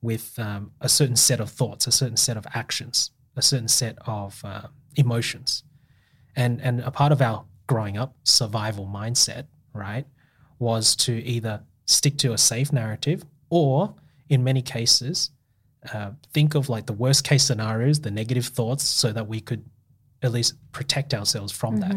with 0.00 0.38
um, 0.38 0.72
a 0.80 0.88
certain 0.88 1.16
set 1.16 1.40
of 1.40 1.50
thoughts 1.50 1.86
a 1.86 1.92
certain 1.92 2.16
set 2.16 2.36
of 2.36 2.46
actions 2.54 3.10
a 3.36 3.42
certain 3.42 3.68
set 3.68 3.98
of 4.06 4.40
uh, 4.44 4.68
emotions 4.96 5.64
and 6.36 6.60
and 6.60 6.80
a 6.80 6.90
part 6.90 7.12
of 7.12 7.20
our 7.22 7.44
growing 7.66 7.96
up 7.96 8.14
survival 8.24 8.86
mindset 8.86 9.46
right 9.72 10.06
was 10.58 10.94
to 10.96 11.12
either 11.24 11.62
stick 11.86 12.16
to 12.18 12.32
a 12.32 12.38
safe 12.38 12.72
narrative 12.72 13.24
or 13.50 13.94
in 14.28 14.42
many 14.44 14.62
cases 14.62 15.30
uh, 15.92 16.10
think 16.32 16.54
of 16.54 16.68
like 16.68 16.86
the 16.86 16.92
worst 16.92 17.24
case 17.24 17.44
scenarios 17.44 18.00
the 18.00 18.10
negative 18.10 18.46
thoughts 18.46 18.84
so 18.84 19.12
that 19.12 19.26
we 19.26 19.40
could 19.40 19.64
at 20.22 20.32
least 20.32 20.54
protect 20.72 21.12
ourselves 21.12 21.52
from 21.52 21.76
that. 21.78 21.94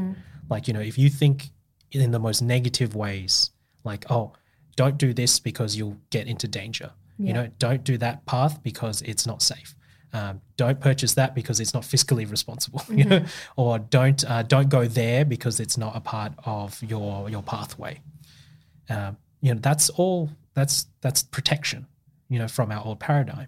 Like 0.50 0.68
you 0.68 0.74
know 0.74 0.82
if 0.82 0.98
you 0.98 1.10
think 1.10 1.50
in 1.92 2.12
the 2.12 2.20
most 2.20 2.42
negative 2.42 2.96
ways 2.96 3.52
like 3.86 4.06
oh 4.12 4.34
don't 4.76 4.98
do 4.98 5.14
this 5.14 5.40
because 5.40 5.76
you'll 5.76 5.98
get 6.10 6.28
into 6.28 6.48
danger. 6.48 6.92
You 7.20 7.34
know 7.34 7.50
don't 7.58 7.84
do 7.84 7.98
that 8.00 8.26
path 8.26 8.62
because 8.62 9.02
it's 9.02 9.26
not 9.26 9.42
safe 9.42 9.76
um, 10.14 10.42
don't 10.56 10.80
purchase 10.80 11.16
that 11.16 11.36
because 11.36 11.60
it's 11.60 11.74
not 11.74 11.84
fiscally 11.84 12.30
responsible 12.30 12.82
you 12.90 13.04
know 13.04 13.26
or 13.56 13.78
don't 13.78 14.24
uh, 14.30 14.44
don't 14.44 14.70
go 14.70 14.86
there 14.86 15.26
because 15.26 15.60
it's 15.60 15.78
not 15.78 15.96
a 15.96 16.00
part 16.00 16.34
of 16.46 16.82
your 16.84 17.30
your 17.30 17.44
pathway. 17.44 18.02
Um, 18.90 19.18
you 19.42 19.54
know 19.54 19.60
that's 19.60 19.90
all 19.90 20.30
that's 20.54 20.88
that's 21.02 21.24
protection 21.24 21.88
you 22.30 22.40
know 22.40 22.48
from 22.48 22.72
our 22.72 22.84
old 22.84 23.00
paradigm. 23.00 23.48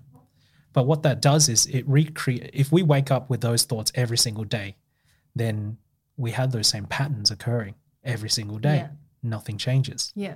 But 0.71 0.85
what 0.85 1.01
that 1.03 1.21
does 1.21 1.49
is 1.49 1.65
it 1.65 1.87
recreate 1.87 2.51
if 2.53 2.71
we 2.71 2.83
wake 2.83 3.09
up 3.09 3.29
with 3.29 3.41
those 3.41 3.63
thoughts 3.63 3.91
every 3.95 4.17
single 4.17 4.43
day 4.43 4.75
then 5.35 5.77
we 6.17 6.31
have 6.31 6.51
those 6.51 6.67
same 6.67 6.85
patterns 6.85 7.31
occurring 7.31 7.75
every 8.03 8.29
single 8.29 8.59
day. 8.59 8.77
Yeah. 8.77 8.87
nothing 9.23 9.57
changes. 9.57 10.11
Yeah. 10.15 10.35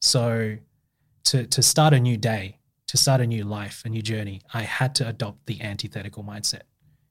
so 0.00 0.56
to 1.24 1.46
to 1.46 1.62
start 1.62 1.92
a 1.92 2.00
new 2.00 2.16
day, 2.16 2.58
to 2.90 2.96
start 2.96 3.20
a 3.20 3.26
new 3.26 3.44
life, 3.44 3.82
a 3.84 3.88
new 3.88 4.02
journey, 4.02 4.40
I 4.52 4.62
had 4.62 4.96
to 4.96 5.06
adopt 5.06 5.46
the 5.46 5.60
antithetical 5.62 6.24
mindset, 6.24 6.62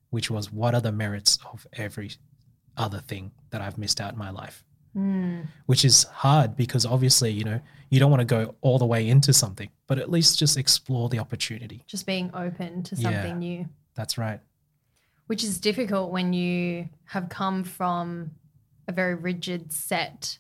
which 0.10 0.30
was 0.30 0.52
what 0.52 0.76
are 0.76 0.82
the 0.82 0.92
merits 0.92 1.40
of 1.54 1.66
every 1.72 2.12
other 2.76 3.00
thing 3.00 3.32
that 3.52 3.62
I've 3.62 3.78
missed 3.78 4.02
out 4.02 4.12
in 4.12 4.20
my 4.20 4.30
life. 4.30 4.66
Hmm. 4.94 5.42
Which 5.68 5.86
is 5.86 6.04
hard 6.04 6.58
because 6.58 6.86
obviously, 6.86 7.32
you 7.32 7.46
know, 7.46 7.62
you 7.90 7.98
don't 7.98 8.12
want 8.12 8.20
to 8.20 8.26
go 8.26 8.56
all 8.60 8.78
the 8.78 8.86
way 8.86 9.08
into 9.08 9.32
something, 9.32 9.70
but 9.88 9.98
at 10.00 10.12
least 10.12 10.38
just 10.38 10.58
explore 10.58 11.08
the 11.08 11.20
opportunity. 11.20 11.86
Just 11.88 12.06
being 12.06 12.30
open 12.34 12.84
to 12.84 12.96
Yeah. 12.96 13.04
something 13.12 13.40
new. 13.40 13.70
That's 13.96 14.18
right. 14.18 14.42
which 15.28 15.44
is 15.44 15.60
difficult 15.60 16.12
when 16.12 16.34
you 16.34 16.90
have 17.06 17.30
come 17.30 17.64
from 17.64 18.32
a 18.88 18.92
very 18.92 19.14
rigid 19.14 19.72
set 19.72 20.40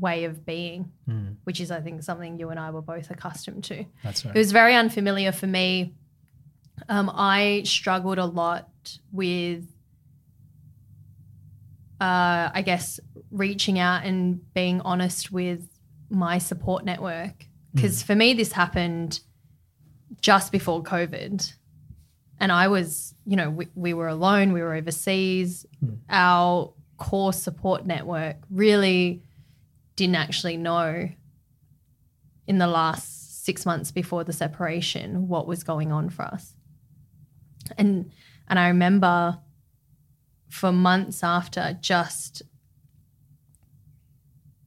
way 0.00 0.24
of 0.24 0.44
being 0.46 0.90
Mm, 1.08 1.36
which 1.44 1.60
is 1.60 1.70
i 1.70 1.80
think 1.80 2.02
something 2.02 2.38
you 2.38 2.50
and 2.50 2.58
i 2.60 2.70
were 2.70 2.82
both 2.82 3.10
accustomed 3.10 3.64
to. 3.64 3.84
That's 4.04 4.24
right. 4.24 4.34
it 4.34 4.38
was 4.38 4.52
very 4.52 4.74
unfamiliar 4.74 5.32
for 5.32 5.46
me. 5.46 5.94
Um, 6.88 7.10
i 7.14 7.62
struggled 7.64 8.18
a 8.18 8.24
lot 8.24 8.98
with 9.12 9.64
uh, 12.00 12.50
i 12.54 12.62
guess 12.64 13.00
reaching 13.30 13.78
out 13.78 14.04
and 14.04 14.40
being 14.54 14.80
honest 14.82 15.30
with 15.30 15.66
my 16.08 16.38
support 16.38 16.84
network. 16.84 17.46
Because 17.74 18.02
for 18.02 18.14
me 18.16 18.34
this 18.34 18.52
happened 18.52 19.20
just 20.20 20.50
before 20.52 20.82
covid. 20.82 21.52
And 22.42 22.50
I 22.50 22.68
was, 22.68 23.14
you 23.26 23.36
know, 23.36 23.50
we, 23.50 23.68
we 23.74 23.92
were 23.92 24.08
alone, 24.08 24.54
we 24.54 24.62
were 24.62 24.74
overseas. 24.74 25.66
Our 26.08 26.72
core 26.96 27.32
support 27.34 27.84
network 27.86 28.36
really 28.50 29.22
didn't 30.00 30.16
actually 30.16 30.56
know 30.56 31.10
in 32.46 32.56
the 32.56 32.66
last 32.66 33.44
six 33.44 33.66
months 33.66 33.92
before 33.92 34.24
the 34.24 34.32
separation 34.32 35.28
what 35.28 35.46
was 35.46 35.62
going 35.62 35.92
on 35.92 36.08
for 36.08 36.22
us. 36.22 36.54
And 37.76 38.10
and 38.48 38.58
I 38.58 38.68
remember 38.68 39.38
for 40.48 40.72
months 40.72 41.22
after 41.22 41.78
just 41.82 42.40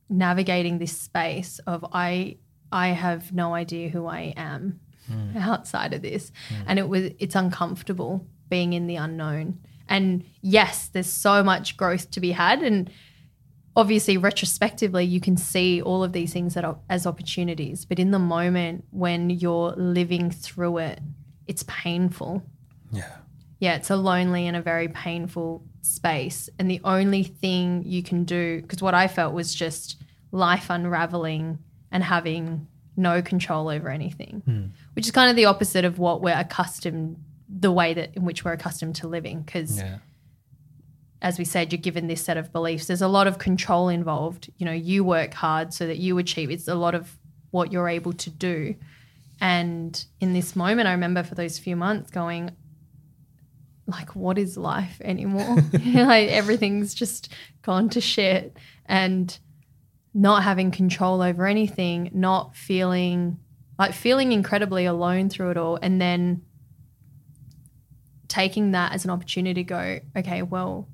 navigating 0.07 0.77
this 0.77 0.95
space 0.95 1.59
of 1.65 1.83
I 1.91 2.37
I 2.71 2.89
have 2.89 3.33
no 3.33 3.55
idea 3.55 3.89
who 3.89 4.05
I 4.05 4.35
am 4.37 4.81
mm. 5.11 5.35
outside 5.35 5.93
of 5.95 6.03
this. 6.03 6.31
Mm. 6.49 6.63
And 6.67 6.79
it 6.79 6.87
was 6.87 7.11
it's 7.17 7.33
uncomfortable 7.33 8.27
being 8.49 8.73
in 8.73 8.85
the 8.85 8.97
unknown. 8.97 9.57
And 9.89 10.23
yes, 10.41 10.89
there's 10.89 11.11
so 11.11 11.43
much 11.43 11.75
growth 11.75 12.11
to 12.11 12.19
be 12.19 12.33
had 12.33 12.61
and 12.61 12.91
obviously 13.75 14.17
retrospectively 14.17 15.03
you 15.03 15.19
can 15.19 15.37
see 15.37 15.81
all 15.81 16.03
of 16.03 16.13
these 16.13 16.31
things 16.33 16.53
that 16.53 16.63
are, 16.63 16.77
as 16.89 17.07
opportunities, 17.07 17.85
but 17.85 17.99
in 17.99 18.11
the 18.11 18.19
moment 18.19 18.85
when 18.91 19.29
you're 19.29 19.71
living 19.71 20.29
through 20.29 20.77
it, 20.77 20.99
it's 21.47 21.63
painful. 21.67 22.43
Yeah. 22.91 23.09
Yeah, 23.59 23.75
it's 23.75 23.89
a 23.89 23.95
lonely 23.95 24.45
and 24.47 24.57
a 24.57 24.61
very 24.61 24.89
painful 24.89 25.63
space. 25.81 26.49
And 26.59 26.69
the 26.69 26.81
only 26.83 27.23
thing 27.23 27.83
you 27.85 28.03
can 28.03 28.25
do, 28.25 28.61
because 28.61 28.81
what 28.81 28.93
I 28.93 29.07
felt 29.07 29.33
was 29.33 29.55
just 29.55 30.01
life 30.31 30.67
unraveling 30.69 31.59
and 31.91 32.03
having 32.03 32.67
no 32.97 33.21
control 33.21 33.69
over 33.69 33.89
anything, 33.89 34.43
mm. 34.47 34.69
which 34.95 35.05
is 35.05 35.11
kind 35.11 35.29
of 35.29 35.35
the 35.35 35.45
opposite 35.45 35.85
of 35.85 35.97
what 35.97 36.21
we're 36.21 36.37
accustomed, 36.37 37.17
the 37.47 37.71
way 37.71 37.93
that 37.93 38.15
in 38.15 38.25
which 38.25 38.43
we're 38.43 38.53
accustomed 38.53 38.95
to 38.97 39.07
living. 39.07 39.41
Because, 39.41 39.77
yeah. 39.77 39.99
As 41.23 41.39
we 41.39 41.45
said, 41.45 41.71
you're 41.71 41.81
given 41.81 42.07
this 42.07 42.21
set 42.21 42.35
of 42.35 42.51
beliefs. 42.51 42.85
There's 42.85 43.01
a 43.01 43.07
lot 43.07 43.27
of 43.27 43.39
control 43.39 43.87
involved. 43.87 44.51
You 44.57 44.65
know, 44.65 44.73
you 44.73 45.05
work 45.05 45.33
hard 45.33 45.73
so 45.73 45.87
that 45.87 45.97
you 45.97 46.17
achieve. 46.17 46.51
It's 46.51 46.67
a 46.67 46.75
lot 46.75 46.93
of 46.93 47.17
what 47.51 47.71
you're 47.71 47.87
able 47.87 48.11
to 48.13 48.29
do. 48.29 48.75
And 49.39 50.05
in 50.19 50.33
this 50.33 50.55
moment, 50.55 50.89
I 50.89 50.91
remember 50.91 51.23
for 51.23 51.35
those 51.35 51.57
few 51.57 51.77
months 51.77 52.11
going, 52.11 52.51
like, 53.87 54.15
what 54.15 54.37
is 54.37 54.57
life 54.57 54.99
anymore? 55.01 55.55
like 55.73 56.29
everything's 56.29 56.93
just 56.93 57.29
gone 57.61 57.89
to 57.89 58.01
shit. 58.01 58.57
And 58.85 59.37
not 60.13 60.43
having 60.43 60.71
control 60.71 61.21
over 61.21 61.47
anything, 61.47 62.11
not 62.13 62.55
feeling 62.55 63.39
like 63.79 63.93
feeling 63.93 64.31
incredibly 64.31 64.85
alone 64.85 65.29
through 65.29 65.49
it 65.49 65.57
all, 65.57 65.79
and 65.81 65.99
then 65.99 66.43
taking 68.27 68.71
that 68.71 68.91
as 68.93 69.03
an 69.03 69.09
opportunity 69.09 69.63
to 69.63 69.67
go, 69.67 69.99
okay, 70.15 70.43
well, 70.43 70.87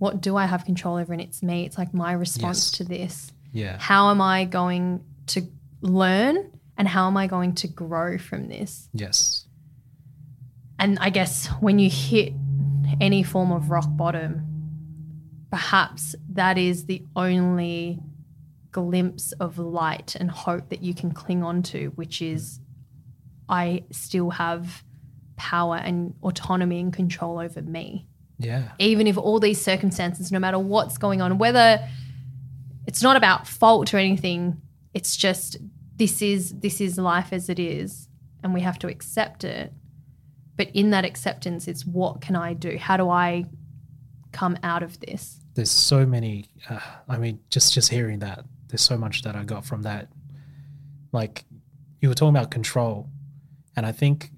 what 0.00 0.22
do 0.22 0.34
I 0.34 0.46
have 0.46 0.64
control 0.64 0.96
over? 0.96 1.12
And 1.12 1.20
it's 1.20 1.42
me. 1.42 1.66
It's 1.66 1.76
like 1.76 1.92
my 1.92 2.12
response 2.12 2.70
yes. 2.70 2.78
to 2.78 2.84
this. 2.84 3.32
Yeah. 3.52 3.76
How 3.78 4.10
am 4.10 4.22
I 4.22 4.46
going 4.46 5.04
to 5.28 5.42
learn 5.82 6.50
and 6.78 6.88
how 6.88 7.06
am 7.06 7.18
I 7.18 7.26
going 7.26 7.54
to 7.56 7.68
grow 7.68 8.16
from 8.16 8.48
this? 8.48 8.88
Yes. 8.94 9.44
And 10.78 10.98
I 11.00 11.10
guess 11.10 11.48
when 11.60 11.78
you 11.78 11.90
hit 11.90 12.32
any 12.98 13.22
form 13.22 13.52
of 13.52 13.70
rock 13.70 13.84
bottom, 13.90 14.46
perhaps 15.50 16.14
that 16.30 16.56
is 16.56 16.86
the 16.86 17.04
only 17.14 17.98
glimpse 18.72 19.32
of 19.32 19.58
light 19.58 20.16
and 20.16 20.30
hope 20.30 20.70
that 20.70 20.82
you 20.82 20.94
can 20.94 21.10
cling 21.10 21.42
on 21.42 21.62
to, 21.64 21.88
which 21.96 22.22
is 22.22 22.58
I 23.50 23.84
still 23.90 24.30
have 24.30 24.82
power 25.36 25.76
and 25.76 26.14
autonomy 26.22 26.80
and 26.80 26.90
control 26.90 27.38
over 27.38 27.60
me. 27.60 28.06
Yeah. 28.40 28.72
Even 28.78 29.06
if 29.06 29.16
all 29.16 29.38
these 29.38 29.60
circumstances, 29.60 30.32
no 30.32 30.38
matter 30.38 30.58
what's 30.58 30.98
going 30.98 31.20
on, 31.20 31.38
whether 31.38 31.86
it's 32.86 33.02
not 33.02 33.16
about 33.16 33.46
fault 33.46 33.92
or 33.94 33.98
anything, 33.98 34.60
it's 34.94 35.16
just 35.16 35.58
this 35.96 36.22
is 36.22 36.58
this 36.60 36.80
is 36.80 36.96
life 36.98 37.32
as 37.32 37.48
it 37.48 37.58
is 37.58 38.08
and 38.42 38.54
we 38.54 38.62
have 38.62 38.78
to 38.80 38.88
accept 38.88 39.44
it. 39.44 39.72
But 40.56 40.70
in 40.74 40.90
that 40.90 41.04
acceptance, 41.04 41.68
it's 41.68 41.86
what 41.86 42.20
can 42.20 42.36
I 42.36 42.54
do? 42.54 42.76
How 42.76 42.96
do 42.96 43.08
I 43.08 43.44
come 44.32 44.58
out 44.62 44.82
of 44.82 44.98
this? 45.00 45.40
There's 45.54 45.70
so 45.70 46.06
many. 46.06 46.46
Uh, 46.68 46.80
I 47.08 47.18
mean, 47.18 47.40
just 47.50 47.72
just 47.72 47.90
hearing 47.90 48.20
that 48.20 48.44
there's 48.68 48.82
so 48.82 48.96
much 48.96 49.22
that 49.22 49.36
I 49.36 49.44
got 49.44 49.64
from 49.64 49.82
that. 49.82 50.08
Like 51.12 51.44
you 52.00 52.08
were 52.08 52.14
talking 52.14 52.36
about 52.36 52.50
control, 52.50 53.08
and 53.76 53.84
I 53.84 53.92
think 53.92 54.30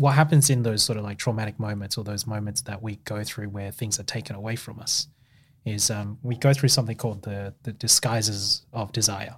what 0.00 0.14
happens 0.14 0.48
in 0.48 0.62
those 0.62 0.82
sort 0.82 0.96
of 0.96 1.04
like 1.04 1.18
traumatic 1.18 1.60
moments 1.60 1.98
or 1.98 2.04
those 2.04 2.26
moments 2.26 2.62
that 2.62 2.82
we 2.82 2.96
go 3.04 3.22
through 3.22 3.50
where 3.50 3.70
things 3.70 4.00
are 4.00 4.04
taken 4.04 4.34
away 4.34 4.56
from 4.56 4.80
us 4.80 5.08
is 5.66 5.90
um, 5.90 6.18
we 6.22 6.36
go 6.36 6.54
through 6.54 6.70
something 6.70 6.96
called 6.96 7.22
the 7.22 7.52
the 7.64 7.72
disguises 7.72 8.64
of 8.72 8.92
desire. 8.92 9.36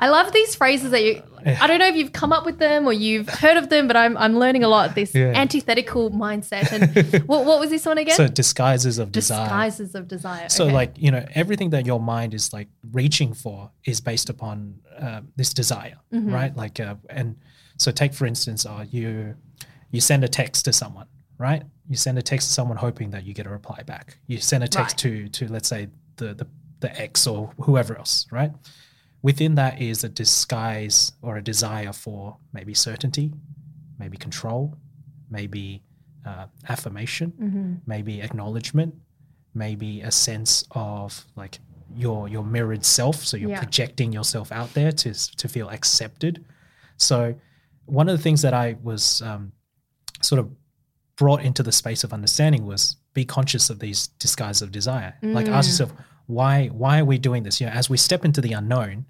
I 0.00 0.08
love 0.08 0.32
these 0.32 0.56
phrases 0.56 0.90
that 0.90 1.04
you. 1.04 1.22
I 1.44 1.68
don't 1.68 1.78
know 1.78 1.86
if 1.86 1.94
you've 1.94 2.12
come 2.12 2.32
up 2.32 2.44
with 2.44 2.58
them 2.58 2.86
or 2.86 2.92
you've 2.92 3.28
heard 3.28 3.56
of 3.56 3.68
them, 3.68 3.86
but 3.86 3.96
I'm 3.96 4.16
I'm 4.16 4.36
learning 4.36 4.64
a 4.64 4.68
lot. 4.68 4.96
This 4.96 5.14
yeah. 5.14 5.32
antithetical 5.34 6.10
mindset 6.10 6.72
and 6.72 7.28
what, 7.28 7.44
what 7.44 7.60
was 7.60 7.70
this 7.70 7.86
one 7.86 7.98
again? 7.98 8.16
So 8.16 8.26
disguises 8.26 8.98
of 8.98 9.12
desire. 9.12 9.44
Disguises 9.44 9.94
of 9.94 10.08
desire. 10.08 10.48
So 10.48 10.64
okay. 10.64 10.74
like 10.74 10.92
you 10.96 11.12
know 11.12 11.24
everything 11.36 11.70
that 11.70 11.86
your 11.86 12.00
mind 12.00 12.34
is 12.34 12.52
like 12.52 12.68
reaching 12.92 13.32
for 13.32 13.70
is 13.84 14.00
based 14.00 14.28
upon 14.28 14.80
uh, 14.98 15.20
this 15.36 15.54
desire, 15.54 15.98
mm-hmm. 16.12 16.34
right? 16.34 16.56
Like 16.56 16.80
uh, 16.80 16.96
and 17.08 17.36
so 17.76 17.92
take 17.92 18.12
for 18.12 18.26
instance, 18.26 18.66
uh, 18.66 18.84
you 18.90 19.36
you 19.90 20.00
send 20.00 20.24
a 20.24 20.28
text 20.28 20.64
to 20.66 20.72
someone, 20.72 21.06
right? 21.38 21.62
You 21.88 21.96
send 21.96 22.18
a 22.18 22.22
text 22.22 22.48
to 22.48 22.54
someone 22.54 22.76
hoping 22.76 23.10
that 23.10 23.24
you 23.24 23.34
get 23.34 23.46
a 23.46 23.50
reply 23.50 23.82
back. 23.82 24.18
You 24.26 24.38
send 24.38 24.64
a 24.64 24.68
text 24.68 25.04
right. 25.04 25.28
to 25.30 25.46
to 25.46 25.52
let's 25.52 25.68
say 25.68 25.88
the 26.16 26.34
the 26.34 26.46
the 26.80 27.00
ex 27.00 27.26
or 27.26 27.52
whoever 27.60 27.96
else, 27.96 28.26
right? 28.30 28.52
Within 29.22 29.56
that 29.56 29.80
is 29.80 30.04
a 30.04 30.08
disguise 30.08 31.12
or 31.22 31.36
a 31.36 31.42
desire 31.42 31.92
for 31.92 32.36
maybe 32.52 32.72
certainty, 32.72 33.32
maybe 33.98 34.16
control, 34.16 34.76
maybe 35.28 35.82
uh, 36.24 36.46
affirmation, 36.68 37.32
mm-hmm. 37.40 37.74
maybe 37.86 38.20
acknowledgement, 38.20 38.94
maybe 39.54 40.02
a 40.02 40.12
sense 40.12 40.64
of 40.72 41.24
like 41.34 41.58
your 41.96 42.28
your 42.28 42.44
mirrored 42.44 42.84
self. 42.84 43.24
So 43.24 43.36
you're 43.36 43.50
yeah. 43.50 43.58
projecting 43.58 44.12
yourself 44.12 44.52
out 44.52 44.74
there 44.74 44.92
to 44.92 45.36
to 45.36 45.48
feel 45.48 45.68
accepted. 45.70 46.44
So 46.96 47.34
one 47.86 48.08
of 48.08 48.16
the 48.16 48.22
things 48.22 48.42
that 48.42 48.54
I 48.54 48.76
was 48.82 49.22
um, 49.22 49.52
sort 50.20 50.38
of 50.38 50.50
brought 51.16 51.42
into 51.42 51.62
the 51.62 51.72
space 51.72 52.04
of 52.04 52.12
understanding 52.12 52.64
was 52.64 52.96
be 53.14 53.24
conscious 53.24 53.70
of 53.70 53.80
these 53.80 54.08
disguises 54.18 54.62
of 54.62 54.70
desire. 54.70 55.14
Mm. 55.22 55.34
Like 55.34 55.48
ask 55.48 55.68
yourself, 55.68 55.92
why 56.28 56.66
why 56.66 57.00
are 57.00 57.06
we 57.06 57.18
doing 57.18 57.42
this 57.42 57.60
you 57.60 57.66
know 57.66 57.72
as 57.72 57.90
we 57.90 57.96
step 57.96 58.24
into 58.24 58.40
the 58.40 58.52
unknown 58.52 59.06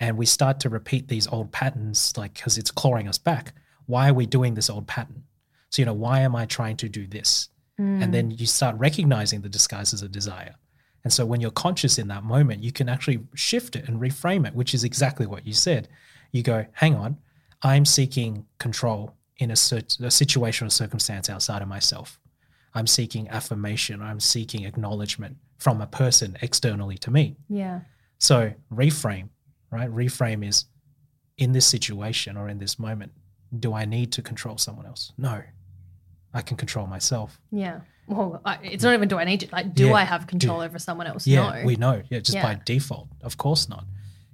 and 0.00 0.18
we 0.18 0.26
start 0.26 0.60
to 0.60 0.68
repeat 0.68 1.08
these 1.08 1.26
old 1.28 1.50
patterns 1.52 2.12
like 2.16 2.34
because 2.34 2.58
it's 2.58 2.72
clawing 2.72 3.08
us 3.08 3.18
back 3.18 3.54
why 3.86 4.10
are 4.10 4.14
we 4.14 4.26
doing 4.26 4.54
this 4.54 4.68
old 4.68 4.86
pattern 4.86 5.22
so 5.70 5.80
you 5.80 5.86
know 5.86 5.94
why 5.94 6.20
am 6.20 6.34
i 6.34 6.44
trying 6.44 6.76
to 6.76 6.88
do 6.88 7.06
this 7.06 7.48
mm. 7.80 8.02
and 8.02 8.12
then 8.12 8.32
you 8.32 8.46
start 8.46 8.76
recognizing 8.78 9.40
the 9.40 9.48
disguises 9.48 10.02
of 10.02 10.10
desire 10.10 10.56
and 11.04 11.12
so 11.12 11.24
when 11.24 11.40
you're 11.40 11.52
conscious 11.52 11.98
in 11.98 12.08
that 12.08 12.24
moment 12.24 12.64
you 12.64 12.72
can 12.72 12.88
actually 12.88 13.20
shift 13.34 13.76
it 13.76 13.88
and 13.88 14.00
reframe 14.00 14.44
it 14.44 14.54
which 14.54 14.74
is 14.74 14.82
exactly 14.82 15.24
what 15.24 15.46
you 15.46 15.52
said 15.52 15.88
you 16.32 16.42
go 16.42 16.66
hang 16.72 16.96
on 16.96 17.16
i'm 17.62 17.84
seeking 17.84 18.44
control 18.58 19.15
in 19.38 19.50
a, 19.50 19.54
a 19.54 20.10
situation 20.10 20.66
or 20.66 20.70
circumstance 20.70 21.28
outside 21.28 21.62
of 21.62 21.68
myself 21.68 22.18
i'm 22.74 22.86
seeking 22.86 23.28
affirmation 23.28 24.00
i'm 24.00 24.20
seeking 24.20 24.64
acknowledgement 24.64 25.36
from 25.58 25.80
a 25.80 25.86
person 25.86 26.36
externally 26.42 26.98
to 26.98 27.10
me. 27.10 27.36
Yeah. 27.48 27.80
So 28.18 28.52
reframe, 28.72 29.28
right? 29.70 29.90
Reframe 29.90 30.46
is 30.46 30.66
in 31.38 31.52
this 31.52 31.66
situation 31.66 32.36
or 32.36 32.48
in 32.48 32.58
this 32.58 32.78
moment, 32.78 33.12
do 33.58 33.74
I 33.74 33.84
need 33.84 34.12
to 34.12 34.22
control 34.22 34.58
someone 34.58 34.86
else? 34.86 35.12
No. 35.16 35.42
I 36.34 36.42
can 36.42 36.56
control 36.56 36.86
myself. 36.86 37.40
Yeah. 37.50 37.80
Well, 38.06 38.40
I, 38.44 38.58
it's 38.62 38.84
not 38.84 38.94
even 38.94 39.08
do 39.08 39.18
I 39.18 39.24
need 39.24 39.40
to 39.40 39.48
like 39.50 39.74
do 39.74 39.86
yeah. 39.86 39.94
I 39.94 40.04
have 40.04 40.26
control 40.26 40.58
do, 40.58 40.64
over 40.64 40.78
someone 40.78 41.06
else? 41.06 41.26
Yeah, 41.26 41.60
no. 41.60 41.64
we 41.64 41.76
know. 41.76 42.02
Yeah, 42.08 42.20
just 42.20 42.34
yeah. 42.34 42.42
by 42.42 42.60
default. 42.64 43.08
Of 43.22 43.36
course 43.36 43.68
not. 43.68 43.84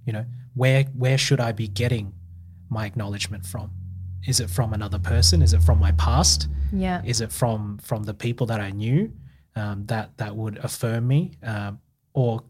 You 0.04 0.12
know, 0.12 0.26
where 0.54 0.84
where 0.94 1.16
should 1.16 1.40
I 1.40 1.52
be 1.52 1.68
getting 1.68 2.12
my 2.68 2.84
acknowledgement 2.84 3.46
from? 3.46 3.70
Is 4.26 4.40
it 4.40 4.48
from 4.48 4.72
another 4.72 4.98
person? 4.98 5.42
Is 5.42 5.52
it 5.52 5.62
from 5.62 5.78
my 5.78 5.92
past? 5.92 6.48
Yeah. 6.72 7.02
Is 7.04 7.20
it 7.20 7.32
from 7.32 7.78
from 7.78 8.04
the 8.04 8.14
people 8.14 8.46
that 8.46 8.60
I 8.60 8.70
knew? 8.70 9.12
um, 9.56 9.86
that 9.86 10.16
that 10.18 10.36
would 10.36 10.58
affirm 10.58 11.06
me, 11.06 11.32
um, 11.42 11.80
or 12.14 12.42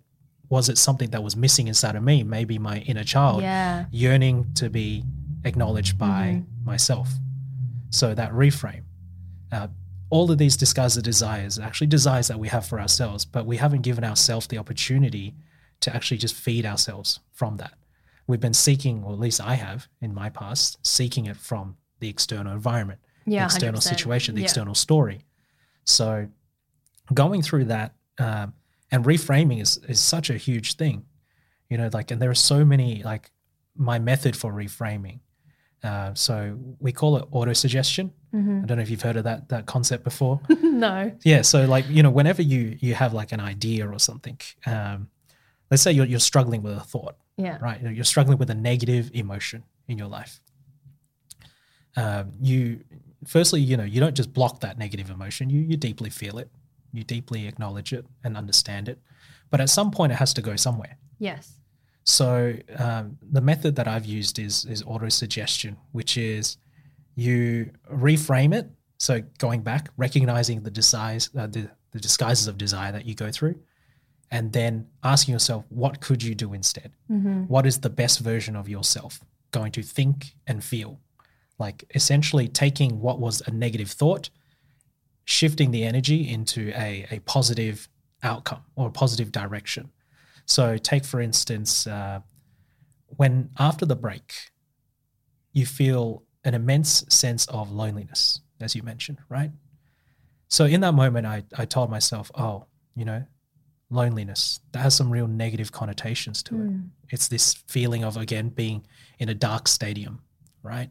was 0.49 0.68
it 0.68 0.79
something 0.79 1.11
that 1.11 1.23
was 1.23 1.35
missing 1.37 1.68
inside 1.68 1.97
of 1.97 2.03
me? 2.03 2.23
Maybe 2.23 2.59
my 2.59 2.79
inner 2.81 3.05
child 3.05 3.43
yeah. 3.43 3.87
yearning 3.91 4.53
to 4.55 4.68
be 4.68 5.05
acknowledged 5.45 5.99
by 5.99 6.43
mm-hmm. 6.45 6.64
myself. 6.64 7.09
So 7.91 8.14
that 8.14 8.33
reframe. 8.33 8.83
Uh, 9.51 9.68
all 10.11 10.31
of 10.31 10.37
these 10.37 10.57
disguised 10.57 11.03
desires, 11.03 11.59
actually 11.59 11.87
desires 11.87 12.29
that 12.29 12.39
we 12.39 12.49
have 12.49 12.66
for 12.66 12.79
ourselves, 12.79 13.25
but 13.25 13.47
we 13.47 13.57
haven't 13.57 13.81
given 13.81 14.05
ourselves 14.05 14.47
the 14.47 14.59
opportunity 14.59 15.35
to 15.81 15.95
actually 15.95 16.18
just 16.18 16.35
feed 16.35 16.66
ourselves 16.66 17.20
from 17.33 17.57
that. 17.57 17.73
We've 18.27 18.41
been 18.41 18.55
seeking, 18.55 19.03
or 19.05 19.12
at 19.12 19.18
least 19.18 19.41
I 19.41 19.55
have 19.55 19.89
in 20.01 20.14
my 20.14 20.31
past, 20.31 20.79
seeking 20.87 21.27
it 21.27 21.37
from 21.37 21.77
the 22.01 22.09
external 22.09 22.53
environment, 22.53 23.01
yeah, 23.27 23.41
the 23.41 23.45
external 23.47 23.81
100%. 23.81 23.83
situation, 23.83 24.35
the 24.35 24.41
yeah. 24.41 24.47
external 24.47 24.75
story. 24.75 25.25
So 25.85 26.29
going 27.12 27.43
through 27.43 27.64
that 27.66 27.95
um, 28.18 28.55
and 28.91 29.05
reframing 29.05 29.61
is 29.61 29.79
is 29.89 30.01
such 30.01 30.31
a 30.31 30.35
huge 30.35 30.75
thing 30.75 31.05
you 31.68 31.77
know 31.77 31.91
like 31.93 32.11
and 32.11 32.20
there 32.20 32.31
are 32.31 32.35
so 32.35 32.64
many 32.64 33.03
like 33.03 33.31
my 33.77 33.99
method 33.99 34.37
for 34.37 34.53
reframing. 34.53 35.20
Uh, 35.83 36.14
so 36.14 36.57
we 36.79 36.93
call 36.93 37.16
it 37.16 37.25
auto 37.33 37.53
suggestion. 37.53 38.12
I 38.33 38.37
don't 38.37 38.77
know 38.77 38.83
if 38.83 38.89
you've 38.89 39.03
heard 39.03 39.16
of 39.16 39.25
that 39.25 39.49
that 39.49 39.66
concept 39.66 40.05
before. 40.05 40.41
no. 40.62 41.12
yeah. 41.25 41.43
So 41.43 41.64
like 41.66 41.89
you 41.89 42.03
know, 42.03 42.11
whenever 42.11 42.43
you 42.43 42.77
you 42.81 42.95
have 42.95 43.12
like 43.12 43.33
an 43.33 43.41
idea 43.41 43.89
or 43.89 43.99
something, 43.99 44.39
um, 44.66 45.09
let's 45.70 45.83
say 45.83 45.93
you're 45.93 46.07
you're 46.07 46.20
struggling 46.20 46.62
with 46.62 46.77
a 46.77 46.81
thought, 46.81 47.16
Yeah. 47.37 47.59
right? 47.61 47.78
You 47.80 47.87
know, 47.87 47.91
You're 47.91 48.05
struggling 48.05 48.39
with 48.39 48.51
a 48.51 48.55
negative 48.55 49.11
emotion 49.14 49.64
in 49.89 49.99
your 49.99 50.09
life. 50.09 50.41
Um, 51.97 52.33
you 52.41 52.80
firstly, 53.26 53.61
you 53.61 53.76
know, 53.76 53.85
you 53.85 54.01
don't 54.01 54.14
just 54.14 54.33
block 54.33 54.61
that 54.61 54.78
negative 54.78 55.11
emotion. 55.11 55.51
You 55.51 55.61
you 55.61 55.76
deeply 55.76 56.11
feel 56.11 56.39
it, 56.39 56.51
you 56.93 57.05
deeply 57.05 57.47
acknowledge 57.47 57.93
it 57.93 58.07
and 58.24 58.37
understand 58.37 58.89
it. 58.89 58.99
But 59.51 59.61
at 59.61 59.68
some 59.68 59.91
point, 59.91 60.12
it 60.12 60.16
has 60.16 60.33
to 60.35 60.43
go 60.43 60.57
somewhere. 60.57 60.97
Yes. 61.18 61.59
So 62.05 62.55
um, 62.78 63.18
the 63.30 63.41
method 63.41 63.76
that 63.76 63.87
I've 63.87 64.07
used 64.07 64.39
is 64.39 64.64
is 64.64 64.83
auto 64.87 65.09
suggestion, 65.09 65.76
which 65.93 66.16
is 66.16 66.57
you 67.14 67.70
reframe 67.93 68.55
it. 68.55 68.70
So 68.99 69.20
going 69.39 69.62
back, 69.62 69.91
recognizing 69.97 70.62
the 70.62 70.70
disguise, 70.70 71.28
uh, 71.37 71.47
the, 71.49 71.68
the 71.91 71.99
disguises 72.01 72.47
of 72.47 72.57
desire 72.57 72.93
that 72.93 73.05
you 73.05 73.14
go 73.14 73.30
through, 73.30 73.57
and 74.33 74.55
then 74.55 74.89
asking 75.05 75.33
yourself, 75.33 75.66
what 75.68 76.01
could 76.01 76.22
you 76.22 76.35
do 76.35 76.55
instead? 76.55 76.93
What 77.49 77.66
is 77.66 77.80
the 77.80 77.91
best 77.91 78.20
version 78.20 78.57
of 78.57 78.66
yourself 78.66 79.20
going 79.51 79.72
to 79.72 79.83
think 79.83 80.35
and 80.47 80.64
feel? 80.64 81.01
Like 81.59 81.85
essentially 81.95 82.49
taking 82.49 83.01
what 83.01 83.20
was 83.20 83.43
a 83.47 83.51
negative 83.51 83.91
thought, 83.91 84.30
shifting 85.26 85.70
the 85.70 85.85
energy 85.85 86.28
into 86.28 86.72
a, 86.74 87.07
a 87.11 87.18
positive 87.20 87.91
outcome 88.22 88.62
or 88.74 88.89
a 88.89 88.91
positive 88.91 89.30
direction. 89.30 89.91
So, 90.47 90.78
take 90.78 91.05
for 91.05 91.20
instance, 91.20 91.87
uh, 91.87 92.20
when 93.09 93.51
after 93.59 93.85
the 93.85 93.97
break, 93.97 94.33
you 95.53 95.66
feel 95.66 96.24
an 96.43 96.55
immense 96.55 97.05
sense 97.11 97.47
of 97.49 97.70
loneliness, 97.70 98.41
as 98.61 98.74
you 98.74 98.83
mentioned, 98.83 99.18
right? 99.28 99.53
So, 100.49 100.64
in 100.64 100.80
that 100.80 100.95
moment, 100.95 101.26
I, 101.26 101.45
I 101.57 101.66
told 101.66 101.91
myself, 101.91 102.30
oh, 102.35 102.64
you 102.97 103.05
know, 103.05 103.24
loneliness, 103.93 104.61
that 104.72 104.80
has 104.80 104.95
some 104.95 105.11
real 105.11 105.26
negative 105.26 105.72
connotations 105.72 106.43
to 106.45 106.55
it. 106.62 106.70
It's 107.11 107.28
this 107.28 107.55
feeling 107.68 108.05
of, 108.05 108.16
again, 108.16 108.49
being 108.49 108.86
in 109.18 109.28
a 109.28 109.34
dark 109.34 109.68
stadium, 109.68 110.22
right? 110.62 110.90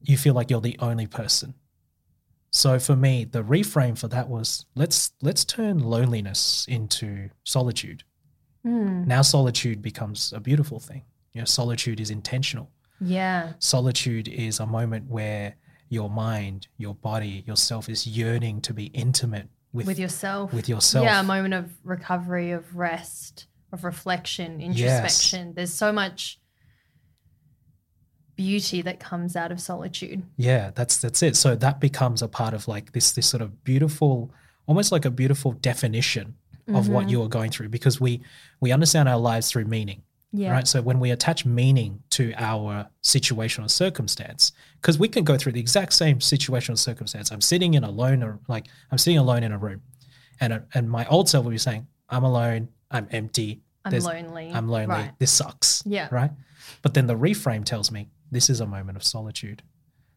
You 0.00 0.16
feel 0.16 0.34
like 0.34 0.50
you're 0.50 0.60
the 0.60 0.78
only 0.78 1.06
person. 1.06 1.54
So 2.50 2.78
for 2.78 2.94
me, 2.94 3.24
the 3.24 3.42
reframe 3.42 3.98
for 3.98 4.08
that 4.08 4.28
was 4.28 4.66
let's 4.74 5.12
let's 5.22 5.44
turn 5.44 5.78
loneliness 5.78 6.66
into 6.68 7.30
solitude. 7.44 8.04
Mm. 8.66 9.06
Now 9.06 9.22
solitude 9.22 9.80
becomes 9.80 10.32
a 10.34 10.40
beautiful 10.40 10.78
thing. 10.78 11.02
You 11.32 11.40
know, 11.40 11.44
solitude 11.46 11.98
is 11.98 12.10
intentional. 12.10 12.70
Yeah. 13.00 13.54
Solitude 13.58 14.28
is 14.28 14.60
a 14.60 14.66
moment 14.66 15.08
where 15.08 15.56
your 15.88 16.10
mind, 16.10 16.68
your 16.76 16.94
body, 16.94 17.42
yourself 17.46 17.88
is 17.88 18.06
yearning 18.06 18.60
to 18.62 18.74
be 18.74 18.86
intimate 18.86 19.48
with, 19.72 19.86
With 19.86 19.98
yourself. 19.98 20.52
with 20.52 20.68
yourself. 20.68 21.04
Yeah, 21.04 21.20
a 21.20 21.24
moment 21.24 21.54
of 21.54 21.70
recovery, 21.82 22.50
of 22.52 22.76
rest, 22.76 23.46
of 23.72 23.84
reflection, 23.84 24.60
introspection. 24.60 25.54
There's 25.54 25.72
so 25.72 25.92
much 25.92 26.38
beauty 28.36 28.82
that 28.82 29.00
comes 29.00 29.36
out 29.36 29.52
of 29.52 29.60
solitude. 29.60 30.22
Yeah, 30.36 30.70
that's 30.74 30.98
that's 30.98 31.22
it. 31.22 31.36
So 31.36 31.54
that 31.56 31.80
becomes 31.80 32.22
a 32.22 32.28
part 32.28 32.54
of 32.54 32.68
like 32.68 32.92
this 32.92 33.12
this 33.12 33.26
sort 33.26 33.42
of 33.42 33.64
beautiful, 33.64 34.30
almost 34.66 34.92
like 34.92 35.04
a 35.04 35.10
beautiful 35.10 35.52
definition 35.52 36.34
of 36.68 36.88
what 36.88 37.02
mm-hmm. 37.02 37.08
you 37.10 37.22
are 37.22 37.28
going 37.28 37.50
through 37.50 37.68
because 37.68 38.00
we 38.00 38.20
we 38.60 38.72
understand 38.72 39.08
our 39.08 39.18
lives 39.18 39.50
through 39.50 39.64
meaning. 39.64 40.02
Yeah. 40.32 40.52
Right. 40.52 40.66
So 40.66 40.80
when 40.80 40.98
we 40.98 41.10
attach 41.10 41.44
meaning 41.44 42.02
to 42.10 42.32
our 42.38 42.88
situation 43.02 43.64
or 43.64 43.68
circumstance, 43.68 44.52
because 44.80 44.98
we 44.98 45.06
can 45.08 45.24
go 45.24 45.36
through 45.36 45.52
the 45.52 45.60
exact 45.60 45.92
same 45.92 46.20
situation 46.20 46.72
or 46.72 46.76
circumstance. 46.76 47.30
I'm 47.30 47.42
sitting 47.42 47.74
in 47.74 47.84
alone 47.84 48.22
or 48.22 48.40
like 48.48 48.66
I'm 48.90 48.98
sitting 48.98 49.18
alone 49.18 49.42
in 49.42 49.52
a 49.52 49.58
room. 49.58 49.82
And 50.40 50.62
and 50.74 50.90
my 50.90 51.06
old 51.06 51.28
self 51.28 51.44
will 51.44 51.50
be 51.52 51.58
saying, 51.58 51.86
I'm 52.08 52.24
alone, 52.24 52.68
I'm 52.90 53.08
empty, 53.10 53.60
I'm 53.84 53.90
there's- 53.90 54.04
lonely. 54.06 54.50
I'm 54.52 54.68
lonely, 54.68 54.88
Right. 54.94 55.12
this 55.18 55.30
sucks. 55.30 55.82
Yeah. 55.84 56.08
Right. 56.10 56.30
But 56.80 56.94
then 56.94 57.06
the 57.06 57.14
reframe 57.16 57.64
tells 57.64 57.90
me 57.90 58.08
this 58.30 58.48
is 58.48 58.60
a 58.60 58.66
moment 58.66 58.96
of 58.96 59.04
solitude. 59.04 59.62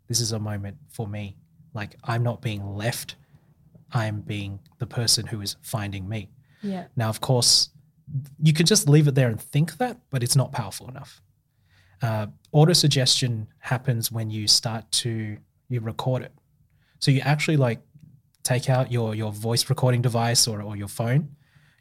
This 0.07 0.21
is 0.21 0.31
a 0.31 0.39
moment 0.39 0.77
for 0.89 1.07
me. 1.07 1.35
Like 1.73 1.95
I'm 2.05 2.23
not 2.23 2.41
being 2.41 2.65
left. 2.75 3.17
I'm 3.91 4.21
being 4.21 4.59
the 4.79 4.87
person 4.87 5.27
who 5.27 5.41
is 5.41 5.57
finding 5.61 6.07
me. 6.07 6.29
Yeah. 6.61 6.85
Now, 6.95 7.09
of 7.09 7.21
course, 7.21 7.69
you 8.41 8.53
can 8.53 8.65
just 8.65 8.87
leave 8.87 9.07
it 9.07 9.15
there 9.15 9.29
and 9.29 9.39
think 9.39 9.77
that, 9.77 9.97
but 10.11 10.23
it's 10.23 10.35
not 10.35 10.51
powerful 10.51 10.87
enough. 10.87 11.21
Uh, 12.01 12.27
auto 12.51 12.73
suggestion 12.73 13.47
happens 13.59 14.11
when 14.11 14.29
you 14.29 14.47
start 14.47 14.89
to 14.91 15.37
you 15.69 15.79
record 15.79 16.21
it. 16.21 16.31
So 16.99 17.11
you 17.11 17.21
actually 17.21 17.57
like 17.57 17.81
take 18.43 18.69
out 18.69 18.91
your 18.91 19.15
your 19.15 19.31
voice 19.31 19.69
recording 19.69 20.01
device 20.01 20.47
or, 20.47 20.61
or 20.61 20.75
your 20.75 20.87
phone, 20.87 21.29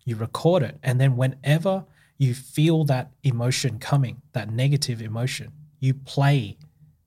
you 0.05 0.17
record 0.17 0.63
it, 0.63 0.79
and 0.83 1.01
then 1.01 1.17
whenever 1.17 1.85
you 2.17 2.33
feel 2.33 2.85
that 2.85 3.11
emotion 3.23 3.79
coming, 3.79 4.23
that 4.33 4.51
negative 4.51 5.03
emotion, 5.03 5.53
you 5.81 5.95
play 5.95 6.57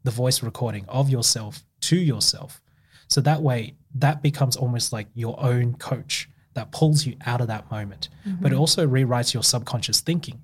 the 0.03 0.11
voice 0.11 0.43
recording 0.43 0.85
of 0.87 1.09
yourself 1.09 1.63
to 1.81 1.95
yourself. 1.95 2.61
So 3.07 3.21
that 3.21 3.41
way, 3.41 3.75
that 3.95 4.21
becomes 4.21 4.57
almost 4.57 4.91
like 4.91 5.07
your 5.13 5.41
own 5.41 5.75
coach 5.75 6.29
that 6.57 6.71
pulls 6.71 7.05
you 7.05 7.15
out 7.25 7.39
of 7.39 7.47
that 7.47 7.69
moment. 7.71 8.09
But 8.41 8.51
it 8.51 8.55
also 8.55 8.85
rewrites 8.85 9.33
your 9.33 9.43
subconscious 9.43 10.01
thinking 10.01 10.41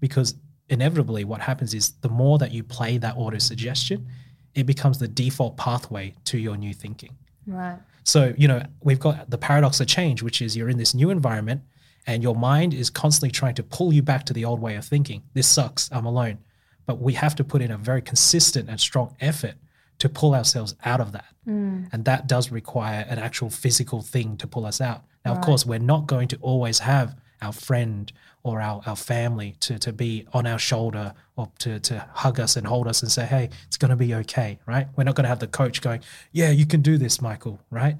because 0.00 0.34
inevitably 0.68 1.24
what 1.24 1.40
happens 1.40 1.72
is 1.72 1.92
the 2.00 2.08
more 2.08 2.36
that 2.38 2.50
you 2.50 2.64
play 2.64 2.98
that 2.98 3.16
auto 3.16 3.38
suggestion, 3.38 4.06
it 4.54 4.64
becomes 4.64 4.98
the 4.98 5.06
default 5.06 5.56
pathway 5.56 6.14
to 6.24 6.36
your 6.36 6.56
new 6.56 6.74
thinking. 6.74 7.16
Right. 7.46 7.78
So, 8.02 8.34
you 8.36 8.48
know, 8.48 8.62
we've 8.82 8.98
got 8.98 9.30
the 9.30 9.38
paradox 9.38 9.80
of 9.80 9.86
change, 9.86 10.20
which 10.22 10.42
is 10.42 10.56
you're 10.56 10.68
in 10.68 10.78
this 10.78 10.94
new 10.94 11.10
environment 11.10 11.62
and 12.08 12.22
your 12.24 12.34
mind 12.34 12.74
is 12.74 12.90
constantly 12.90 13.30
trying 13.30 13.54
to 13.54 13.62
pull 13.62 13.92
you 13.92 14.02
back 14.02 14.26
to 14.26 14.32
the 14.32 14.44
old 14.44 14.60
way 14.60 14.74
of 14.74 14.84
thinking. 14.84 15.22
This 15.34 15.46
sucks, 15.46 15.88
I'm 15.92 16.06
alone. 16.06 16.38
But 16.86 17.00
we 17.00 17.12
have 17.12 17.36
to 17.36 17.44
put 17.44 17.62
in 17.62 17.70
a 17.70 17.78
very 17.78 18.02
consistent 18.02 18.68
and 18.68 18.80
strong 18.80 19.14
effort 19.20 19.54
to 20.00 20.08
pull 20.08 20.34
ourselves 20.34 20.74
out 20.84 21.00
of 21.00 21.12
that. 21.12 21.32
Mm. 21.46 21.88
And 21.92 22.04
that 22.06 22.26
does 22.26 22.50
require 22.50 23.06
an 23.08 23.20
actual 23.20 23.50
physical 23.50 24.02
thing 24.02 24.36
to 24.38 24.48
pull 24.48 24.66
us 24.66 24.80
out. 24.80 25.04
Now, 25.24 25.32
of 25.32 25.40
course, 25.40 25.64
we're 25.64 25.78
not 25.78 26.06
going 26.06 26.28
to 26.28 26.38
always 26.40 26.80
have 26.80 27.16
our 27.40 27.52
friend 27.52 28.12
or 28.44 28.60
our, 28.60 28.82
our 28.86 28.96
family 28.96 29.56
to, 29.60 29.78
to 29.78 29.92
be 29.92 30.26
on 30.32 30.46
our 30.46 30.58
shoulder 30.58 31.14
or 31.36 31.50
to, 31.58 31.78
to 31.80 32.06
hug 32.12 32.40
us 32.40 32.56
and 32.56 32.66
hold 32.66 32.88
us 32.88 33.02
and 33.02 33.10
say, 33.10 33.24
hey, 33.24 33.50
it's 33.66 33.76
going 33.76 33.90
to 33.90 33.96
be 33.96 34.14
okay, 34.14 34.58
right? 34.66 34.88
We're 34.96 35.04
not 35.04 35.14
going 35.14 35.24
to 35.24 35.28
have 35.28 35.38
the 35.38 35.46
coach 35.46 35.80
going, 35.80 36.02
yeah, 36.32 36.50
you 36.50 36.66
can 36.66 36.82
do 36.82 36.98
this, 36.98 37.20
Michael, 37.20 37.60
right? 37.70 37.96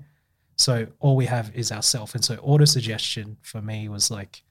So 0.56 0.86
all 1.00 1.16
we 1.16 1.26
have 1.26 1.52
is 1.54 1.70
ourself. 1.70 2.14
And 2.14 2.24
so 2.24 2.36
auto 2.42 2.64
suggestion 2.64 3.36
for 3.42 3.60
me 3.60 3.88
was 3.88 4.10
like 4.10 4.42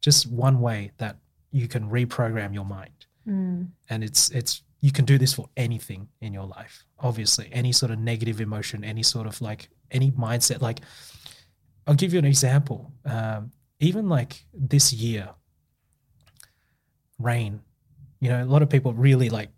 just 0.00 0.30
one 0.30 0.60
way 0.60 0.92
that 0.98 1.16
you 1.50 1.68
can 1.68 1.90
reprogram 1.90 2.54
your 2.54 2.64
mind. 2.64 3.06
Mm. 3.26 3.68
And 3.88 4.04
it's 4.04 4.30
it's 4.30 4.62
you 4.80 4.92
can 4.92 5.04
do 5.04 5.18
this 5.18 5.32
for 5.32 5.48
anything 5.56 6.08
in 6.20 6.32
your 6.32 6.44
life. 6.44 6.84
Obviously, 7.00 7.48
any 7.52 7.72
sort 7.72 7.90
of 7.90 7.98
negative 7.98 8.40
emotion, 8.40 8.84
any 8.84 9.02
sort 9.02 9.26
of 9.26 9.40
like 9.40 9.68
any 9.90 10.10
mindset. 10.12 10.60
Like 10.60 10.80
I'll 11.86 11.94
give 11.94 12.12
you 12.12 12.18
an 12.18 12.24
example. 12.24 12.92
Um, 13.04 13.52
even 13.80 14.08
like 14.08 14.44
this 14.52 14.92
year, 14.92 15.30
rain. 17.18 17.60
You 18.20 18.30
know, 18.30 18.42
a 18.42 18.46
lot 18.46 18.62
of 18.62 18.70
people 18.70 18.92
really 18.94 19.30
like. 19.30 19.50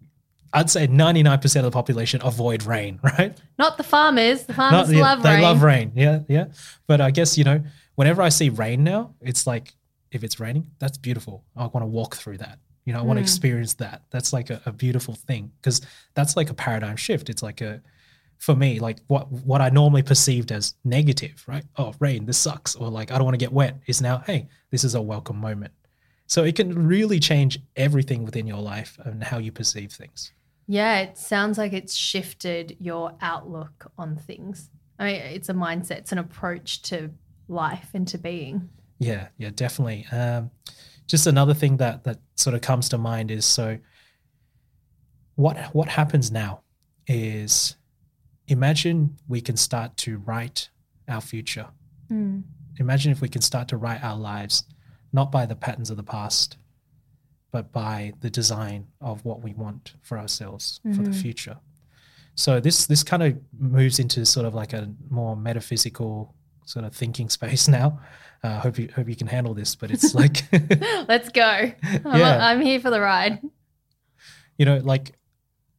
I'd 0.53 0.71
say 0.71 0.87
ninety 0.87 1.23
nine 1.23 1.39
percent 1.41 1.67
of 1.67 1.73
the 1.73 1.77
population 1.77 2.21
avoid 2.25 2.63
rain, 2.65 3.01
right? 3.19 3.37
Not 3.59 3.77
the 3.77 3.83
farmers. 3.85 4.45
The 4.45 4.55
farmers 4.55 4.89
Not- 4.89 4.97
yeah, 4.97 5.03
love 5.03 5.23
they 5.23 5.31
rain. 5.35 5.43
love 5.43 5.63
rain. 5.63 5.93
Yeah, 5.95 6.21
yeah. 6.29 6.47
But 6.87 7.01
I 7.01 7.11
guess 7.11 7.37
you 7.37 7.45
know, 7.45 7.63
whenever 7.97 8.23
I 8.23 8.31
see 8.31 8.49
rain 8.49 8.83
now, 8.85 9.15
it's 9.21 9.47
like 9.47 9.75
if 10.11 10.25
it's 10.25 10.41
raining, 10.41 10.67
that's 10.79 10.97
beautiful. 10.97 11.45
I 11.55 11.67
want 11.67 11.83
to 11.83 11.87
walk 11.87 12.17
through 12.17 12.39
that. 12.39 12.59
You 12.87 12.95
know, 12.95 13.01
I 13.01 13.03
want 13.03 13.19
to 13.19 13.21
Mm. 13.23 13.27
experience 13.27 13.75
that. 13.75 14.03
That's 14.11 14.33
like 14.33 14.49
a, 14.49 14.63
a 14.65 14.73
beautiful 14.73 15.15
thing 15.15 15.53
because 15.61 15.83
that's 16.15 16.35
like 16.35 16.49
a 16.49 16.55
paradigm 16.55 16.97
shift. 16.97 17.29
It's 17.29 17.43
like 17.43 17.61
a 17.61 17.83
for 18.39 18.55
me, 18.55 18.79
like 18.79 18.99
what 19.09 19.31
what 19.31 19.61
I 19.61 19.69
normally 19.69 20.03
perceived 20.03 20.53
as 20.53 20.75
negative, 20.85 21.45
right? 21.47 21.65
Oh, 21.77 21.95
rain, 21.99 22.25
this 22.25 22.39
sucks, 22.39 22.75
or 22.75 22.89
like 22.89 23.11
I 23.11 23.17
don't 23.17 23.25
want 23.25 23.35
to 23.35 23.45
get 23.45 23.53
wet, 23.53 23.79
is 23.87 24.01
now, 24.01 24.23
hey, 24.27 24.49
this 24.71 24.85
is 24.85 24.95
a 24.95 25.03
welcome 25.03 25.37
moment. 25.37 25.73
So 26.27 26.45
it 26.45 26.57
can 26.57 26.87
really 26.87 27.19
change 27.19 27.59
everything 27.77 28.25
within 28.25 28.47
your 28.47 28.61
life 28.61 28.99
and 29.05 29.25
how 29.25 29.39
you 29.39 29.51
perceive 29.51 29.93
things. 29.93 30.33
Yeah, 30.67 31.01
it 31.01 31.17
sounds 31.17 31.57
like 31.57 31.73
it's 31.73 31.95
shifted 31.95 32.77
your 32.79 33.15
outlook 33.23 33.91
on 33.97 34.17
things. 34.17 34.71
I 34.99 35.05
mean, 35.07 35.15
it's 35.15 35.49
a 35.49 35.55
mindset, 35.55 35.99
it's 35.99 36.13
an 36.13 36.19
approach 36.19 36.83
to 36.83 37.11
life 37.49 37.91
and 37.95 38.07
to 38.09 38.19
being. 38.19 38.69
Yeah, 38.99 39.29
yeah, 39.39 39.51
definitely. 39.55 40.07
Um, 40.13 40.51
just 41.07 41.27
another 41.27 41.55
thing 41.55 41.79
that 41.79 42.05
that 42.05 42.19
sort 42.37 42.55
of 42.55 42.61
comes 42.61 42.89
to 42.91 42.99
mind 42.99 43.31
is 43.31 43.45
so 43.45 43.79
what 45.37 45.57
what 45.75 45.89
happens 45.89 46.31
now 46.31 46.61
is 47.07 47.77
imagine 48.49 49.17
we 49.29 49.41
can 49.41 49.57
start 49.57 49.97
to 49.99 50.19
write 50.19 50.69
our 51.09 51.21
future. 51.21 51.69
Mm. 52.11 52.43
Imagine 52.79 53.13
if 53.13 53.21
we 53.21 53.29
can 53.29 53.43
start 53.43 53.69
to 53.69 53.77
write 53.77 54.03
our 54.03 54.17
lives 54.17 54.65
not 55.13 55.33
by 55.33 55.47
the 55.47 55.55
patterns 55.57 55.91
of 55.91 55.97
the 55.97 56.03
past, 56.03 56.57
but 57.51 57.73
by 57.73 58.13
the 58.21 58.29
design 58.31 58.87
of 59.01 59.25
what 59.25 59.43
we 59.43 59.55
want 59.55 59.95
for 60.03 60.19
ourselves 60.19 60.81
for 60.95 61.03
the 61.03 61.13
future. 61.13 61.57
So 62.35 62.61
this 62.61 62.87
this 62.87 63.03
kind 63.03 63.23
of 63.23 63.39
moves 63.59 63.99
into 63.99 64.25
sort 64.27 64.47
of 64.47 64.55
like 64.55 64.73
a 64.75 64.93
more 65.11 65.35
metaphysical 65.35 66.35
sort 66.67 66.85
of 66.85 66.95
thinking 66.95 67.29
space 67.39 67.67
now. 67.69 68.01
Uh, 68.45 68.61
hope 68.61 68.79
you 68.79 68.89
hope 68.95 69.09
you 69.09 69.17
can 69.17 69.27
handle 69.27 69.55
this, 69.55 69.75
but 69.75 69.91
it's 69.91 70.15
like 70.23 70.45
Let's 71.09 71.31
go. 71.31 71.43
I'm, 71.43 71.73
Yeah. 72.05 72.47
I'm 72.47 72.61
here 72.61 72.81
for 72.81 72.91
the 72.91 73.01
ride. 73.01 73.41
you 74.59 74.67
know, 74.67 74.77
like 74.77 75.13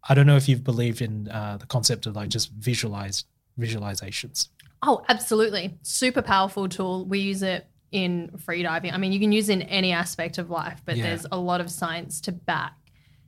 I 0.10 0.16
don't 0.16 0.26
know 0.26 0.36
if 0.36 0.50
you've 0.50 0.64
believed 0.64 1.02
in 1.02 1.30
uh, 1.30 1.58
the 1.58 1.68
concept 1.68 2.06
of 2.08 2.16
like 2.16 2.30
just 2.30 2.52
visualize 2.52 3.26
visualizations. 3.60 4.50
Oh, 4.82 5.04
absolutely. 5.10 5.78
Super 5.84 6.22
powerful 6.22 6.68
tool. 6.68 7.06
We 7.06 7.20
use 7.20 7.44
it 7.44 7.68
in 7.92 8.30
freediving. 8.38 8.94
I 8.94 8.98
mean, 8.98 9.12
you 9.12 9.20
can 9.20 9.32
use 9.32 9.50
it 9.50 9.54
in 9.54 9.62
any 9.64 9.92
aspect 9.92 10.38
of 10.38 10.50
life, 10.50 10.82
but 10.86 10.98
Yeah. 10.98 11.04
there's 11.08 11.26
a 11.32 11.38
lot 11.38 11.62
of 11.62 11.70
science 11.70 12.22
to 12.22 12.32
back 12.32 12.74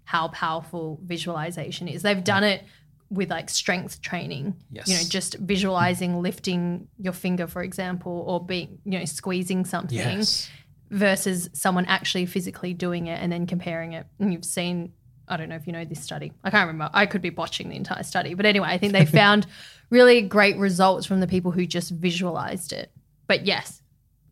how 0.06 0.30
powerful 0.30 1.00
visualization 1.04 1.88
is. 1.88 2.02
They've 2.02 2.24
done 2.24 2.44
it 2.44 2.64
with 3.10 3.30
like 3.30 3.50
strength 3.50 4.02
training. 4.02 4.56
Yes. 4.72 4.88
You 4.88 4.96
know, 4.96 5.02
just 5.08 5.36
visualizing 5.40 6.22
lifting 6.22 6.88
your 6.98 7.14
finger, 7.14 7.46
for 7.48 7.62
example, 7.62 8.24
or 8.28 8.44
being, 8.44 8.80
you 8.86 8.98
know, 9.00 9.06
squeezing 9.06 9.66
something 9.66 9.98
Yes. 9.98 10.50
versus 10.90 11.50
someone 11.54 11.86
actually 11.86 12.26
physically 12.26 12.74
doing 12.74 13.08
it 13.08 13.22
and 13.22 13.32
then 13.32 13.46
comparing 13.48 13.94
it. 13.94 14.06
And 14.20 14.32
you've 14.32 14.46
seen, 14.46 14.94
I 15.32 15.38
don't 15.38 15.48
know 15.48 15.56
if 15.56 15.66
you 15.66 15.72
know 15.72 15.86
this 15.86 16.04
study. 16.04 16.34
I 16.44 16.50
can't 16.50 16.68
remember. 16.68 16.92
I 16.94 17.06
could 17.06 17.22
be 17.22 17.30
botching 17.30 17.70
the 17.70 17.78
entire 17.78 18.04
study. 18.04 18.34
But 18.34 18.46
anyway, 18.46 18.68
I 18.70 18.78
think 18.78 18.92
they 18.92 19.06
found 19.06 19.48
really 19.90 20.22
great 20.22 20.58
results 20.58 21.06
from 21.06 21.22
the 21.22 21.28
people 21.28 21.52
who 21.52 21.66
just 21.66 21.92
visualized 21.92 22.74
it. 22.74 22.92
But 23.28 23.46
yes, 23.46 23.82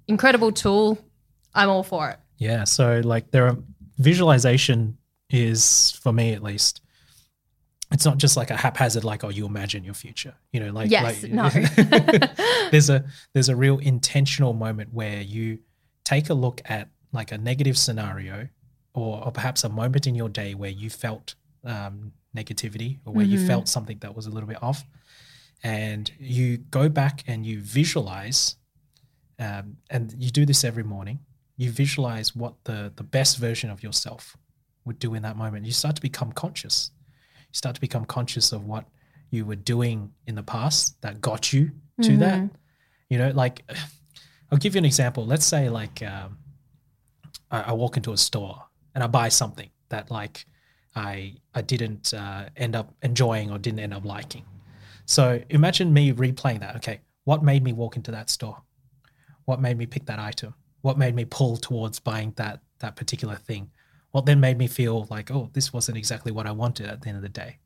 incredible 0.09 0.51
tool. 0.51 0.99
I'm 1.55 1.69
all 1.69 1.83
for 1.83 2.09
it. 2.09 2.19
Yeah. 2.37 2.65
So 2.65 3.01
like 3.03 3.31
there 3.31 3.47
are 3.47 3.57
visualization 3.97 4.97
is 5.29 5.91
for 6.03 6.11
me 6.11 6.33
at 6.33 6.43
least. 6.43 6.81
It's 7.91 8.05
not 8.05 8.17
just 8.17 8.37
like 8.37 8.51
a 8.51 8.57
haphazard 8.57 9.03
like 9.03 9.23
oh 9.23 9.29
you 9.29 9.45
imagine 9.45 9.85
your 9.85 9.93
future. 9.93 10.35
You 10.51 10.59
know 10.59 10.71
like 10.71 10.91
Yes, 10.91 11.23
like, 11.23 11.31
no. 11.31 11.49
there's 12.71 12.89
a 12.89 13.05
there's 13.33 13.47
a 13.49 13.55
real 13.55 13.79
intentional 13.79 14.51
moment 14.51 14.93
where 14.93 15.21
you 15.21 15.59
take 16.03 16.29
a 16.29 16.33
look 16.33 16.61
at 16.65 16.89
like 17.13 17.31
a 17.31 17.37
negative 17.37 17.77
scenario 17.77 18.49
or, 18.93 19.23
or 19.25 19.31
perhaps 19.31 19.63
a 19.63 19.69
moment 19.69 20.07
in 20.07 20.15
your 20.15 20.29
day 20.29 20.53
where 20.55 20.69
you 20.69 20.89
felt 20.89 21.35
um, 21.63 22.11
negativity 22.35 22.99
or 23.05 23.13
where 23.13 23.25
you 23.25 23.37
Mhm. 23.39 23.47
felt 23.47 23.67
something 23.67 23.97
that 23.99 24.15
was 24.15 24.25
a 24.25 24.29
little 24.29 24.47
bit 24.47 24.61
off 24.63 24.85
and 25.63 26.11
you 26.19 26.57
go 26.57 26.87
back 26.89 27.23
and 27.27 27.45
you 27.45 27.59
visualize 27.61 28.55
um, 29.39 29.77
and 29.89 30.13
you 30.17 30.29
do 30.31 30.45
this 30.45 30.63
every 30.63 30.83
morning. 30.83 31.19
You 31.57 31.71
visualize 31.71 32.35
what 32.35 32.53
the 32.65 32.91
the 32.95 33.03
best 33.03 33.37
version 33.37 33.69
of 33.69 33.81
yourself 33.83 34.35
would 34.85 34.99
do 34.99 35.13
in 35.15 35.21
that 35.23 35.35
moment. 35.37 35.65
You 35.65 35.71
start 35.71 35.95
to 35.95 36.01
become 36.01 36.31
conscious. 36.31 36.91
You 37.51 37.53
start 37.53 37.75
to 37.75 37.81
become 37.81 38.05
conscious 38.05 38.51
of 38.51 38.65
what 38.65 38.85
you 39.31 39.45
were 39.45 39.55
doing 39.57 40.11
in 40.27 40.35
the 40.35 40.43
past 40.43 41.01
that 41.01 41.21
got 41.21 41.51
you 41.53 41.71
to 42.01 42.17
that. 42.17 42.39
Mhm. 42.39 42.49
you 43.09 43.17
know 43.17 43.31
like 43.31 43.63
i'll 44.51 44.57
give 44.57 44.73
you 44.75 44.79
an 44.79 44.85
example. 44.85 45.25
Let's 45.25 45.45
say 45.45 45.69
like 45.69 46.01
um, 46.03 46.37
I, 47.51 47.61
I 47.61 47.73
walk 47.73 47.97
into 47.97 48.11
a 48.13 48.17
store 48.17 48.65
and 48.99 49.03
i 49.05 49.07
buy 49.07 49.29
something 49.29 49.69
that 49.87 50.11
like 50.11 50.45
i 50.95 51.33
i 51.55 51.61
didn't 51.61 52.13
uh, 52.13 52.43
end 52.57 52.75
up 52.75 52.93
enjoying 53.01 53.49
or 53.51 53.57
didn't 53.57 53.79
end 53.79 53.93
up 53.93 54.03
liking. 54.03 54.45
So 55.05 55.41
imagine 55.49 55.93
me 55.93 56.11
replaying 56.13 56.59
that. 56.59 56.75
Okay 56.75 56.99
what 57.23 57.43
made 57.43 57.63
me 57.63 57.73
walk 57.73 57.95
into 57.95 58.11
that 58.11 58.29
store? 58.29 58.57
What 59.45 59.61
made 59.61 59.77
me 59.77 59.85
pick 59.85 60.05
that 60.07 60.19
item? 60.19 60.53
What 60.81 60.97
made 60.97 61.15
me 61.15 61.25
pull 61.25 61.57
towards 61.57 61.99
buying 61.99 62.33
that 62.35 62.59
that 62.79 62.95
particular 62.95 63.35
thing? 63.35 63.71
What 64.11 64.25
then 64.25 64.39
made 64.39 64.57
me 64.57 64.67
feel 64.67 65.07
like 65.09 65.31
oh 65.31 65.49
this 65.53 65.71
wasn't 65.71 65.97
exactly 65.97 66.31
what 66.31 66.47
i 66.47 66.51
wanted 66.51 66.87
at 66.87 67.01
the 67.01 67.07
end 67.09 67.17
of 67.17 67.23
the 67.23 67.29
day 67.29 67.59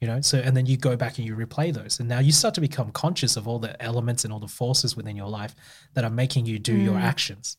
you 0.00 0.08
know? 0.08 0.20
So 0.20 0.38
and 0.38 0.56
then 0.56 0.66
you 0.66 0.76
go 0.76 0.96
back 0.96 1.18
and 1.18 1.26
you 1.26 1.36
replay 1.36 1.72
those 1.74 2.00
and 2.00 2.08
now 2.08 2.20
you 2.20 2.32
start 2.32 2.54
to 2.54 2.60
become 2.60 2.90
conscious 2.90 3.36
of 3.36 3.46
all 3.48 3.58
the 3.58 3.80
elements 3.82 4.24
and 4.24 4.32
all 4.32 4.40
the 4.40 4.48
forces 4.48 4.96
within 4.96 5.16
your 5.16 5.28
life 5.28 5.54
that 5.94 6.04
are 6.04 6.10
making 6.10 6.46
you 6.46 6.58
do 6.58 6.74
your 6.74 6.96
Mm. 6.96 7.02
actions. 7.12 7.56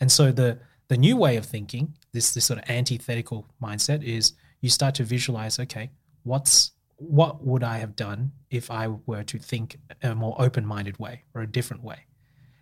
And 0.00 0.10
so 0.10 0.32
the 0.32 0.58
the 0.88 0.96
new 0.96 1.16
way 1.16 1.36
of 1.36 1.44
thinking 1.44 1.94
this 2.12 2.32
this 2.34 2.46
sort 2.46 2.58
of 2.60 2.68
antithetical 2.70 3.46
mindset 3.62 4.02
is 4.04 4.32
you 4.60 4.70
start 4.70 4.94
to 4.94 5.04
visualize 5.04 5.58
okay 5.58 5.90
what's 6.24 6.72
what 6.96 7.44
would 7.44 7.62
i 7.62 7.78
have 7.78 7.94
done 7.94 8.32
if 8.50 8.70
i 8.70 8.88
were 9.06 9.22
to 9.22 9.38
think 9.38 9.76
a 10.02 10.14
more 10.14 10.34
open-minded 10.38 10.98
way 10.98 11.22
or 11.34 11.42
a 11.42 11.46
different 11.46 11.82
way 11.82 11.98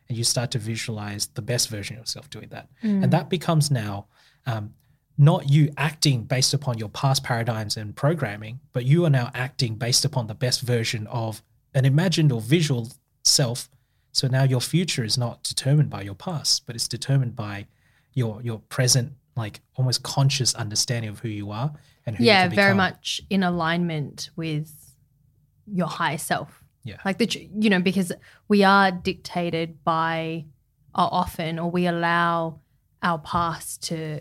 and 0.09 0.17
you 0.19 0.25
start 0.25 0.51
to 0.51 0.59
visualize 0.59 1.27
the 1.35 1.43
best 1.43 1.69
version 1.69 1.97
of 1.97 2.03
yourself 2.03 2.29
doing 2.31 2.49
that 2.51 2.69
Mm. 2.85 3.03
and 3.05 3.13
that 3.13 3.29
becomes 3.31 3.71
now 3.71 4.07
um, 4.47 4.75
not 5.19 5.49
you 5.51 5.73
acting 5.79 6.25
based 6.25 6.53
upon 6.53 6.77
your 6.77 6.91
past 6.91 7.25
paradigms 7.25 7.79
and 7.79 7.97
programming, 7.97 8.61
but 8.75 8.85
you 8.85 9.03
are 9.07 9.11
now 9.11 9.31
acting 9.33 9.75
based 9.77 10.05
upon 10.05 10.27
the 10.27 10.35
best 10.35 10.61
version 10.61 11.07
of 11.07 11.43
an 11.73 11.87
imagined 11.87 12.31
or 12.31 12.41
visual 12.43 12.93
self. 13.23 13.71
So 14.13 14.29
now 14.29 14.43
your 14.43 14.61
future 14.61 15.03
is 15.05 15.17
not 15.17 15.43
determined 15.43 15.89
by 15.89 16.03
your 16.03 16.15
past, 16.15 16.67
but 16.67 16.77
it's 16.77 16.87
determined 16.87 17.35
by 17.35 17.67
your 18.13 18.43
your 18.43 18.59
present, 18.69 19.13
like 19.37 19.61
almost 19.77 20.03
conscious 20.03 20.55
understanding 20.55 21.11
of 21.11 21.19
who 21.21 21.29
you 21.29 21.51
are 21.51 21.73
and 22.07 22.17
who 22.17 22.25
you 22.25 22.31
are. 22.31 22.35
yeah, 22.35 22.49
very 22.49 22.75
much 22.75 23.21
in 23.31 23.43
alignment 23.43 24.31
with 24.37 24.73
your 25.67 25.89
higher 25.89 26.19
self. 26.19 26.65
Yeah. 26.85 26.97
Like 27.05 27.19
the, 27.19 27.27
you 27.59 27.69
know, 27.69 27.81
because 27.81 28.13
we 28.49 28.65
are 28.65 28.91
dictated 28.91 29.83
by 29.85 30.47
are 30.95 31.09
often, 31.13 31.59
or 31.59 31.71
we 31.71 31.87
allow 31.87 32.61
our 33.03 33.19
past 33.19 33.83
to 33.85 34.21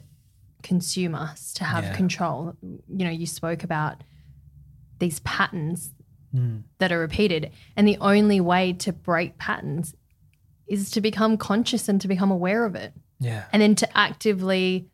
consume 0.61 1.15
us, 1.15 1.53
to 1.53 1.63
have 1.63 1.85
Yeah. 1.85 1.95
control. 1.95 2.55
You 2.61 3.05
know, 3.05 3.11
you 3.11 3.25
spoke 3.25 3.63
about 3.63 4.03
these 4.99 5.19
patterns 5.21 5.91
Mm, 6.35 6.63
that 6.79 6.91
are 6.91 6.99
repeated, 6.99 7.51
and 7.77 7.87
the 7.87 7.97
only 8.01 8.41
way 8.41 8.73
to 8.73 8.91
break 8.91 9.37
patterns 9.37 9.95
is 10.67 10.91
to 10.91 10.99
become 10.99 11.37
conscious 11.37 11.87
and 11.87 12.01
to 12.01 12.09
become 12.09 12.29
aware 12.29 12.65
of 12.65 12.75
it 12.75 12.91
yeah. 13.21 13.45
and 13.53 13.61
then 13.61 13.73
to 13.75 13.97
actively 13.97 14.89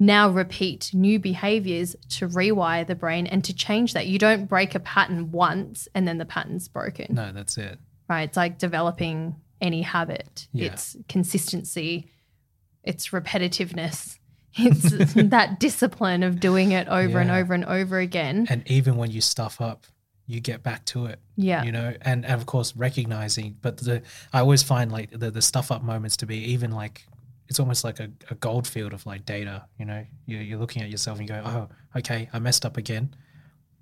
now 0.00 0.30
repeat 0.30 0.90
new 0.94 1.18
behaviors 1.18 1.94
to 2.08 2.26
rewire 2.26 2.86
the 2.86 2.94
brain 2.94 3.26
and 3.26 3.44
to 3.44 3.54
change 3.54 3.92
that. 3.92 4.06
You 4.06 4.18
don't 4.18 4.46
break 4.46 4.74
a 4.74 4.80
pattern 4.80 5.30
once 5.30 5.86
and 5.94 6.08
then 6.08 6.16
the 6.18 6.24
pattern's 6.24 6.66
broken, 6.68 7.14
No, 7.14 7.30
that's 7.32 7.58
it. 7.58 7.78
right? 8.08 8.22
It's 8.22 8.36
like 8.36 8.58
developing 8.58 9.36
any 9.60 9.82
habit. 9.82 10.48
Yeah. 10.54 10.72
It's 10.72 10.96
consistency, 11.08 12.08
it's 12.82 13.08
repetitiveness, 13.08 14.18
it's 14.54 15.12
that 15.14 15.60
discipline 15.60 16.22
of 16.22 16.40
doing 16.40 16.72
it 16.72 16.88
over 16.88 17.18
and 17.20 17.30
over 17.30 17.52
and 17.54 17.66
over 17.66 17.98
again. 17.98 18.46
And 18.48 18.62
even 18.70 18.96
when 18.96 19.10
you 19.10 19.20
stuff 19.20 19.60
up, 19.60 19.84
you 20.26 20.40
get 20.40 20.62
back 20.62 20.84
to 20.86 21.06
it. 21.06 21.18
Yeah. 21.36 21.62
you 21.64 21.72
know 21.72 21.94
and, 22.02 22.24
and 22.24 22.34
of 22.40 22.44
course 22.46 22.76
recognizing 22.76 23.56
but 23.62 23.78
the 23.78 24.02
i 24.32 24.40
always 24.40 24.62
find 24.62 24.92
like 24.92 25.08
the, 25.10 25.30
the 25.30 25.40
stuff 25.40 25.72
up 25.72 25.82
moments 25.82 26.18
to 26.18 26.26
be 26.26 26.36
even 26.52 26.70
like 26.70 27.06
it's 27.50 27.60
almost 27.60 27.84
like 27.84 27.98
a, 28.00 28.08
a 28.30 28.34
gold 28.36 28.66
field 28.66 28.92
of 28.94 29.04
like 29.04 29.26
data 29.26 29.64
you 29.78 29.84
know 29.84 30.04
you're, 30.26 30.40
you're 30.40 30.58
looking 30.58 30.82
at 30.82 30.88
yourself 30.90 31.18
and 31.18 31.28
you 31.28 31.34
go 31.34 31.42
oh 31.44 31.68
okay 31.98 32.28
i 32.32 32.38
messed 32.38 32.64
up 32.64 32.76
again 32.78 33.14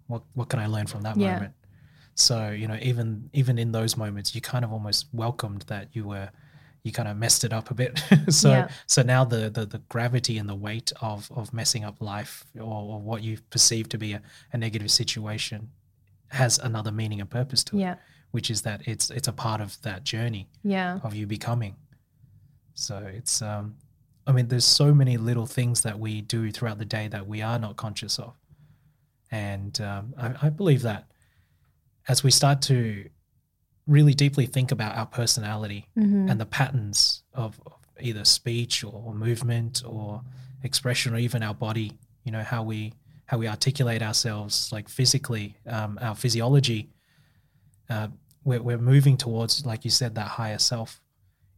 what 0.06 0.22
what 0.34 0.48
can 0.48 0.58
i 0.58 0.66
learn 0.66 0.86
from 0.86 1.02
that 1.02 1.16
Yeah. 1.16 1.34
moment 1.34 1.52
so 2.14 2.50
you 2.50 2.66
know 2.66 2.78
even 2.82 3.30
even 3.32 3.58
in 3.58 3.70
those 3.72 3.96
moments 3.96 4.34
you 4.34 4.40
kind 4.40 4.64
of 4.64 4.72
almost 4.72 5.06
welcomed 5.12 5.62
that 5.68 5.88
you 5.92 6.04
were 6.08 6.30
you 6.82 6.92
kind 6.92 7.08
of 7.08 7.16
messed 7.16 7.44
it 7.44 7.52
up 7.52 7.70
a 7.70 7.74
bit 7.74 8.02
so 8.30 8.50
Yeah. 8.50 8.68
so 8.86 9.02
now 9.02 9.24
the, 9.24 9.50
the 9.50 9.66
the 9.66 9.78
gravity 9.88 10.38
and 10.38 10.48
the 10.48 10.54
weight 10.54 10.92
of 11.02 11.30
of 11.32 11.52
messing 11.52 11.84
up 11.84 12.00
life 12.00 12.44
or, 12.56 12.62
or 12.62 13.00
what 13.00 13.22
you 13.22 13.38
perceive 13.50 13.88
to 13.90 13.98
be 13.98 14.14
a, 14.14 14.22
a 14.52 14.56
negative 14.58 14.90
situation 14.90 15.70
has 16.28 16.58
another 16.58 16.90
meaning 16.92 17.20
and 17.20 17.30
purpose 17.30 17.62
to 17.64 17.76
it 17.76 17.80
Yeah. 17.80 17.96
which 18.30 18.50
is 18.50 18.62
that 18.62 18.88
it's 18.88 19.10
it's 19.10 19.28
a 19.28 19.32
part 19.32 19.60
of 19.60 19.80
that 19.82 20.04
journey 20.04 20.48
Yeah. 20.64 21.00
of 21.02 21.14
you 21.14 21.26
becoming. 21.26 21.74
So 22.78 22.98
it's 22.98 23.42
um 23.42 23.76
I 24.26 24.32
mean 24.32 24.48
there's 24.48 24.64
so 24.64 24.94
many 24.94 25.16
little 25.16 25.46
things 25.46 25.82
that 25.82 25.98
we 25.98 26.20
do 26.20 26.50
throughout 26.52 26.78
the 26.78 26.84
day 26.84 27.08
that 27.08 27.26
we 27.26 27.42
are 27.42 27.58
not 27.58 27.76
conscious 27.76 28.18
of. 28.18 28.34
And 29.30 29.78
um, 29.80 30.14
I, 30.16 30.34
I 30.46 30.48
believe 30.50 30.82
that 30.82 31.10
as 32.08 32.22
we 32.24 32.30
start 32.30 32.62
to 32.62 33.08
really 33.86 34.14
deeply 34.14 34.46
think 34.46 34.70
about 34.72 34.96
our 34.96 35.06
personality 35.06 35.86
Mhm. 35.96 36.30
and 36.30 36.40
the 36.40 36.46
patterns 36.46 37.22
of, 37.34 37.60
either 38.00 38.24
speech 38.24 38.84
or, 38.84 38.92
or 39.06 39.12
movement 39.12 39.82
or 39.84 40.22
expression 40.62 41.12
or 41.14 41.18
even 41.18 41.42
our 41.42 41.52
body, 41.54 41.90
you 42.22 42.30
know, 42.30 42.44
how 42.44 42.62
we 42.62 42.92
how 43.26 43.36
we 43.38 43.48
articulate 43.48 44.02
ourselves 44.02 44.70
like 44.72 44.88
physically, 44.88 45.56
um, 45.66 45.98
our 46.00 46.14
physiology, 46.14 46.88
uh, 47.90 48.06
we're, 48.44 48.62
we're 48.62 48.78
moving 48.78 49.16
towards, 49.16 49.66
like 49.66 49.84
you 49.84 49.90
said, 49.90 50.14
that 50.14 50.28
higher 50.28 50.58
self. 50.58 51.00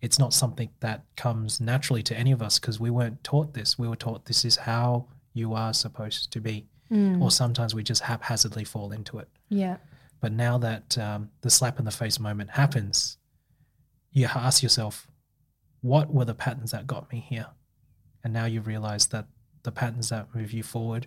It's 0.01 0.19
not 0.19 0.33
something 0.33 0.71
that 0.81 1.05
comes 1.17 1.61
naturally 1.61 2.03
to 2.05 2.17
any 2.17 2.33
of 2.33 2.41
us 2.41 2.59
because 2.59 2.81
we 2.81 2.91
weren't 2.91 3.23
taught 3.23 3.55
this. 3.55 3.79
We 3.79 3.89
were 3.89 3.97
taught 3.97 4.25
this 4.25 4.45
is 4.45 4.57
how 4.57 5.07
you 5.35 5.55
are 5.55 5.75
supposed 5.75 6.33
to 6.33 6.41
be. 6.41 6.67
Mm. 6.91 7.21
Or 7.21 7.31
sometimes 7.31 7.75
we 7.75 7.83
just 7.83 8.03
haphazardly 8.03 8.65
fall 8.65 8.93
into 8.93 9.19
it. 9.19 9.29
Yeah. 9.49 9.77
But 10.21 10.33
now 10.33 10.59
that 10.59 10.99
um, 10.99 11.31
the 11.43 11.51
slap 11.51 11.79
in 11.79 11.85
the 11.85 11.91
face 11.91 12.19
moment 12.19 12.51
happens, 12.51 13.19
you 14.13 14.27
ask 14.35 14.63
yourself, 14.63 15.07
what 15.83 16.13
were 16.13 16.25
the 16.25 16.35
patterns 16.35 16.73
that 16.73 16.87
got 16.87 17.11
me 17.13 17.25
here? 17.29 17.47
and 18.25 18.33
now 18.33 18.45
you 18.45 18.61
realize 18.61 19.07
that 19.09 19.27
the 19.63 19.73
patterns 19.73 20.09
that 20.11 20.35
move 20.35 20.53
you 20.53 20.63
forward 20.63 21.07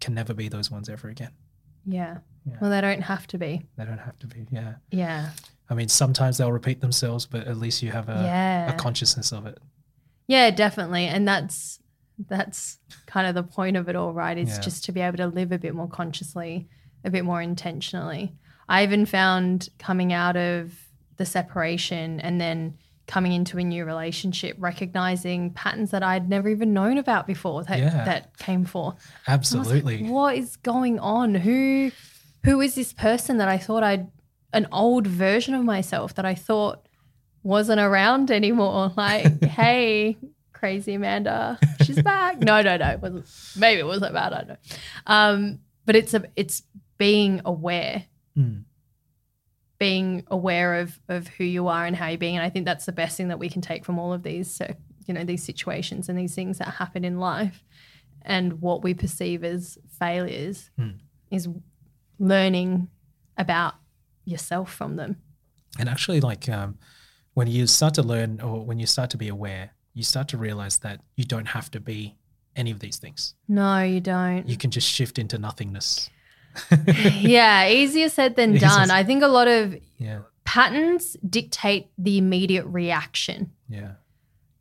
can 0.00 0.14
never 0.14 0.34
be 0.34 0.48
those 0.48 0.70
ones 0.70 0.88
ever 0.88 1.08
again. 1.08 1.30
Yeah. 1.86 2.18
Yeah. 2.44 2.56
Well, 2.60 2.70
they 2.70 2.80
don't 2.80 3.02
have 3.02 3.26
to 3.28 3.38
be. 3.38 3.62
They 3.76 3.84
don't 3.84 3.98
have 3.98 4.18
to 4.20 4.26
be. 4.26 4.46
Yeah. 4.50 4.74
Yeah. 4.90 5.30
I 5.72 5.74
mean, 5.74 5.88
sometimes 5.88 6.36
they'll 6.36 6.52
repeat 6.52 6.82
themselves, 6.82 7.24
but 7.24 7.46
at 7.46 7.56
least 7.56 7.82
you 7.82 7.90
have 7.92 8.10
a, 8.10 8.22
yeah. 8.24 8.70
a 8.70 8.76
consciousness 8.76 9.32
of 9.32 9.46
it. 9.46 9.58
Yeah, 10.26 10.50
definitely. 10.50 11.06
And 11.06 11.26
that's 11.26 11.78
that's 12.28 12.78
kind 13.06 13.26
of 13.26 13.34
the 13.34 13.42
point 13.42 13.76
of 13.78 13.88
it 13.88 13.96
all, 13.96 14.12
right? 14.12 14.36
Is 14.36 14.50
Yeah. 14.50 14.60
just 14.60 14.84
to 14.84 14.92
be 14.92 15.00
able 15.00 15.16
to 15.16 15.26
live 15.26 15.50
a 15.50 15.58
bit 15.58 15.74
more 15.74 15.88
consciously, 15.88 16.68
a 17.04 17.10
bit 17.10 17.24
more 17.24 17.40
intentionally. 17.40 18.34
I 18.68 18.82
even 18.84 19.06
found 19.06 19.70
coming 19.78 20.12
out 20.12 20.36
of 20.36 20.72
the 21.16 21.24
separation 21.24 22.20
and 22.20 22.38
then 22.38 22.74
coming 23.06 23.32
into 23.32 23.58
a 23.58 23.64
new 23.64 23.84
relationship, 23.86 24.56
recognizing 24.60 25.50
patterns 25.54 25.90
that 25.90 26.02
I'd 26.02 26.28
never 26.28 26.48
even 26.50 26.72
known 26.74 26.98
about 26.98 27.26
before 27.26 27.64
that, 27.64 27.78
Yeah. 27.78 28.04
that 28.04 28.36
came 28.38 28.64
forth. 28.66 28.96
I 29.26 29.36
was 29.36 29.52
like, 29.54 29.60
Absolutely. 29.60 30.02
what 30.10 30.36
is 30.36 30.56
going 30.56 30.98
on? 31.00 31.34
Who 31.34 31.90
who 32.44 32.60
is 32.60 32.74
this 32.74 32.92
person 32.92 33.38
that 33.38 33.48
I 33.48 33.56
thought 33.56 33.82
I'd 33.82 34.08
an 34.52 34.66
old 34.72 35.06
version 35.06 35.54
of 35.54 35.64
myself 35.64 36.14
that 36.14 36.24
I 36.24 36.34
thought 36.34 36.86
wasn't 37.42 37.80
around 37.80 38.30
anymore? 38.30 38.92
Like, 38.96 39.42
hey, 39.44 40.16
crazy 40.52 40.94
Amanda, 40.94 41.58
she's 41.84 42.00
back. 42.02 42.38
No, 42.40 42.62
no, 42.62 42.76
no. 42.76 42.88
It 42.90 43.00
wasn't 43.02 43.26
maybe 43.56 43.80
it 43.80 43.86
wasn't 43.86 44.12
bad, 44.14 44.32
I 44.32 44.36
don't 44.38 44.48
know. 44.48 44.56
Um, 45.06 45.58
but 45.84 45.96
it's 45.96 46.14
a 46.14 46.24
it's 46.36 46.62
being 46.98 47.40
aware, 47.44 48.04
Mm. 48.38 48.64
being 49.78 50.22
aware 50.28 50.76
of 50.80 51.00
of 51.08 51.26
who 51.28 51.44
you 51.44 51.66
are 51.68 51.84
and 51.84 51.96
how 51.96 52.06
you're 52.08 52.18
being. 52.18 52.36
And 52.36 52.44
I 52.46 52.50
think 52.50 52.64
that's 52.66 52.86
the 52.86 52.92
best 52.92 53.16
thing 53.16 53.28
that 53.28 53.38
we 53.38 53.48
can 53.48 53.60
take 53.62 53.84
from 53.84 53.98
all 53.98 54.12
of 54.12 54.22
these 54.22 54.50
so 54.50 54.72
you 55.06 55.14
know, 55.14 55.24
these 55.24 55.42
situations 55.42 56.08
and 56.08 56.16
these 56.16 56.32
things 56.36 56.58
that 56.58 56.68
happen 56.68 57.04
in 57.04 57.18
life 57.18 57.64
and 58.24 58.60
what 58.62 58.84
we 58.84 58.94
perceive 58.94 59.42
as 59.42 59.76
failures 59.98 60.70
Hmm. 60.78 60.90
is 61.28 61.48
learning 62.20 62.86
about 63.36 63.74
yourself 64.24 64.72
from 64.72 64.96
them. 64.96 65.16
And 65.78 65.88
actually, 65.88 66.20
like 66.20 66.48
um, 66.48 66.78
when 67.34 67.46
you 67.48 67.66
start 67.66 67.94
to 67.94 68.02
learn 68.02 68.40
or 68.40 68.64
when 68.64 68.78
you 68.78 68.86
start 68.86 69.10
to 69.10 69.16
be 69.16 69.28
aware, 69.28 69.70
you 69.94 70.02
start 70.02 70.28
to 70.28 70.38
realize 70.38 70.78
that 70.78 71.00
you 71.16 71.24
don't 71.24 71.46
have 71.48 71.70
to 71.72 71.80
be 71.80 72.16
any 72.56 72.70
of 72.70 72.80
these 72.80 72.98
things. 72.98 73.34
No, 73.48 73.82
you 73.82 74.00
don't. 74.00 74.48
You 74.48 74.56
can 74.56 74.70
just 74.70 74.88
shift 74.88 75.18
into 75.18 75.38
nothingness. 75.38 76.10
yeah, 77.18 77.68
easier 77.68 78.08
said 78.08 78.36
than 78.36 78.54
done. 78.58 78.90
I 78.90 79.04
think 79.04 79.22
a 79.22 79.28
lot 79.28 79.48
of 79.48 79.76
Yeah. 79.98 80.20
patterns 80.44 81.16
dictate 81.28 81.88
the 81.96 82.18
immediate 82.18 82.66
reaction, 82.66 83.52
Yeah. 83.68 83.92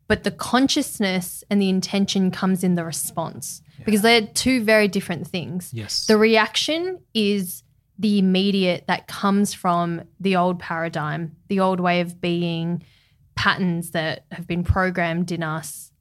but 0.08 0.24
the 0.24 0.32
consciousness 0.32 1.44
and 1.50 1.62
the 1.62 1.70
intention 1.70 2.32
comes 2.32 2.64
in 2.64 2.76
the 2.76 2.86
response 2.86 3.62
because 3.86 4.02
they're 4.02 4.22
two 4.28 4.64
very 4.64 4.88
different 4.88 5.28
things. 5.28 5.72
Yes. 5.74 6.06
The 6.06 6.18
reaction 6.18 7.00
is 7.14 7.64
the 8.02 8.18
immediate 8.18 8.86
that 8.88 9.08
comes 9.08 9.54
from 9.54 10.02
the 10.20 10.36
old 10.36 10.58
paradigm, 10.60 11.36
the 11.48 11.60
old 11.60 11.80
way 11.80 12.02
of 12.02 12.20
being, 12.20 12.84
patterns 13.36 13.92
that 13.92 14.26
have 14.32 14.48
been 14.48 14.64
programmed 14.64 15.32
in 15.32 15.44
us, 15.44 15.92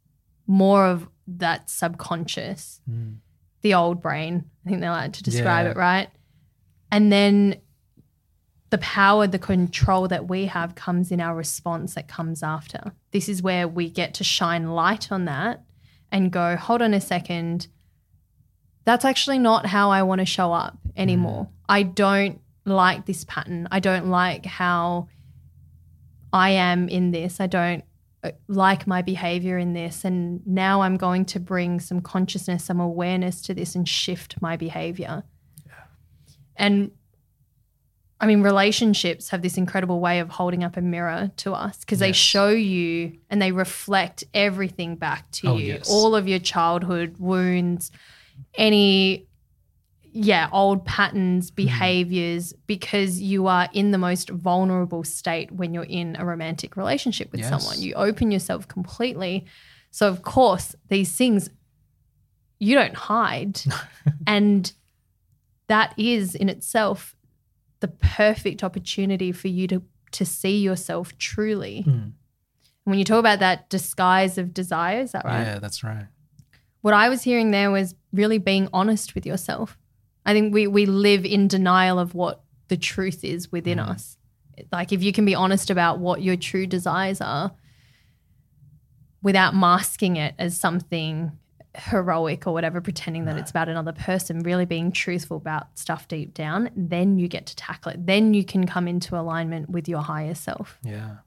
more 0.46 0.86
of 0.86 1.08
that 1.26 1.68
subconscious, 1.70 2.80
Mm. 2.90 3.16
the 3.62 3.74
old 3.74 4.00
brain. 4.00 4.44
I 4.64 4.68
think 4.70 4.80
they 4.80 4.88
like 4.88 5.12
to 5.12 5.22
describe 5.22 5.66
Yeah. 5.66 5.72
it, 5.72 5.76
right? 5.76 6.08
And 6.90 7.12
then 7.12 7.56
the 8.70 8.78
power, 8.78 9.26
the 9.26 9.38
control 9.38 10.08
that 10.08 10.28
we 10.28 10.46
have 10.46 10.74
comes 10.74 11.10
in 11.12 11.20
our 11.20 11.36
response 11.36 11.94
that 11.94 12.08
comes 12.08 12.42
after. 12.42 12.92
This 13.10 13.28
is 13.28 13.42
where 13.42 13.68
we 13.68 13.90
get 13.90 14.14
to 14.14 14.24
shine 14.24 14.70
light 14.70 15.12
on 15.12 15.24
that 15.26 15.64
and 16.10 16.32
go, 16.32 16.56
hold 16.56 16.80
on 16.82 16.94
a 16.94 17.00
second. 17.00 17.68
That's 18.90 19.04
actually 19.04 19.38
not 19.38 19.66
how 19.66 19.92
I 19.92 20.02
want 20.02 20.18
to 20.18 20.24
show 20.26 20.52
up 20.52 20.76
anymore. 20.96 21.48
I 21.68 21.84
don't 21.84 22.40
like 22.64 23.06
this 23.06 23.22
pattern. 23.22 23.68
I 23.70 23.78
don't 23.78 24.08
like 24.08 24.44
how 24.44 25.06
I 26.32 26.50
am 26.50 26.88
in 26.88 27.12
this. 27.12 27.38
I 27.38 27.46
don't 27.46 27.84
uh, 28.24 28.32
like 28.48 28.88
my 28.88 29.00
behavior 29.00 29.58
in 29.58 29.74
this. 29.74 30.04
And 30.04 30.44
now 30.44 30.80
I'm 30.82 30.96
going 30.96 31.24
to 31.26 31.38
bring 31.38 31.78
some 31.78 32.00
consciousness, 32.00 32.64
some 32.64 32.80
awareness 32.80 33.40
to 33.42 33.54
this 33.54 33.76
and 33.76 33.88
shift 33.88 34.42
my 34.42 34.56
behavior. 34.56 35.22
And 36.56 36.90
I 38.20 38.26
mean, 38.26 38.42
relationships 38.42 39.28
have 39.28 39.40
this 39.40 39.56
incredible 39.56 40.00
way 40.00 40.18
of 40.18 40.30
holding 40.30 40.64
up 40.64 40.76
a 40.76 40.80
mirror 40.80 41.30
to 41.36 41.52
us 41.52 41.78
because 41.78 42.00
they 42.00 42.10
show 42.10 42.48
you 42.48 43.18
and 43.30 43.40
they 43.40 43.52
reflect 43.52 44.24
everything 44.34 44.96
back 44.96 45.30
to 45.30 45.50
Oh, 45.50 45.56
you. 45.58 45.74
yes. 45.74 45.88
All 45.88 46.16
of 46.16 46.26
your 46.26 46.40
childhood 46.40 47.18
wounds, 47.20 47.92
any, 48.54 49.26
yeah, 50.02 50.48
old 50.52 50.84
patterns, 50.84 51.50
behaviors, 51.50 52.52
because 52.66 53.20
you 53.20 53.46
are 53.46 53.68
in 53.72 53.90
the 53.90 53.98
most 53.98 54.30
vulnerable 54.30 55.04
state 55.04 55.52
when 55.52 55.72
you're 55.72 55.84
in 55.84 56.16
a 56.18 56.24
romantic 56.24 56.76
relationship 56.76 57.30
with 57.32 57.40
Yes. 57.40 57.48
someone. 57.48 57.80
You 57.80 57.94
open 57.94 58.30
yourself 58.30 58.66
completely. 58.66 59.46
So, 59.90 60.08
of 60.08 60.22
course, 60.22 60.74
these 60.88 61.16
things 61.16 61.50
you 62.58 62.74
don't 62.74 62.94
hide. 62.94 63.60
and 64.26 64.72
that 65.68 65.94
is 65.96 66.34
in 66.34 66.48
itself 66.48 67.16
the 67.80 67.88
perfect 67.88 68.62
opportunity 68.62 69.32
for 69.32 69.48
you 69.48 69.66
to 69.68 69.82
to 70.12 70.26
see 70.26 70.58
yourself 70.58 71.16
truly. 71.18 71.84
Mm. 71.86 72.12
When 72.84 72.98
you 72.98 73.04
talk 73.04 73.20
about 73.20 73.38
that 73.38 73.70
disguise 73.70 74.38
of 74.38 74.52
desire, 74.52 75.00
is 75.02 75.12
that 75.12 75.24
right? 75.24 75.42
Yeah, 75.46 75.58
that's 75.60 75.84
right. 75.84 76.06
What 76.80 76.94
I 76.94 77.08
was 77.08 77.22
hearing 77.22 77.52
there 77.52 77.70
was 77.70 77.94
really 78.12 78.38
being 78.38 78.68
honest 78.72 79.14
with 79.14 79.24
yourself. 79.26 79.78
I 80.26 80.32
think 80.32 80.52
we 80.54 80.66
we 80.66 80.86
live 80.86 81.24
in 81.24 81.48
denial 81.48 81.98
of 81.98 82.14
what 82.14 82.42
the 82.68 82.76
truth 82.76 83.24
is 83.24 83.50
within 83.50 83.78
Mm. 83.78 83.88
us. 83.88 84.16
Like 84.70 84.92
if 84.92 85.02
you 85.02 85.12
can 85.12 85.24
be 85.24 85.34
honest 85.34 85.70
about 85.70 85.98
what 85.98 86.22
your 86.22 86.36
true 86.36 86.66
desires 86.66 87.20
are 87.20 87.52
without 89.22 89.54
masking 89.54 90.16
it 90.16 90.34
as 90.38 90.58
something 90.58 91.32
heroic 91.76 92.46
or 92.46 92.52
whatever, 92.52 92.80
pretending 92.80 93.26
that 93.26 93.36
No. 93.36 93.40
it's 93.40 93.50
about 93.50 93.68
another 93.68 93.92
person, 93.92 94.40
really 94.40 94.64
being 94.64 94.90
truthful 94.92 95.36
about 95.36 95.78
stuff 95.78 96.08
deep 96.08 96.34
down, 96.34 96.70
then 96.74 97.18
you 97.18 97.28
get 97.28 97.46
to 97.46 97.56
tackle 97.56 97.92
it. 97.92 98.06
Then 98.06 98.34
you 98.34 98.44
can 98.44 98.66
come 98.66 98.88
into 98.88 99.16
alignment 99.18 99.70
with 99.70 99.88
your 99.88 100.02
higher 100.02 100.34
self. 100.34 100.78
Yeah. 100.82 101.18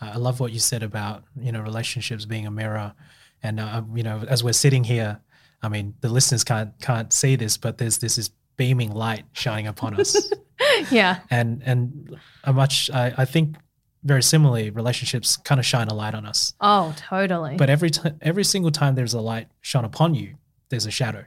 I 0.00 0.16
love 0.16 0.40
what 0.40 0.52
you 0.52 0.58
said 0.58 0.82
about, 0.82 1.24
you 1.38 1.52
know, 1.52 1.60
relationships 1.60 2.24
being 2.26 2.46
a 2.46 2.50
mirror. 2.50 2.94
And, 3.42 3.60
uh, 3.60 3.82
you 3.94 4.02
know, 4.02 4.24
as 4.28 4.42
we're 4.42 4.52
sitting 4.52 4.84
here, 4.84 5.20
I 5.62 5.68
mean, 5.68 5.94
the 6.00 6.08
listeners 6.08 6.44
can't 6.44 6.72
can't 6.80 7.12
see 7.12 7.36
this, 7.36 7.56
but 7.56 7.78
there's 7.78 7.98
this 7.98 8.18
is 8.18 8.30
beaming 8.56 8.92
light 8.92 9.24
shining 9.32 9.66
upon 9.66 9.98
us. 10.00 10.30
yeah. 10.90 11.20
and 11.30 11.62
and 11.64 12.16
a 12.44 12.52
much 12.52 12.90
I, 12.90 13.12
I 13.18 13.24
think 13.24 13.56
very 14.04 14.22
similarly, 14.22 14.70
relationships 14.70 15.36
kind 15.36 15.58
of 15.58 15.66
shine 15.66 15.88
a 15.88 15.94
light 15.94 16.14
on 16.14 16.26
us. 16.26 16.54
Oh, 16.60 16.94
totally. 16.96 17.56
But 17.56 17.70
every 17.70 17.90
time 17.90 18.18
every 18.22 18.44
single 18.44 18.70
time 18.70 18.94
there's 18.94 19.14
a 19.14 19.20
light 19.20 19.48
shone 19.60 19.84
upon 19.84 20.14
you, 20.14 20.34
there's 20.68 20.86
a 20.86 20.90
shadow. 20.90 21.24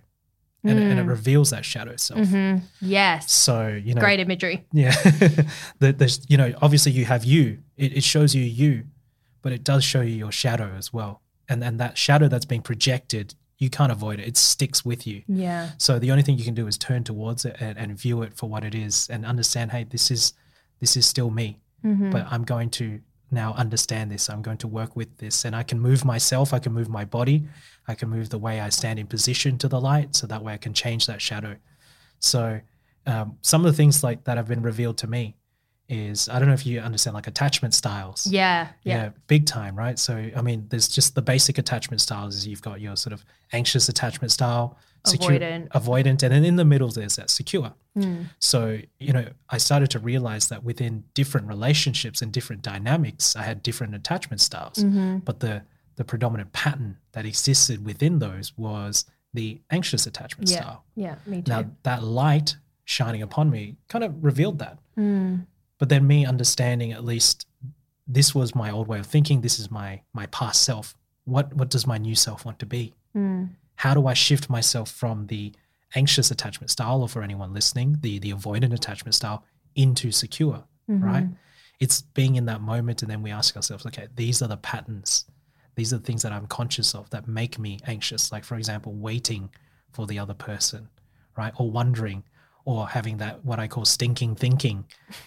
And, 0.62 0.78
and 0.78 1.00
it 1.00 1.06
Mm. 1.06 1.10
reveals 1.10 1.52
that 1.52 1.64
shadow 1.64 1.96
self. 1.96 2.20
Mhm. 2.20 2.64
Yes. 2.82 3.32
So, 3.32 3.70
you 3.70 3.94
know, 3.94 4.02
Great 4.02 4.20
imagery. 4.20 4.66
Yeah. 4.74 4.92
the, 5.80 5.94
there's, 5.98 6.20
you 6.28 6.36
know, 6.36 6.54
obviously 6.62 6.92
you 6.92 7.06
have 7.06 7.24
you. 7.24 7.60
It, 7.78 7.96
it 7.98 8.04
shows 8.04 8.36
you 8.36 8.44
you, 8.44 8.84
but 9.42 9.54
it 9.54 9.64
does 9.64 9.86
show 9.86 10.02
you 10.02 10.14
your 10.16 10.34
shadow 10.34 10.74
as 10.78 10.92
well. 10.92 11.22
And 11.48 11.64
and 11.64 11.80
that 11.80 11.98
shadow 11.98 12.28
that's 12.28 12.44
being 12.46 12.62
projected, 12.62 13.36
you 13.60 13.70
can't 13.70 13.92
avoid 13.92 14.20
it. 14.20 14.28
It 14.28 14.38
sticks 14.38 14.84
with 14.86 15.06
you. 15.06 15.22
Yeah. 15.28 15.72
So 15.78 16.00
the 16.00 16.12
only 16.12 16.24
thing 16.24 16.38
you 16.38 16.46
can 16.46 16.56
do 16.56 16.66
is 16.68 16.78
turn 16.78 17.04
towards 17.04 17.46
it 17.46 17.58
and, 17.60 17.78
and 17.78 17.98
view 17.98 18.22
it 18.24 18.34
for 18.34 18.50
what 18.50 18.64
it 18.64 18.74
is 18.74 19.08
and 19.10 19.26
understand, 19.26 19.72
hey, 19.72 19.84
this 19.84 20.10
is 20.10 20.34
this 20.80 20.96
is 20.96 21.06
still 21.06 21.30
me. 21.30 21.60
Mhm. 21.86 22.10
But 22.12 22.26
I'm 22.32 22.44
going 22.46 22.70
to 22.72 23.02
now 23.32 23.54
understand 23.54 24.10
this. 24.12 24.30
I'm 24.30 24.42
going 24.42 24.58
to 24.60 24.68
work 24.68 24.96
with 24.96 25.18
this. 25.18 25.44
And 25.46 25.56
I 25.56 25.64
can 25.64 25.80
move 25.80 26.04
myself, 26.06 26.54
I 26.54 26.60
can 26.60 26.74
move 26.74 26.90
my 26.90 27.06
body, 27.06 27.48
I 27.88 27.96
can 27.96 28.10
move 28.10 28.30
the 28.30 28.40
way 28.40 28.60
I 28.62 28.70
stand 28.70 28.98
in 28.98 29.08
position 29.08 29.58
to 29.60 29.68
the 29.68 29.80
light. 29.80 30.16
So 30.16 30.26
that 30.28 30.42
way 30.44 30.54
I 30.54 30.58
can 30.58 30.74
change 30.74 31.06
that 31.08 31.22
shadow. 31.22 31.58
So 32.20 32.62
um, 33.06 33.38
some 33.42 33.66
of 33.66 33.72
the 33.72 33.76
things 33.78 34.04
like 34.04 34.24
that 34.24 34.38
have 34.38 34.48
been 34.48 34.62
revealed 34.62 34.98
to 35.00 35.08
me 35.08 35.36
is 35.90 36.30
I 36.30 36.38
don't 36.40 36.48
know 36.48 36.54
if 36.54 36.66
you 36.66 36.80
understand 36.80 37.16
like 37.16 37.28
attachment 37.28 37.74
styles. 37.74 38.28
Yeah. 38.28 38.68
Yeah. 38.84 39.10
big 39.28 39.46
time, 39.46 39.76
right? 39.76 39.98
So 40.00 40.30
I 40.36 40.42
mean, 40.42 40.68
there's 40.70 40.88
just 40.88 41.16
the 41.16 41.22
basic 41.22 41.58
attachment 41.58 42.02
styles. 42.02 42.36
Is 42.36 42.48
you've 42.48 42.62
got 42.62 42.80
your 42.80 42.96
sort 42.96 43.14
of 43.14 43.26
anxious 43.52 43.90
attachment 43.90 44.32
style, 44.32 44.78
secure, 45.06 45.32
Avoidant. 45.40 45.70
avoidant, 45.70 46.24
and 46.24 46.32
then 46.34 46.46
in 46.46 46.56
the 46.56 46.66
middle 46.66 46.90
there's 46.90 47.16
that 47.16 47.30
secure. 47.30 47.74
Mm. 47.98 48.26
So 48.40 48.80
you 49.00 49.14
know, 49.14 49.26
I 49.50 49.58
started 49.58 49.90
to 49.92 50.00
realize 50.00 50.48
that 50.50 50.64
within 50.64 51.04
different 51.16 51.48
relationships 51.48 52.22
and 52.22 52.32
different 52.32 52.62
dynamics, 52.62 53.36
I 53.36 53.42
had 53.44 53.64
different 53.64 53.96
attachment 53.96 54.42
styles. 54.42 54.78
Mhm. 54.78 55.26
But 55.26 55.40
the 55.40 55.64
the 55.96 56.06
predominant 56.06 56.54
pattern 56.54 56.98
that 57.12 57.26
existed 57.26 57.84
within 57.84 58.20
those 58.20 58.58
was 58.58 59.06
the 59.34 59.60
anxious 59.70 60.08
attachment 60.08 60.50
Yeah. 60.50 60.58
style. 60.62 60.84
Yeah. 60.96 61.16
Me 61.26 61.42
too. 61.42 61.52
Now 61.52 61.66
that 61.84 62.04
light 62.04 62.56
shining 62.86 63.22
upon 63.22 63.50
me 63.52 63.76
kind 63.88 64.04
of 64.04 64.24
revealed 64.24 64.60
that. 64.60 64.80
Mm. 64.98 65.46
But 65.80 65.90
then 65.90 66.06
me 66.06 66.26
understanding 66.26 66.92
at 66.92 67.04
least 67.04 67.48
this 68.08 68.36
was 68.36 68.54
my 68.54 68.70
old 68.70 68.88
way 68.88 69.00
of 69.00 69.06
thinking. 69.08 69.42
This 69.42 69.60
is 69.60 69.72
my 69.72 70.02
my 70.14 70.28
past 70.28 70.64
self 70.64 70.96
what 71.26 71.54
what 71.56 71.70
does 71.70 71.86
my 71.88 71.98
new 71.98 72.16
self 72.16 72.46
want 72.46 72.60
to 72.60 72.66
be? 72.66 72.94
Mm. 73.16 73.50
How 73.76 73.94
do 73.94 74.08
I 74.08 74.14
shift 74.14 74.50
myself 74.50 74.92
from 74.92 75.28
the 75.28 75.54
anxious 75.96 76.30
attachment 76.32 76.70
style, 76.70 77.02
or 77.02 77.10
for 77.10 77.24
anyone 77.24 77.54
listening, 77.54 77.98
the 78.02 78.20
the 78.20 78.32
avoidant 78.34 78.74
attachment 78.74 79.16
style 79.16 79.44
into 79.76 80.12
secure, 80.12 80.64
Mhm. 80.90 81.04
right? 81.04 81.28
It's 81.80 82.02
being 82.02 82.36
in 82.36 82.46
that 82.46 82.62
moment, 82.62 83.02
and 83.02 83.10
then 83.10 83.22
we 83.22 83.32
ask 83.32 83.56
ourselves, 83.56 83.86
okay, 83.86 84.08
these 84.16 84.42
are 84.42 84.48
the 84.48 84.58
patterns, 84.58 85.26
these 85.76 85.94
are 85.94 85.98
the 85.98 86.04
things 86.04 86.24
that 86.24 86.34
I'm 86.34 86.48
conscious 86.48 86.94
of 86.94 87.10
that 87.12 87.28
make 87.28 87.58
me 87.58 87.80
anxious. 87.86 88.32
Like 88.32 88.44
for 88.44 88.58
example, 88.58 88.94
waiting 88.94 89.50
for 89.94 90.06
the 90.06 90.20
other 90.20 90.34
person, 90.34 90.90
right, 91.38 91.54
or 91.58 91.72
wondering, 91.72 92.24
or 92.70 92.88
having 92.88 93.18
that 93.18 93.36
what 93.44 93.60
I 93.60 93.68
call 93.68 93.86
stinking 93.86 94.36
thinking, 94.36 94.78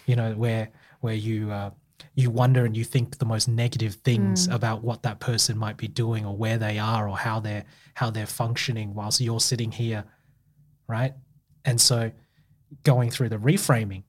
you 0.05 0.15
know, 0.15 0.31
where 0.43 0.65
where 1.01 1.13
you 1.27 1.51
uh, 1.51 1.71
you 2.15 2.29
wonder 2.29 2.61
and 2.65 2.75
you 2.79 2.85
think 2.93 3.17
the 3.17 3.25
most 3.25 3.47
negative 3.47 3.95
things 4.09 4.47
Mm. 4.47 4.53
about 4.59 4.83
what 4.83 4.99
that 5.03 5.17
person 5.19 5.57
might 5.65 5.77
be 5.77 5.87
doing 6.03 6.25
or 6.25 6.35
where 6.43 6.57
they 6.65 6.77
are 6.79 7.03
or 7.09 7.17
how 7.27 7.37
they're 7.45 7.65
how 8.01 8.09
they're 8.11 8.33
functioning 8.43 8.93
whilst 8.97 9.19
you're 9.21 9.39
sitting 9.51 9.71
here 9.71 10.03
right 10.87 11.13
and 11.65 11.79
so 11.89 12.11
going 12.91 13.09
through 13.13 13.29
the 13.29 13.37
reframing 13.51 14.03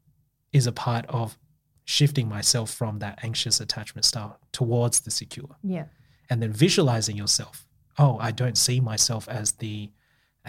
is 0.52 0.66
a 0.66 0.72
part 0.72 1.04
of 1.08 1.36
shifting 1.84 2.28
myself 2.28 2.68
from 2.80 2.98
that 3.00 3.18
anxious 3.28 3.60
attachment 3.60 4.04
style 4.04 4.38
towards 4.52 5.00
the 5.00 5.10
secure 5.10 5.52
Yeah. 5.62 5.86
and 6.30 6.40
then 6.42 6.52
visualizing 6.52 7.16
yourself 7.16 7.66
oh 7.98 8.14
i 8.28 8.30
don't 8.40 8.58
see 8.66 8.80
myself 8.80 9.28
as 9.28 9.52
the 9.64 9.90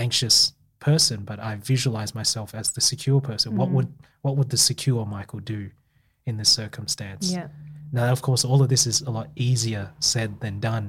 anxious 0.05 0.53
person 0.85 1.23
but 1.23 1.39
i 1.39 1.55
visualize 1.55 2.13
myself 2.13 2.53
as 2.53 2.71
the 2.71 2.81
secure 2.81 3.19
person 3.19 3.55
what 3.57 3.69
Mhm. 3.69 3.73
would 3.75 3.89
what 4.21 4.37
would 4.37 4.49
the 4.51 4.57
secure 4.71 5.03
michael 5.17 5.39
do 5.39 5.71
in 6.27 6.37
this 6.37 6.49
circumstance 6.61 7.31
Yeah. 7.31 7.47
now, 7.91 8.11
of 8.11 8.21
course, 8.21 8.43
all 8.49 8.61
of 8.61 8.69
this 8.69 8.85
is 8.87 9.01
a 9.01 9.11
lot 9.17 9.27
easier 9.35 9.91
said 9.99 10.29
than 10.43 10.59
done 10.59 10.85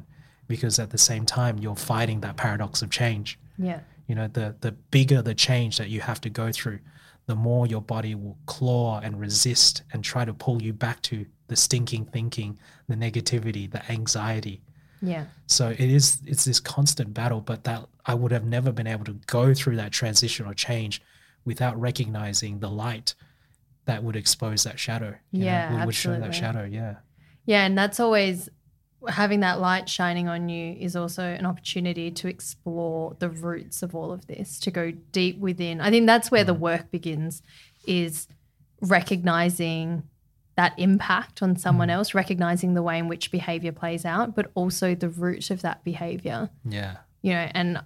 because 0.49 0.79
at 0.85 0.91
the 0.91 0.99
same 1.11 1.25
time, 1.27 1.55
you're 1.59 1.77
fighting 1.95 2.21
that 2.23 2.37
paradox 2.37 2.83
of 2.83 2.89
change. 2.91 3.39
Yeah. 3.59 3.81
You 4.09 4.15
know, 4.19 4.29
the, 4.39 4.47
the 4.65 4.73
bigger 4.97 5.21
the 5.23 5.35
change 5.35 5.77
that 5.81 5.89
you 5.91 6.01
have 6.01 6.21
to 6.23 6.31
go 6.31 6.47
through, 6.59 6.79
the 7.27 7.35
more 7.37 7.67
your 7.67 7.83
body 7.83 8.15
will 8.15 8.39
claw 8.47 8.99
and 9.05 9.21
resist 9.21 9.83
and 9.93 10.03
try 10.03 10.25
to 10.25 10.33
pull 10.35 10.59
you 10.67 10.73
back 10.73 10.99
to 11.11 11.27
the 11.51 11.57
stinking 11.57 12.05
thinking, 12.07 12.59
the 12.89 12.97
negativity, 13.07 13.71
the 13.71 13.83
anxiety. 13.93 14.63
Yeah. 15.03 15.27
So 15.47 15.71
it 15.71 15.81
is 15.81 16.19
it's 16.27 16.45
this 16.45 16.61
constant 16.61 17.15
battle, 17.15 17.41
but 17.41 17.65
that 17.65 17.87
I 18.05 18.15
would 18.15 18.33
have 18.33 18.45
never 18.45 18.73
been 18.73 18.87
able 18.87 19.05
to 19.05 19.15
go 19.27 19.55
through 19.55 19.77
that 19.77 19.93
transition 19.93 20.47
or 20.47 20.55
change 20.55 21.03
without 21.45 21.79
recognizing 21.81 22.59
the 22.59 22.71
light 22.71 23.15
that 23.85 24.03
would 24.03 24.17
expose 24.17 24.65
that 24.65 24.79
shadow. 24.79 25.15
you 25.31 25.41
know, 25.41 25.47
Yeah, 25.47 25.75
would- 25.75 25.87
would 25.87 25.95
show 25.95 26.19
that 26.19 26.35
shadow. 26.35 26.65
Yeah. 26.65 26.97
Yeah, 27.45 27.65
and 27.65 27.79
that's 27.79 28.01
always 28.01 28.49
having 29.09 29.41
that 29.41 29.61
light 29.61 29.89
shining 29.89 30.29
on 30.29 30.49
you 30.49 30.77
is 30.79 30.97
also 30.97 31.23
an 31.23 31.47
opportunity 31.47 32.11
to 32.11 32.29
explore 32.29 33.17
the 33.19 33.29
roots 33.29 33.83
of 33.83 33.95
all 33.95 34.13
of 34.13 34.27
this, 34.27 34.59
to 34.61 34.71
go 34.71 34.91
deep 35.13 35.39
within. 35.39 35.81
I 35.81 35.91
think 35.91 36.07
that's 36.07 36.31
where 36.31 36.45
the 36.45 36.55
mm. 36.55 36.61
work 36.61 36.91
begins 36.91 37.43
is 37.87 38.27
recognizing 38.81 40.03
that 40.57 40.75
impact 40.79 41.43
on 41.43 41.57
someone 41.57 41.89
mm. 41.89 41.93
else, 41.93 42.15
recognizing 42.15 42.75
the 42.75 42.83
way 42.83 42.99
in 42.99 43.09
which 43.09 43.31
behavior 43.31 43.73
plays 43.73 44.05
out, 44.05 44.35
but 44.35 44.51
also 44.55 44.95
the 44.95 45.09
root 45.09 45.51
of 45.51 45.63
that 45.63 45.85
behavior. 45.85 46.51
Yeah. 46.65 46.97
You 47.23 47.33
know, 47.35 47.49
and 47.53 47.83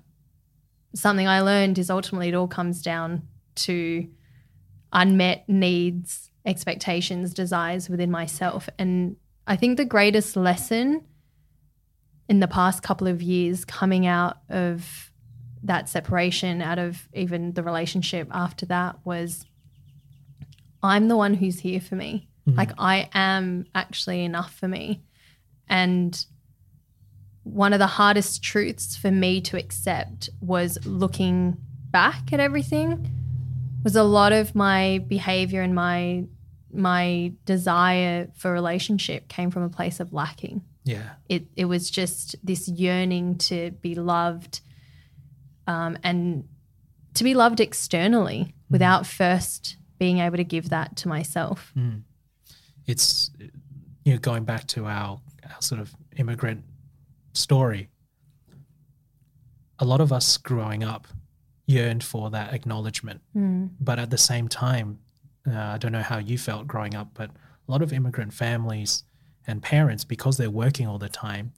something 0.94 1.26
I 1.26 1.40
learned 1.40 1.78
is 1.78 1.90
ultimately 1.90 2.28
it 2.28 2.34
all 2.34 2.48
comes 2.48 2.80
down 2.80 3.26
to 3.56 4.08
unmet 4.92 5.48
needs, 5.48 6.30
expectations, 6.46 7.34
desires 7.34 7.88
within 7.88 8.10
myself. 8.10 8.68
And 8.78 9.16
I 9.46 9.56
think 9.56 9.76
the 9.76 9.84
greatest 9.84 10.36
lesson 10.36 11.04
in 12.28 12.40
the 12.40 12.48
past 12.48 12.82
couple 12.82 13.08
of 13.08 13.20
years 13.20 13.64
coming 13.64 14.06
out 14.06 14.38
of 14.48 15.10
that 15.64 15.88
separation, 15.88 16.62
out 16.62 16.78
of 16.78 17.08
even 17.12 17.52
the 17.52 17.62
relationship 17.62 18.28
after 18.30 18.64
that, 18.66 18.96
was 19.04 19.44
I'm 20.82 21.08
the 21.08 21.16
one 21.16 21.34
who's 21.34 21.60
here 21.60 21.80
for 21.80 21.96
me. 21.96 22.29
Mhm. 22.52 22.56
Like 22.56 22.72
I 22.78 23.08
am 23.12 23.66
actually 23.74 24.24
enough 24.24 24.52
for 24.54 24.68
me. 24.68 25.02
And 25.68 26.24
one 27.44 27.72
of 27.72 27.78
the 27.78 27.86
hardest 27.86 28.42
truths 28.42 28.96
for 28.96 29.10
me 29.10 29.40
to 29.42 29.56
accept 29.56 30.28
was 30.40 30.78
looking 30.84 31.56
back 31.90 32.32
at 32.32 32.40
everything 32.40 33.10
was 33.82 33.96
a 33.96 34.02
lot 34.02 34.32
of 34.32 34.54
my 34.54 35.02
behavior 35.08 35.62
and 35.62 35.74
my 35.74 36.24
my 36.72 37.32
desire 37.46 38.28
for 38.36 38.52
relationship 38.52 39.26
came 39.28 39.50
from 39.50 39.64
a 39.64 39.68
place 39.68 39.98
of 39.98 40.12
lacking 40.12 40.62
Yeah. 40.84 41.14
it 41.28 41.46
it 41.56 41.64
was 41.64 41.90
just 41.90 42.36
this 42.44 42.68
yearning 42.68 43.38
to 43.38 43.72
be 43.80 43.96
loved 43.96 44.60
um, 45.66 45.98
and 46.04 46.44
to 47.14 47.24
be 47.24 47.34
loved 47.34 47.58
externally 47.58 48.54
without 48.70 49.04
first 49.04 49.76
being 49.98 50.18
able 50.18 50.36
to 50.36 50.44
give 50.44 50.68
that 50.68 50.96
to 50.98 51.08
myself 51.08 51.72
Mm. 51.76 52.02
It's 52.90 53.30
you 54.04 54.12
know 54.14 54.18
going 54.18 54.44
back 54.44 54.66
to 54.68 54.86
our, 54.86 55.20
our 55.52 55.60
sort 55.60 55.80
of 55.80 55.94
immigrant 56.16 56.64
story. 57.32 57.88
A 59.78 59.84
lot 59.84 60.00
of 60.00 60.12
us 60.12 60.36
growing 60.36 60.84
up 60.84 61.06
yearned 61.66 62.02
for 62.04 62.30
that 62.30 62.52
acknowledgement, 62.52 63.20
Mm. 63.36 63.70
but 63.80 63.98
at 63.98 64.10
the 64.10 64.18
same 64.18 64.48
time, 64.48 64.98
uh, 65.48 65.56
I 65.74 65.78
don't 65.78 65.92
know 65.92 66.02
how 66.02 66.18
you 66.18 66.36
felt 66.36 66.66
growing 66.66 66.94
up, 66.94 67.08
but 67.14 67.30
a 67.30 67.70
lot 67.70 67.80
of 67.82 67.92
immigrant 67.92 68.34
families 68.34 69.04
and 69.46 69.62
parents, 69.62 70.04
because 70.04 70.36
they're 70.36 70.50
working 70.50 70.86
all 70.86 70.98
the 70.98 71.08
time, 71.08 71.52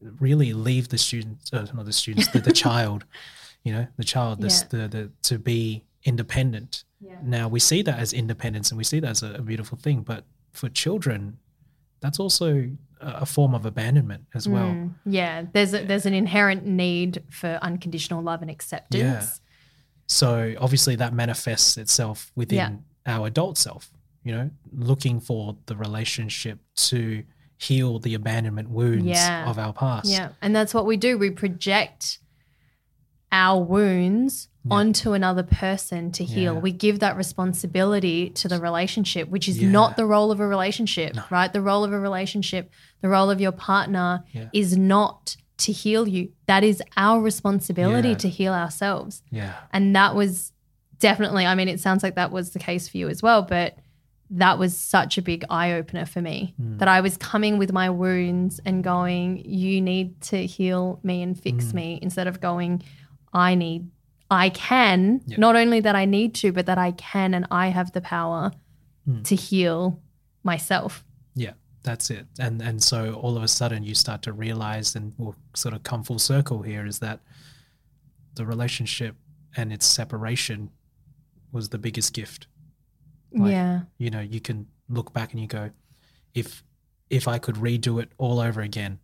really 0.00 0.52
leave 0.52 0.88
the 0.88 0.98
students, 0.98 1.52
uh, 1.52 1.66
not 1.74 1.84
the 1.84 1.92
students, 1.92 2.28
the, 2.28 2.40
the 2.40 2.52
child, 2.66 3.04
you 3.62 3.72
know, 3.72 3.86
the 3.96 4.04
child, 4.04 4.40
this, 4.40 4.62
the, 4.62 4.88
the 4.88 5.10
to 5.22 5.38
be 5.38 5.84
independent. 6.04 6.84
yeah 7.00 7.16
Now 7.22 7.46
we 7.48 7.60
see 7.60 7.82
that 7.82 7.98
as 7.98 8.12
independence 8.12 8.70
and 8.70 8.78
we 8.78 8.84
see 8.84 9.00
that 9.00 9.10
as 9.10 9.22
a, 9.22 9.34
a 9.34 9.42
beautiful 9.42 9.76
thing, 9.78 10.02
but 10.02 10.24
for 10.58 10.68
children, 10.68 11.38
that's 12.00 12.18
also 12.20 12.70
a, 13.00 13.24
form 13.26 13.54
of 13.54 13.64
abandonment 13.64 14.24
as 14.34 14.48
well. 14.48 14.66
Mm. 14.70 14.94
yeah 15.06 15.44
there's 15.52 15.72
a, 15.72 15.84
there's 15.84 16.04
an 16.04 16.14
inherent 16.14 16.66
need 16.66 17.22
for 17.30 17.58
unconditional 17.62 18.22
love 18.22 18.42
and 18.42 18.50
acceptance 18.50 19.00
Yeah. 19.02 19.26
So 20.08 20.54
obviously 20.58 20.96
that 20.96 21.12
manifests 21.14 21.76
itself 21.76 22.32
within 22.34 22.56
Yeah. 23.06 23.14
our 23.18 23.26
adult 23.28 23.56
self, 23.58 23.90
you 24.24 24.32
know, 24.32 24.50
looking 24.72 25.20
for 25.20 25.56
the 25.66 25.76
relationship 25.76 26.58
to 26.88 27.22
heal 27.56 27.98
the 28.00 28.14
abandonment 28.14 28.70
wounds 28.70 29.06
Yeah. 29.06 29.48
of 29.50 29.58
our 29.58 29.72
past. 29.72 30.08
Yeah. 30.08 30.30
And 30.42 30.56
that's 30.56 30.72
what 30.74 30.86
we 30.86 30.96
do. 30.96 31.18
We 31.18 31.30
project 31.30 32.18
our 33.30 33.62
wounds 33.62 34.48
Yeah. 34.68 34.76
onto 34.76 35.12
another 35.12 35.42
person 35.42 36.12
to 36.12 36.24
heal. 36.24 36.54
Yeah. 36.54 36.60
We 36.60 36.72
give 36.72 37.00
that 37.00 37.16
responsibility 37.16 38.30
to 38.30 38.48
the 38.48 38.60
relationship, 38.60 39.28
which 39.28 39.48
is 39.48 39.60
Yeah. 39.60 39.70
not 39.70 39.96
the 39.96 40.06
role 40.06 40.30
of 40.30 40.40
a 40.40 40.46
relationship, 40.46 41.14
No. 41.14 41.22
right? 41.30 41.52
The 41.52 41.60
role 41.62 41.84
of 41.84 41.92
a 41.92 41.98
relationship, 41.98 42.70
the 43.00 43.08
role 43.08 43.30
of 43.30 43.40
your 43.40 43.52
partner 43.52 44.24
is 44.52 44.76
not 44.76 45.36
to 45.58 45.72
heal 45.72 46.06
you. 46.06 46.30
That 46.46 46.62
is 46.62 46.82
our 46.96 47.20
responsibility 47.20 48.14
to 48.16 48.28
heal 48.28 48.52
ourselves. 48.52 49.22
Yeah. 49.30 49.54
And 49.72 49.94
that 49.96 50.14
was 50.14 50.52
definitely, 51.00 51.46
I 51.46 51.54
mean, 51.54 51.68
it 51.68 51.80
sounds 51.80 52.02
like 52.02 52.14
that 52.16 52.30
was 52.32 52.50
the 52.50 52.58
case 52.58 52.88
for 52.88 52.96
you 52.98 53.08
as 53.08 53.22
well, 53.22 53.42
but 53.42 53.76
that 54.30 54.58
was 54.58 54.76
such 54.76 55.16
a 55.16 55.22
big 55.22 55.42
eye 55.48 55.72
opener 55.72 56.04
for 56.04 56.20
me 56.20 56.54
Mm. 56.60 56.78
that 56.80 56.86
I 56.88 57.00
was 57.00 57.16
coming 57.16 57.56
with 57.56 57.72
my 57.72 57.88
wounds 57.88 58.60
and 58.66 58.84
going, 58.84 59.42
you 59.44 59.80
need 59.80 60.20
to 60.22 60.44
heal 60.44 61.00
me 61.02 61.22
and 61.22 61.38
fix 61.38 61.66
Mm. 61.66 61.74
me 61.74 61.98
instead 62.02 62.26
of 62.26 62.38
going, 62.40 62.82
I 63.32 63.54
need, 63.54 63.88
I 64.30 64.50
can, 64.50 65.22
Yeah. 65.26 65.38
not 65.38 65.56
only 65.56 65.80
that 65.80 65.96
I 65.96 66.04
need 66.04 66.34
to, 66.36 66.52
but 66.52 66.66
that 66.66 66.78
I 66.78 66.92
can 66.92 67.34
and 67.34 67.46
I 67.50 67.68
have 67.68 67.92
the 67.92 68.00
power 68.00 68.52
Mm. 69.06 69.24
to 69.24 69.34
heal 69.34 70.02
myself. 70.42 71.02
Yeah, 71.34 71.52
that's 71.82 72.10
it. 72.10 72.26
And 72.38 72.60
and 72.60 72.82
so 72.82 73.14
all 73.14 73.36
of 73.36 73.42
a 73.42 73.48
sudden 73.48 73.82
you 73.84 73.94
start 73.94 74.20
to 74.22 74.32
realize 74.32 74.94
and 74.94 75.14
we'll 75.16 75.36
sort 75.54 75.74
of 75.74 75.82
come 75.82 76.04
full 76.04 76.18
circle 76.18 76.62
here 76.62 76.84
is 76.86 76.98
that 76.98 77.20
the 78.34 78.44
relationship 78.44 79.16
and 79.56 79.72
its 79.72 79.86
separation 79.86 80.70
was 81.52 81.70
the 81.70 81.78
biggest 81.78 82.12
gift. 82.12 82.46
Like- 83.32 83.52
yeah. 83.52 83.80
You 83.96 84.10
know, 84.10 84.20
you 84.20 84.40
can 84.40 84.66
look 84.90 85.12
back 85.14 85.32
and 85.32 85.40
you 85.40 85.46
go, 85.46 85.70
if 86.34 86.62
if 87.10 87.26
I 87.26 87.38
could 87.38 87.54
redo 87.56 88.02
it 88.02 88.10
all 88.18 88.38
over 88.40 88.60
again, 88.60 88.98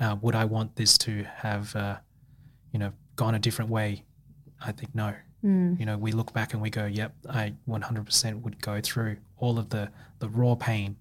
uh, 0.00 0.16
would 0.20 0.34
I 0.34 0.44
want 0.44 0.74
this 0.74 0.98
to 0.98 1.22
have 1.36 1.76
uh, 1.76 1.98
you 2.72 2.80
know 2.80 2.92
gone 3.14 3.36
a 3.36 3.38
different 3.38 3.70
way? 3.70 4.02
I 4.64 4.72
think 4.72 4.94
no. 4.94 5.14
Mm. 5.44 5.78
You 5.78 5.86
know, 5.86 5.96
we 5.98 6.12
look 6.12 6.32
back 6.32 6.52
and 6.54 6.62
we 6.62 6.70
go, 6.70 6.86
yep, 6.86 7.14
I 7.28 7.54
100% 7.68 8.42
would 8.42 8.60
go 8.60 8.80
through 8.80 9.16
all 9.38 9.58
of 9.58 9.68
the 9.70 9.90
the 10.18 10.28
raw 10.28 10.54
pain 10.54 10.96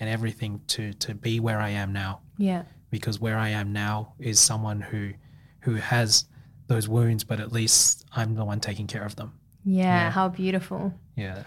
and 0.00 0.08
everything 0.08 0.60
to 0.68 0.92
to 0.94 1.14
be 1.14 1.38
where 1.40 1.60
I 1.60 1.68
am 1.70 1.92
now 1.92 2.20
Yeah. 2.38 2.62
because 2.90 3.20
where 3.20 3.36
I 3.36 3.50
am 3.50 3.72
now 3.72 4.14
is 4.18 4.40
someone 4.40 4.80
who 4.80 5.12
who 5.60 5.74
has 5.74 6.24
those 6.66 6.88
wounds 6.88 7.24
but 7.24 7.40
at 7.40 7.52
least 7.52 8.04
I'm 8.16 8.34
the 8.34 8.44
one 8.44 8.58
taking 8.60 8.86
care 8.86 9.04
of 9.04 9.16
them. 9.16 9.32
Yeah. 9.64 9.84
Yeah. 9.84 10.10
How 10.10 10.28
beautiful. 10.28 10.94
Yeah. 11.16 11.42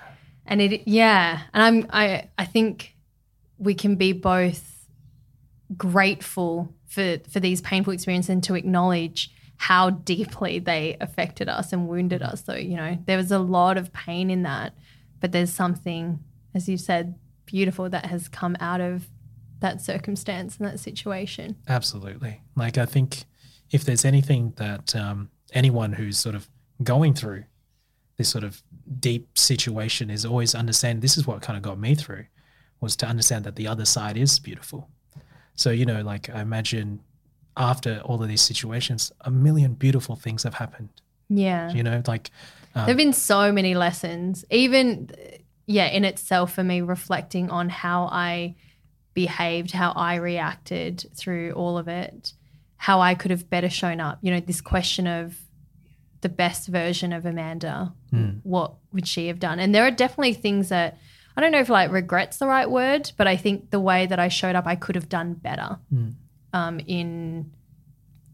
And 0.46 0.62
it, 0.62 0.88
yeah. 0.88 1.42
And 1.54 1.64
I'm, 1.64 1.88
I, 1.92 2.30
I 2.38 2.46
think 2.46 2.96
we 3.58 3.74
can 3.74 3.96
be 3.96 4.14
both 4.14 4.88
grateful 5.76 6.74
for 6.88 7.18
for 7.30 7.40
these 7.40 7.62
painful 7.62 7.94
experiences 7.94 8.30
and 8.30 8.44
to 8.44 8.56
acknowledge 8.56 9.32
how 9.58 9.90
deeply 9.90 10.60
they 10.60 10.96
affected 11.02 11.50
us 11.50 11.74
and 11.74 11.88
wounded 11.88 12.22
us. 12.22 12.46
So, 12.46 12.56
you 12.56 12.78
know, 12.78 12.98
there 13.06 13.18
was 13.18 13.32
a 13.32 13.40
lot 13.40 13.78
of 13.78 13.92
pain 13.92 14.30
in 14.30 14.44
that, 14.44 14.74
but 15.20 15.32
there's 15.32 15.52
something, 15.52 16.20
as 16.54 16.70
you 16.70 16.78
said, 16.78 17.16
beautiful 17.46 17.90
that 17.90 18.06
has 18.06 18.28
come 18.28 18.56
out 18.60 18.82
of 18.82 19.08
that 19.60 19.82
circumstance 19.82 20.58
and 20.58 20.68
that 20.68 20.80
situation. 20.80 21.58
Absolutely. 21.68 22.42
Like, 22.56 22.78
I 22.78 22.86
think 22.86 23.24
if 23.72 23.84
there's 23.84 24.06
anything 24.06 24.54
that 24.58 24.96
um, 24.96 25.30
anyone 25.54 25.94
who's 25.94 26.18
sort 26.18 26.36
of 26.36 26.48
going 26.84 27.14
through 27.14 27.44
this 28.18 28.30
sort 28.30 28.44
of 28.44 28.62
deep 29.00 29.38
situation 29.38 30.10
is 30.10 30.26
always 30.26 30.56
understand 30.56 31.02
this 31.02 31.18
is 31.18 31.26
what 31.26 31.42
kind 31.42 31.58
of 31.58 31.64
got 31.64 31.80
me 31.80 31.96
through 31.96 32.26
was 32.80 32.96
to 32.98 33.08
understand 33.08 33.44
that 33.46 33.56
the 33.56 33.68
other 33.68 33.86
side 33.86 34.18
is 34.18 34.38
beautiful. 34.40 34.90
So, 35.56 35.72
you 35.72 35.86
know, 35.86 36.02
like 36.02 36.30
I 36.30 36.42
imagine 36.42 37.02
after 37.58 38.02
all 38.06 38.22
of 38.22 38.30
these 38.30 38.42
situations, 38.42 39.12
a 39.22 39.32
million 39.32 39.74
beautiful 39.74 40.16
things 40.16 40.44
have 40.44 40.54
happened. 40.54 40.90
Yeah. 41.30 41.72
You 41.72 41.84
know, 41.84 42.02
like 42.08 42.32
um, 42.76 42.86
there 42.86 42.88
have 42.88 42.98
been 42.98 43.14
so 43.14 43.52
many 43.52 43.76
lessons, 43.76 44.46
even, 44.50 45.10
yeah, 45.66 45.88
in 45.88 46.06
itself 46.06 46.54
for 46.54 46.64
me, 46.64 46.82
reflecting 46.82 47.50
on 47.50 47.70
how 47.70 48.06
I 48.12 48.56
behaved, 49.14 49.72
how 49.72 49.92
I 49.92 50.16
reacted 50.16 51.10
through 51.16 51.52
all 51.54 51.78
of 51.78 51.88
it, 51.88 52.34
how 52.78 53.02
I 53.02 53.16
could 53.16 53.32
have 53.32 53.50
better 53.50 53.70
shown 53.70 54.00
up. 54.00 54.20
You 54.22 54.32
know, 54.32 54.40
this 54.40 54.62
question 54.62 55.08
of 55.08 55.36
the 56.22 56.30
best 56.30 56.68
version 56.68 57.12
of 57.12 57.26
Amanda, 57.26 57.94
mm. 58.14 58.40
what 58.44 58.76
would 58.94 59.08
she 59.08 59.28
have 59.28 59.40
done? 59.40 59.60
And 59.60 59.74
there 59.74 59.86
are 59.86 59.92
definitely 59.92 60.34
things 60.34 60.70
that 60.70 60.98
I 61.36 61.42
don't 61.42 61.52
know 61.52 61.60
if 61.60 61.70
like 61.70 61.92
regret's 61.92 62.38
the 62.38 62.48
right 62.48 62.70
word, 62.70 63.12
but 63.18 63.28
I 63.28 63.38
think 63.38 63.70
the 63.70 63.80
way 63.80 64.06
that 64.08 64.20
I 64.20 64.28
showed 64.28 64.56
up, 64.56 64.66
I 64.66 64.76
could 64.76 64.96
have 64.96 65.10
done 65.10 65.34
better. 65.34 65.78
Mm 65.94 66.14
um, 66.54 66.80
in 66.88 67.52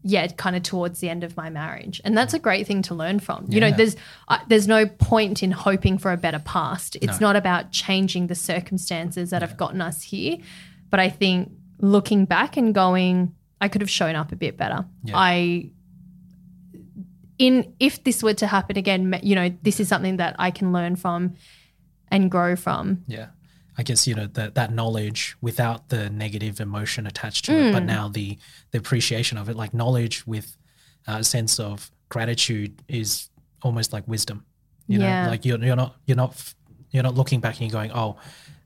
yeah, 0.06 0.26
kind 0.26 0.54
of 0.54 0.62
towards 0.62 1.00
the 1.00 1.08
end 1.08 1.24
of 1.24 1.34
my 1.34 1.48
marriage, 1.48 2.00
and 2.04 2.16
that's 2.16 2.34
a 2.34 2.38
great 2.38 2.66
thing 2.66 2.82
to 2.82 2.94
learn 2.94 3.20
from. 3.20 3.46
Yeah. 3.48 3.54
You 3.54 3.60
know, 3.62 3.70
there's 3.70 3.96
uh, 4.28 4.38
there's 4.48 4.68
no 4.68 4.86
point 4.86 5.42
in 5.42 5.50
hoping 5.50 5.96
for 5.96 6.12
a 6.12 6.16
better 6.18 6.38
past. 6.40 6.96
It's 6.96 7.20
no. 7.20 7.28
not 7.28 7.36
about 7.36 7.72
changing 7.72 8.26
the 8.26 8.34
circumstances 8.34 9.30
that 9.30 9.40
yeah. 9.40 9.48
have 9.48 9.56
gotten 9.56 9.80
us 9.80 10.02
here, 10.02 10.36
but 10.90 11.00
I 11.00 11.08
think 11.08 11.52
looking 11.78 12.26
back 12.26 12.58
and 12.58 12.74
going, 12.74 13.34
I 13.62 13.68
could 13.68 13.80
have 13.80 13.90
shown 13.90 14.14
up 14.14 14.30
a 14.30 14.36
bit 14.36 14.58
better. 14.58 14.84
Yeah. 15.04 15.14
I 15.16 15.70
in 17.38 17.74
if 17.80 18.04
this 18.04 18.22
were 18.22 18.34
to 18.34 18.46
happen 18.46 18.76
again, 18.76 19.18
you 19.22 19.34
know, 19.34 19.54
this 19.62 19.80
is 19.80 19.88
something 19.88 20.18
that 20.18 20.36
I 20.38 20.50
can 20.50 20.72
learn 20.72 20.96
from 20.96 21.34
and 22.08 22.30
grow 22.30 22.56
from. 22.56 23.04
Yeah. 23.06 23.28
I 23.76 23.82
guess 23.82 24.06
you 24.06 24.14
know 24.14 24.26
that 24.34 24.54
that 24.54 24.72
knowledge 24.72 25.36
without 25.40 25.88
the 25.88 26.10
negative 26.10 26.60
emotion 26.60 27.06
attached 27.06 27.44
to 27.46 27.52
mm. 27.52 27.68
it, 27.68 27.72
but 27.72 27.82
mm. 27.82 27.86
now 27.86 28.08
the 28.08 28.38
the 28.70 28.78
appreciation 28.78 29.38
of 29.38 29.48
it, 29.48 29.56
like 29.56 29.74
knowledge 29.74 30.26
with 30.26 30.56
a 31.06 31.24
sense 31.24 31.58
of 31.58 31.90
gratitude, 32.08 32.82
is 32.88 33.30
almost 33.62 33.92
like 33.92 34.06
wisdom. 34.06 34.44
You 34.86 35.00
yeah. 35.00 35.24
know, 35.24 35.30
like 35.30 35.44
you're 35.44 35.58
you're 35.58 35.76
not 35.76 35.96
you're 36.06 36.16
not 36.16 36.54
you're 36.90 37.02
not 37.02 37.14
looking 37.14 37.40
back 37.40 37.60
and 37.60 37.62
you're 37.62 37.80
going, 37.80 37.90
oh, 37.92 38.16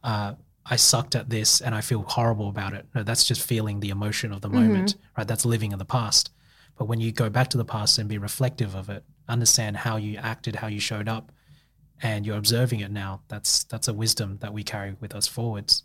uh, 0.04 0.34
I 0.66 0.76
sucked 0.76 1.16
at 1.16 1.30
this 1.30 1.60
and 1.60 1.74
I 1.74 1.80
feel 1.80 2.02
horrible 2.02 2.48
about 2.48 2.74
it. 2.74 2.86
No, 2.94 3.02
that's 3.02 3.24
just 3.24 3.40
feeling 3.40 3.80
the 3.80 3.88
emotion 3.88 4.32
of 4.32 4.42
the 4.42 4.48
mm-hmm. 4.48 4.68
moment, 4.68 4.96
right? 5.16 5.26
That's 5.26 5.46
living 5.46 5.72
in 5.72 5.78
the 5.78 5.84
past. 5.86 6.30
But 6.76 6.84
when 6.84 7.00
you 7.00 7.10
go 7.10 7.30
back 7.30 7.48
to 7.48 7.56
the 7.56 7.64
past 7.64 7.98
and 7.98 8.08
be 8.08 8.18
reflective 8.18 8.74
of 8.74 8.90
it, 8.90 9.02
understand 9.28 9.78
how 9.78 9.96
you 9.96 10.16
acted, 10.18 10.56
how 10.56 10.68
you 10.68 10.78
showed 10.78 11.08
up, 11.08 11.32
and 12.02 12.26
you're 12.26 12.36
observing 12.36 12.80
it 12.80 12.90
now, 12.90 13.22
that's 13.28 13.64
that's 13.64 13.88
a 13.88 13.94
wisdom 13.94 14.38
that 14.40 14.52
we 14.52 14.62
carry 14.62 14.96
with 15.00 15.14
us 15.14 15.26
forwards. 15.26 15.84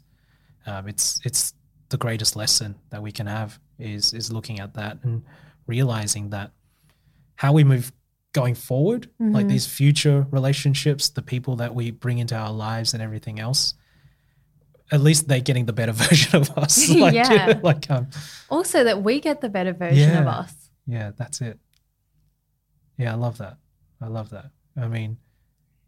Um, 0.66 0.88
it's 0.88 1.20
it's 1.26 1.54
the 1.90 1.98
greatest 1.98 2.36
lesson 2.36 2.76
that 2.90 3.02
we 3.02 3.12
can 3.12 3.28
have 3.28 3.60
is 3.80 4.14
is 4.14 4.32
looking 4.32 4.60
at 4.60 4.74
that 4.76 4.98
and 5.04 5.24
realizing 5.68 6.30
that 6.30 6.52
how 7.36 7.54
we 7.54 7.64
move 7.64 7.92
going 8.34 8.56
forward, 8.56 9.10
mm-hmm. 9.22 9.34
like 9.34 9.48
these 9.48 9.66
future 9.66 10.28
relationships, 10.32 11.10
the 11.10 11.22
people 11.22 11.56
that 11.58 11.74
we 11.74 11.92
bring 11.92 12.18
into 12.18 12.36
our 12.36 12.52
lives 12.52 12.94
and 12.94 13.02
everything 13.02 13.40
else, 13.40 13.76
at 14.92 15.02
least 15.02 15.28
they're 15.28 15.40
getting 15.40 15.66
the 15.66 15.74
better 15.74 15.92
version 16.08 16.42
of 16.42 16.58
us. 16.58 16.90
Like, 16.96 17.14
yeah. 17.14 17.60
like 17.64 17.90
um, 17.90 18.08
also 18.50 18.84
that 18.84 19.04
we 19.04 19.20
get 19.20 19.42
the 19.42 19.50
better 19.50 19.74
version 19.74 20.10
yeah, 20.10 20.22
of 20.22 20.28
us. 20.28 20.54
Yeah, 20.86 21.12
that's 21.18 21.42
it. 21.42 21.60
Yeah, 22.98 23.14
I 23.14 23.16
love 23.16 23.38
that. 23.38 23.58
I 24.02 24.08
love 24.08 24.32
that. 24.32 24.52
I 24.76 24.88
mean, 24.88 25.18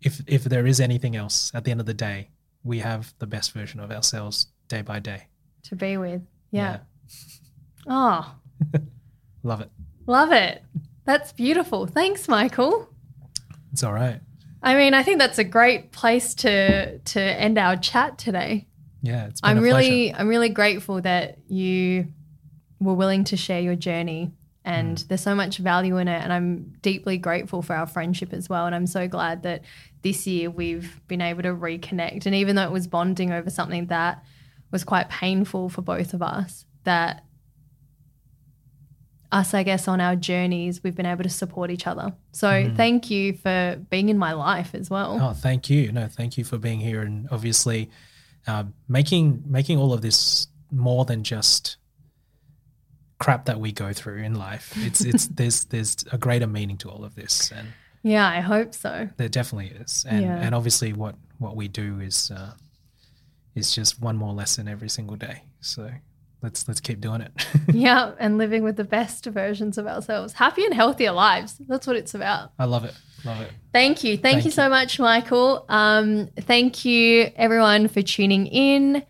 if 0.02 0.22
if 0.28 0.44
there 0.44 0.68
is 0.68 0.80
anything 0.80 1.16
else 1.16 1.52
at 1.54 1.64
the 1.64 1.72
end 1.72 1.80
of 1.80 1.86
the 1.86 1.94
day, 1.94 2.30
we 2.64 2.80
have 2.80 3.14
the 3.20 3.28
best 3.28 3.52
version 3.52 3.80
of 3.80 3.92
ourselves 3.92 4.48
day 4.68 4.82
by 4.82 5.00
day. 5.00 5.28
To 5.64 5.76
be 5.76 5.98
with. 5.98 6.22
Yeah. 6.52 6.72
yeah. 6.72 6.80
Oh. 7.88 8.36
Love 9.44 9.62
it. 9.62 9.70
Love 10.08 10.32
it. 10.32 10.64
That's 11.06 11.32
beautiful. 11.32 11.86
Thanks, 11.86 12.28
Michael. 12.28 12.90
It's 13.72 13.84
all 13.84 13.94
right. 13.94 14.22
I 14.64 14.74
mean, 14.74 14.96
I 14.96 15.04
think 15.04 15.20
that's 15.20 15.38
a 15.38 15.44
great 15.44 15.92
place 15.92 16.34
to 16.36 16.98
to 16.98 17.22
end 17.22 17.60
our 17.60 17.78
chat 17.78 18.18
today. 18.18 18.66
Yeah, 19.04 19.30
I'm 19.44 19.60
really 19.60 20.10
pleasure. 20.10 20.20
I'm 20.20 20.28
really 20.28 20.50
grateful 20.50 21.00
that 21.02 21.38
you 21.48 22.08
were 22.80 22.96
willing 22.96 23.24
to 23.26 23.38
share 23.38 23.62
your 23.62 23.76
journey 23.76 24.32
and 24.66 24.98
mm. 24.98 25.08
there's 25.08 25.22
so 25.22 25.36
much 25.36 25.58
value 25.60 25.98
in 25.98 26.08
it 26.08 26.22
and 26.22 26.34
i'm 26.34 26.74
deeply 26.82 27.18
grateful 27.18 27.62
for 27.62 27.76
our 27.76 27.88
friendship 27.88 28.34
as 28.34 28.50
well 28.50 28.66
and 28.66 28.76
i'm 28.76 28.88
so 28.88 29.08
glad 29.08 29.44
that 29.44 29.62
this 30.02 30.28
year 30.28 30.50
we've 30.50 31.00
been 31.08 31.22
able 31.22 31.44
to 31.44 31.54
reconnect 31.54 32.26
and 32.26 32.36
even 32.36 32.56
though 32.56 32.64
it 32.64 32.72
was 32.72 32.88
bonding 32.88 33.32
over 33.32 33.50
something 33.50 33.86
that 33.86 34.24
was 34.72 34.84
quite 34.84 35.08
painful 35.10 35.70
for 35.70 35.82
both 35.82 36.14
of 36.14 36.22
us 36.22 36.66
that 36.84 37.24
us 39.32 39.54
i 39.54 39.64
guess 39.64 39.88
on 39.88 40.02
our 40.02 40.16
journeys 40.16 40.84
we've 40.84 40.96
been 40.96 41.06
able 41.06 41.24
to 41.24 41.30
support 41.30 41.70
each 41.70 41.88
other 41.88 42.14
so 42.32 42.48
mm. 42.48 42.76
thank 42.76 43.10
you 43.10 43.34
for 43.34 43.80
being 43.90 44.10
in 44.10 44.18
my 44.18 44.34
life 44.34 44.74
as 44.74 44.90
well 44.90 45.20
oh 45.22 45.34
thank 45.34 45.70
you 45.70 45.92
no 45.92 46.08
thank 46.08 46.38
you 46.38 46.44
for 46.44 46.58
being 46.58 46.80
here 46.80 47.02
and 47.02 47.28
obviously 47.32 47.90
uh, 48.48 48.64
making 48.88 49.44
making 49.48 49.78
all 49.78 49.94
of 49.94 50.02
this 50.02 50.48
more 50.72 51.06
than 51.06 51.24
just 51.24 51.78
crap 53.20 53.46
that 53.46 53.60
we 53.60 53.72
go 53.72 53.94
through 53.94 54.24
in 54.24 54.36
life. 54.36 54.74
It's 54.78 55.04
it's 55.04 55.28
there's 55.34 55.66
there's 55.66 55.98
a 56.12 56.18
greater 56.18 56.48
meaning 56.48 56.78
to 56.78 56.90
all 56.90 57.04
of 57.04 57.16
this, 57.16 57.52
and 57.52 57.70
yeah, 58.04 58.28
I 58.28 58.40
hope 58.40 58.74
so. 58.74 59.10
There 59.18 59.30
definitely 59.30 59.76
is, 59.80 60.06
and 60.08 60.24
yeah. 60.24 60.38
and 60.38 60.54
obviously 60.54 60.94
what 60.94 61.16
what 61.40 61.56
we 61.56 61.68
do 61.68 62.00
is 62.00 62.32
uh, 62.32 62.54
is 63.56 63.74
just 63.74 64.00
one 64.00 64.18
more 64.18 64.34
lesson 64.34 64.68
every 64.68 64.90
single 64.90 65.16
day. 65.16 65.44
So 65.62 65.90
let's 66.42 66.68
let's 66.68 66.80
keep 66.80 67.02
doing 67.02 67.22
it. 67.22 67.32
yeah, 67.74 68.12
and 68.20 68.38
living 68.38 68.64
with 68.64 68.76
the 68.76 68.84
best 68.84 69.26
versions 69.26 69.78
of 69.78 69.88
ourselves, 69.88 70.34
happy 70.34 70.66
and 70.66 70.74
healthier 70.74 71.12
lives. 71.12 71.56
That's 71.68 71.88
what 71.88 71.96
it's 71.96 72.14
about. 72.14 72.52
I 72.60 72.66
love 72.66 72.86
it. 72.86 72.94
Love 73.24 73.42
it. 73.42 73.52
Thank 73.74 74.04
you. 74.04 74.12
Thank, 74.12 74.22
thank 74.22 74.38
you, 74.44 74.50
you 74.50 74.52
so 74.52 74.70
much, 74.70 75.00
Michael. 75.00 75.66
Um, 75.68 76.30
thank 76.42 76.86
you 76.86 77.32
everyone 77.36 77.88
for 77.88 78.02
tuning 78.02 78.46
in. 78.48 79.04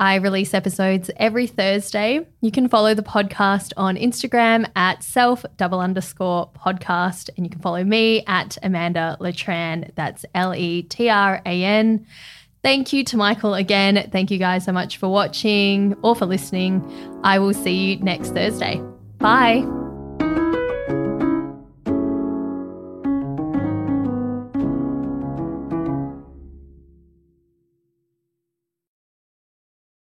I 0.00 0.14
release 0.14 0.54
episodes 0.54 1.10
every 1.18 1.46
Thursday. 1.46 2.26
You 2.40 2.50
can 2.50 2.68
follow 2.70 2.94
the 2.94 3.02
podcast 3.02 3.72
on 3.76 3.96
Instagram 3.96 4.66
at 4.74 5.04
self 5.04 5.44
double 5.58 5.78
underscore 5.78 6.50
podcast. 6.56 7.28
And 7.36 7.44
you 7.44 7.50
can 7.50 7.60
follow 7.60 7.84
me 7.84 8.24
at 8.26 8.56
Amanda 8.62 9.18
Letran. 9.20 9.94
That's 9.94 10.24
L 10.34 10.54
E 10.54 10.82
T 10.84 11.10
R 11.10 11.42
A 11.44 11.64
N. 11.64 12.06
Thank 12.62 12.94
you 12.94 13.04
to 13.04 13.16
Michael 13.18 13.54
again. 13.54 14.08
Thank 14.10 14.30
you 14.30 14.38
guys 14.38 14.64
so 14.64 14.72
much 14.72 14.96
for 14.96 15.08
watching 15.08 15.94
or 16.02 16.16
for 16.16 16.26
listening. 16.26 16.82
I 17.22 17.38
will 17.38 17.54
see 17.54 17.92
you 17.92 17.98
next 18.00 18.30
Thursday. 18.30 18.80
Bye. 19.18 19.79